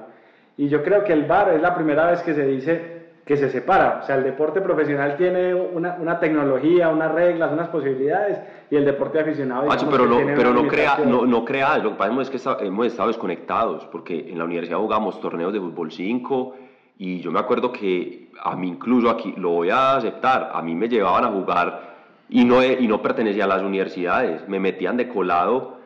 Y 0.58 0.68
yo 0.68 0.84
creo 0.84 1.04
que 1.04 1.14
el 1.14 1.26
bar 1.26 1.50
es 1.54 1.62
la 1.62 1.74
primera 1.74 2.12
vez 2.12 2.22
que 2.22 2.34
se 2.34 2.46
dice 2.46 3.00
que 3.26 3.38
se 3.38 3.50
separa. 3.50 4.00
O 4.02 4.06
sea, 4.06 4.16
el 4.16 4.24
deporte 4.24 4.60
profesional 4.60 5.16
tiene 5.16 5.54
una, 5.54 5.98
una 6.00 6.20
tecnología, 6.20 6.90
unas 6.90 7.12
reglas, 7.14 7.52
unas 7.54 7.68
posibilidades, 7.70 8.40
y 8.72 8.76
el 8.76 8.84
deporte 8.86 9.20
aficionado... 9.20 9.68
Macho, 9.68 9.86
digamos 9.86 10.08
pero 10.10 10.18
que 10.18 10.26
no, 10.32 10.36
pero 10.36 10.54
no 10.54 10.68
crea, 10.68 10.98
no, 11.06 11.26
no 11.26 11.46
crea, 11.46 11.78
lo 11.78 11.92
que 11.92 11.96
pasa 11.98 12.22
es 12.24 12.30
que 12.32 12.38
esta- 12.38 12.58
hemos 12.62 12.88
estado 12.88 13.08
desconectados, 13.10 13.86
porque 13.92 14.32
en 14.32 14.38
la 14.40 14.46
universidad 14.46 14.80
jugamos 14.80 15.22
torneos 15.22 15.54
de 15.54 15.60
fútbol 15.60 15.92
5, 15.92 16.56
y 16.98 17.22
yo 17.22 17.32
me 17.32 17.40
acuerdo 17.40 17.72
que 17.72 18.30
a 18.44 18.56
mí 18.56 18.68
incluso 18.68 19.10
aquí, 19.12 19.34
lo 19.38 19.50
voy 19.52 19.70
a 19.70 19.96
aceptar, 19.96 20.50
a 20.54 20.62
mí 20.64 20.76
me 20.76 20.90
llevaban 20.90 21.24
a 21.24 21.28
jugar 21.28 21.89
y 22.30 22.46
no, 22.46 22.64
y 22.64 22.88
no 22.88 23.02
pertenecía 23.02 23.46
a 23.46 23.48
las 23.48 23.64
universidades, 23.64 24.48
me 24.48 24.60
metían 24.60 24.98
de 24.98 25.08
colado 25.10 25.80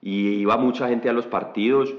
y 0.00 0.40
iba 0.40 0.56
mucha 0.56 0.88
gente 0.88 1.08
a 1.08 1.12
los 1.12 1.26
partidos, 1.26 1.94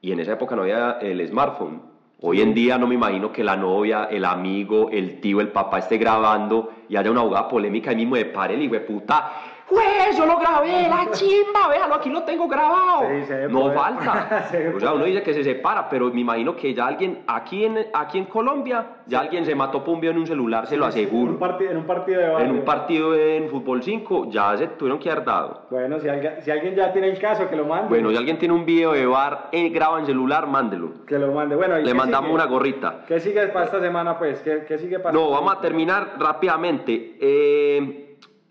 y 0.00 0.12
en 0.12 0.20
esa 0.20 0.32
época 0.32 0.56
no 0.56 0.62
había 0.62 0.92
el 1.00 1.26
smartphone. 1.28 1.82
Hoy 2.22 2.40
en 2.40 2.52
día 2.52 2.76
no 2.76 2.86
me 2.86 2.94
imagino 2.94 3.32
que 3.32 3.44
la 3.44 3.56
novia, 3.56 4.04
el 4.10 4.24
amigo, 4.24 4.90
el 4.90 5.20
tío, 5.20 5.40
el 5.40 5.48
papá 5.48 5.78
esté 5.78 5.96
grabando 5.96 6.70
y 6.88 6.96
haya 6.96 7.10
una 7.10 7.20
jugada 7.20 7.48
polémica 7.48 7.90
ahí 7.90 7.96
mismo 7.96 8.16
de 8.16 8.26
pare 8.26 8.54
el 8.54 8.62
hijo 8.62 8.74
de 8.74 8.80
puta. 8.80 9.32
¡Güey, 9.70 10.16
yo 10.16 10.26
lo 10.26 10.36
grabé, 10.38 10.88
la 10.88 11.08
chimba! 11.12 11.68
Véalo, 11.68 11.94
aquí 11.94 12.10
lo 12.10 12.22
tengo 12.24 12.48
grabado. 12.48 13.02
Sí, 13.08 13.24
se 13.26 13.34
ve 13.36 13.48
no 13.48 13.70
falta. 13.72 14.48
O 14.76 14.80
sea, 14.80 14.92
uno 14.94 15.04
dice 15.04 15.22
que 15.22 15.32
se 15.34 15.44
separa, 15.44 15.88
pero 15.88 16.10
me 16.10 16.20
imagino 16.20 16.56
que 16.56 16.74
ya 16.74 16.86
alguien, 16.86 17.22
aquí 17.26 17.64
en, 17.64 17.78
aquí 17.92 18.18
en 18.18 18.24
Colombia, 18.24 19.02
ya 19.06 19.20
alguien 19.20 19.44
se 19.44 19.54
mató 19.54 19.84
por 19.84 19.94
un 19.94 20.00
video 20.00 20.12
en 20.12 20.18
un 20.18 20.26
celular, 20.26 20.66
se 20.66 20.76
lo 20.76 20.84
En 20.84 20.88
aseguro. 20.88 21.32
un, 21.32 21.38
partido, 21.38 21.70
en 21.70 21.76
un 21.76 21.84
partido 21.86 22.20
de 22.20 22.28
barrio. 22.28 22.46
En 22.48 22.54
un 22.58 22.64
partido 22.64 23.14
en 23.16 23.48
fútbol 23.48 23.82
5 23.82 24.26
ya 24.30 24.56
se 24.56 24.66
tuvieron 24.68 24.98
que 24.98 25.10
haber 25.10 25.24
dado. 25.24 25.66
Bueno, 25.70 26.00
si 26.00 26.08
alguien, 26.08 26.34
si 26.42 26.50
alguien 26.50 26.74
ya 26.74 26.92
tiene 26.92 27.08
el 27.10 27.18
caso, 27.20 27.48
que 27.48 27.56
lo 27.56 27.64
mande. 27.66 27.88
Bueno, 27.88 28.10
si 28.10 28.16
alguien 28.16 28.38
tiene 28.38 28.54
un 28.54 28.64
video 28.64 28.92
de 28.92 29.06
bar, 29.06 29.48
eh, 29.52 29.68
graba 29.68 30.00
en 30.00 30.06
celular, 30.06 30.46
mándelo. 30.48 31.06
Que 31.06 31.18
lo 31.18 31.30
mande. 31.32 31.54
Bueno, 31.54 31.78
¿y 31.78 31.84
Le 31.84 31.94
mandamos 31.94 32.28
sigue? 32.30 32.34
una 32.34 32.46
gorrita. 32.46 33.04
¿Qué 33.06 33.20
sigue 33.20 33.46
para 33.48 33.66
esta 33.66 33.80
semana, 33.80 34.18
pues? 34.18 34.40
¿Qué, 34.40 34.64
qué 34.66 34.78
sigue 34.78 34.98
para 34.98 35.12
No, 35.12 35.30
vamos 35.30 35.54
a 35.54 35.60
terminar 35.60 36.14
rápidamente. 36.18 37.16
Eh, 37.20 38.09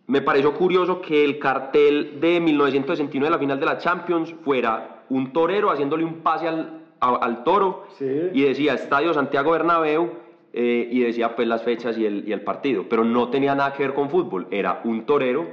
me 0.09 0.21
pareció 0.21 0.53
curioso 0.55 1.01
que 1.01 1.23
el 1.23 1.39
cartel 1.39 2.19
de 2.19 2.39
1969, 2.39 3.31
la 3.31 3.39
final 3.39 3.59
de 3.59 3.65
la 3.65 3.77
Champions, 3.77 4.33
fuera 4.43 5.03
un 5.09 5.31
torero 5.31 5.69
haciéndole 5.71 6.03
un 6.03 6.15
pase 6.21 6.47
al, 6.47 6.81
a- 6.99 7.15
al 7.15 7.43
toro 7.43 7.85
Sí. 7.97 8.05
y 8.33 8.41
decía 8.41 8.73
Estadio 8.73 9.13
Santiago 9.13 9.51
Bernabéu 9.51 10.09
eh, 10.51 10.89
y 10.91 11.01
decía 11.01 11.35
pues 11.35 11.47
las 11.47 11.63
fechas 11.63 11.95
y 11.97 12.05
el, 12.05 12.27
y 12.27 12.33
el 12.33 12.41
partido, 12.41 12.85
pero 12.89 13.03
no 13.03 13.29
tenía 13.29 13.53
nada 13.55 13.73
que 13.73 13.83
ver 13.83 13.93
con 13.93 14.09
fútbol, 14.09 14.47
era 14.51 14.81
un 14.83 15.05
torero 15.05 15.45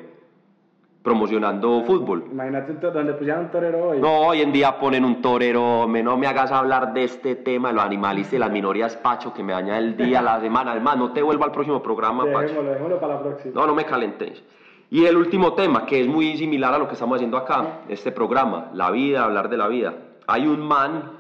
promocionando 1.07 1.85
fútbol. 1.85 2.25
Imagínate 2.33 2.73
donde 2.91 3.13
pusieran 3.13 3.45
un 3.45 3.51
torero 3.53 3.91
hoy. 3.91 4.01
No, 4.01 4.27
hoy 4.27 4.41
en 4.41 4.51
día 4.51 4.77
ponen 4.81 5.05
un 5.05 5.23
torero, 5.23 5.87
me, 5.87 6.03
no 6.03 6.17
me 6.17 6.27
hagas 6.27 6.51
hablar 6.51 6.93
de 6.95 7.05
este 7.05 7.37
tema, 7.37 7.69
de 7.69 7.75
los 7.75 7.85
animalistas 7.85 8.35
y 8.35 8.39
las 8.39 8.51
minorías, 8.51 8.97
Pacho, 8.97 9.33
que 9.33 9.45
me 9.45 9.53
daña 9.53 9.79
el 9.79 9.97
día, 9.97 10.21
la 10.21 10.41
semana. 10.41 10.73
Además, 10.73 10.97
no 10.97 11.13
te 11.13 11.23
vuelvo 11.23 11.45
al 11.45 11.53
próximo 11.53 11.81
programa, 11.81 12.25
Pacho. 12.25 12.41
dejémoslo, 12.41 12.71
dejémoslo 12.71 13.01
para 13.01 13.15
la 13.15 13.23
próxima. 13.23 13.55
No, 13.55 13.69
no 13.69 13.75
me 13.77 13.85
calentes. 13.85 14.43
Y 14.91 15.05
el 15.05 15.17
último 15.17 15.53
tema, 15.53 15.87
que 15.87 16.01
es 16.01 16.09
muy 16.09 16.37
similar 16.37 16.75
a 16.75 16.79
lo 16.79 16.89
que 16.89 16.95
estamos 16.95 17.15
haciendo 17.15 17.37
acá, 17.37 17.83
este 17.89 18.11
programa, 18.11 18.73
la 18.75 18.91
vida, 18.91 19.23
hablar 19.23 19.49
de 19.49 19.59
la 19.59 19.69
vida. 19.69 19.95
Hay 20.27 20.49
un 20.49 20.67
man 20.67 21.13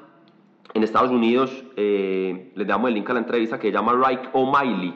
en 0.74 0.82
Estados 0.82 1.12
Unidos, 1.12 1.64
eh, 1.76 2.50
les 2.56 2.66
damos 2.66 2.88
el 2.88 2.94
link 2.94 3.08
a 3.08 3.12
la 3.12 3.20
entrevista, 3.20 3.56
que 3.56 3.68
se 3.68 3.72
llama 3.72 3.92
Reich 3.92 4.30
O'Malley. 4.32 4.94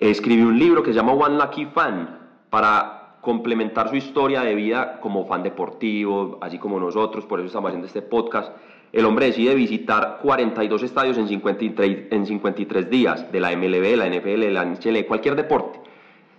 Escribió 0.00 0.48
un 0.48 0.58
libro 0.58 0.82
que 0.82 0.90
se 0.90 0.96
llama 0.96 1.12
One 1.12 1.36
Lucky 1.36 1.66
Fan 1.66 2.18
para 2.50 2.93
complementar 3.24 3.88
su 3.88 3.96
historia 3.96 4.42
de 4.42 4.54
vida 4.54 5.00
como 5.00 5.26
fan 5.26 5.42
deportivo, 5.42 6.38
así 6.40 6.58
como 6.58 6.78
nosotros, 6.78 7.24
por 7.26 7.40
eso 7.40 7.46
estamos 7.46 7.70
haciendo 7.70 7.86
este 7.88 8.02
podcast. 8.02 8.52
El 8.92 9.06
hombre 9.06 9.26
decide 9.26 9.54
visitar 9.56 10.20
42 10.22 10.82
estadios 10.84 11.18
en 11.18 11.26
53, 11.26 12.12
en 12.12 12.26
53 12.26 12.88
días, 12.88 13.32
de 13.32 13.40
la 13.40 13.50
MLB, 13.56 13.96
la 13.96 14.06
NFL, 14.08 14.52
la 14.52 14.64
NHL, 14.64 15.04
cualquier 15.06 15.34
deporte. 15.34 15.80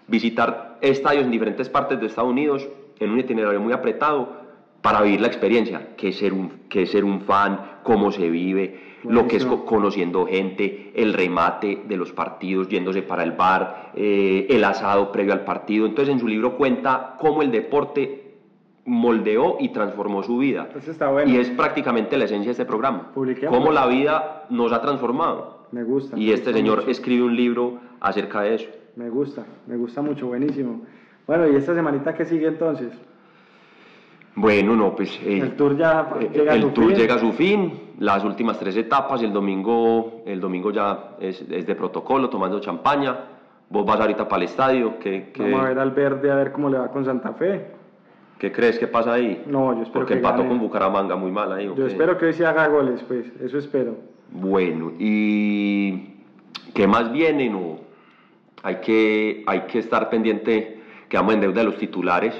visitar 0.07 0.77
estadios 0.81 1.25
en 1.25 1.31
diferentes 1.31 1.67
partes 1.67 1.99
de 1.99 2.05
Estados 2.05 2.29
Unidos 2.29 2.67
en 2.99 3.09
un 3.09 3.19
itinerario 3.19 3.59
muy 3.59 3.73
apretado 3.73 4.44
para 4.85 5.01
vivir 5.01 5.19
la 5.19 5.27
experiencia, 5.27 5.95
que 5.97 6.09
es 6.09 6.17
ser 6.19 6.31
un, 6.31 6.49
que 6.69 6.83
es 6.83 6.91
ser 6.91 7.03
un 7.03 7.21
fan, 7.21 7.79
cómo 7.81 8.11
se 8.11 8.29
vive, 8.29 8.65
lo 9.03 9.27
que 9.27 9.37
es 9.37 9.45
co- 9.45 9.65
conociendo 9.65 10.27
gente, 10.27 10.91
el 10.93 11.11
remate 11.13 11.81
de 11.87 11.97
los 11.97 12.11
partidos, 12.11 12.67
yéndose 12.67 13.01
para 13.01 13.23
el 13.23 13.31
bar, 13.31 13.91
eh, 13.95 14.45
el 14.47 14.63
asado 14.63 15.11
previo 15.11 15.33
al 15.33 15.43
partido. 15.43 15.87
Entonces 15.87 16.13
en 16.13 16.19
su 16.19 16.27
libro 16.27 16.55
cuenta 16.55 17.15
cómo 17.19 17.41
el 17.41 17.49
deporte 17.49 18.35
moldeó 18.85 19.57
y 19.59 19.69
transformó 19.69 20.21
su 20.21 20.37
vida. 20.37 20.69
Eso 20.75 20.91
está 20.91 21.09
bueno. 21.09 21.31
Y 21.31 21.37
es 21.37 21.49
prácticamente 21.49 22.15
la 22.17 22.25
esencia 22.25 22.49
de 22.49 22.51
este 22.51 22.65
programa. 22.65 23.11
Publiquémoslo. 23.13 23.57
Cómo 23.59 23.71
la 23.71 23.87
vida 23.87 24.45
nos 24.51 24.71
ha 24.71 24.81
transformado. 24.81 25.65
Me 25.71 25.83
gusta. 25.83 26.15
Y 26.15 26.27
me 26.27 26.33
este 26.33 26.51
gusta 26.51 26.57
señor 26.59 26.77
mucho. 26.81 26.91
escribe 26.91 27.23
un 27.23 27.35
libro 27.35 27.79
acerca 27.99 28.41
de 28.41 28.55
eso. 28.55 28.69
Me 28.95 29.09
gusta, 29.09 29.45
me 29.65 29.75
gusta 29.77 30.03
mucho, 30.03 30.27
buenísimo. 30.27 30.81
Bueno, 31.25 31.47
¿y 31.49 31.55
esta 31.55 31.73
semanita 31.73 32.13
qué 32.13 32.23
sigue 32.25 32.47
entonces? 32.47 32.91
Bueno, 34.35 34.75
no, 34.75 34.95
pues 34.95 35.17
eh, 35.23 35.39
El 35.41 35.55
tour 35.55 35.77
ya 35.77 36.09
eh, 36.19 36.29
llega 36.33 36.51
a 36.51 36.55
el 36.55 36.61
su 36.63 36.69
tour 36.71 36.87
fin. 36.89 36.95
llega 36.97 37.15
a 37.15 37.19
su 37.19 37.31
fin, 37.33 37.73
las 37.99 38.23
últimas 38.25 38.59
tres 38.59 38.75
etapas, 38.75 39.21
el 39.21 39.31
domingo, 39.31 40.23
el 40.25 40.41
domingo 40.41 40.71
ya 40.71 41.15
es, 41.21 41.41
es 41.49 41.65
de 41.65 41.75
protocolo, 41.75 42.29
tomando 42.29 42.59
champaña. 42.59 43.15
Vos 43.69 43.85
vas 43.85 43.99
ahorita 43.99 44.27
para 44.27 44.43
el 44.43 44.49
estadio, 44.49 44.99
¿qué, 44.99 45.31
qué- 45.33 45.43
Vamos 45.43 45.61
a 45.61 45.69
ver 45.69 45.79
al 45.79 45.91
verde 45.91 46.31
a 46.31 46.35
ver 46.35 46.51
cómo 46.51 46.69
le 46.69 46.77
va 46.77 46.89
con 46.89 47.05
Santa 47.05 47.33
Fe. 47.33 47.65
qué 48.37 48.51
crees 48.51 48.77
que 48.77 48.87
pasa 48.87 49.13
ahí? 49.13 49.43
No, 49.47 49.73
yo 49.73 49.83
espero 49.83 49.93
Porque 50.01 50.13
que 50.13 50.17
empató 50.19 50.39
gane. 50.39 50.49
con 50.49 50.59
Bucaramanga 50.59 51.15
muy 51.15 51.31
mal 51.31 51.51
ahí. 51.53 51.67
¿o 51.67 51.75
Yo 51.75 51.85
qué? 51.85 51.91
espero 51.91 52.17
que 52.17 52.25
hoy 52.25 52.33
se 52.33 52.45
haga 52.45 52.67
goles, 52.67 53.01
pues, 53.07 53.25
eso 53.41 53.57
espero. 53.57 53.95
Bueno, 54.31 54.91
¿y 54.99 56.09
qué 56.73 56.85
más 56.87 57.11
viene? 57.11 57.49
No, 57.49 57.77
hay 58.63 58.75
que, 58.81 59.43
hay 59.47 59.61
que 59.61 59.79
estar 59.79 60.09
pendiente, 60.09 60.81
quedamos 61.07 61.33
en 61.35 61.39
deuda 61.41 61.59
de 61.61 61.63
los 61.63 61.77
titulares, 61.77 62.33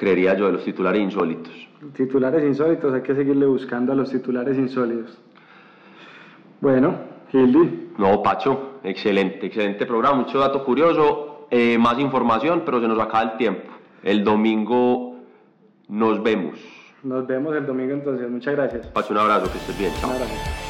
creería 0.00 0.34
yo, 0.34 0.46
de 0.46 0.52
los 0.52 0.64
titulares 0.64 1.02
insólitos. 1.02 1.52
Titulares 1.94 2.42
insólitos, 2.42 2.92
hay 2.94 3.02
que 3.02 3.14
seguirle 3.14 3.44
buscando 3.44 3.92
a 3.92 3.94
los 3.94 4.10
titulares 4.10 4.56
insólitos. 4.56 5.18
Bueno, 6.62 6.94
Gildi, 7.30 7.90
No, 7.98 8.22
Pacho, 8.22 8.80
excelente, 8.82 9.46
excelente 9.46 9.84
programa, 9.84 10.16
mucho 10.22 10.38
dato 10.38 10.64
curioso, 10.64 11.46
eh, 11.50 11.76
más 11.76 11.98
información, 11.98 12.62
pero 12.64 12.80
se 12.80 12.88
nos 12.88 12.98
acaba 12.98 13.22
el 13.32 13.36
tiempo. 13.36 13.70
El 14.02 14.24
domingo 14.24 15.16
nos 15.88 16.22
vemos. 16.22 16.58
nos 17.02 17.26
vemos 17.26 17.54
el 17.54 17.66
domingo 17.66 17.92
entonces, 17.92 18.28
muchas 18.30 18.54
gracias. 18.54 18.86
Pacho, 18.88 19.12
un 19.12 19.18
abrazo, 19.18 19.52
que 19.52 19.58
estés 19.58 19.78
bien, 19.78 19.92
chao. 20.00 20.08
Un 20.08 20.16
abrazo. 20.16 20.69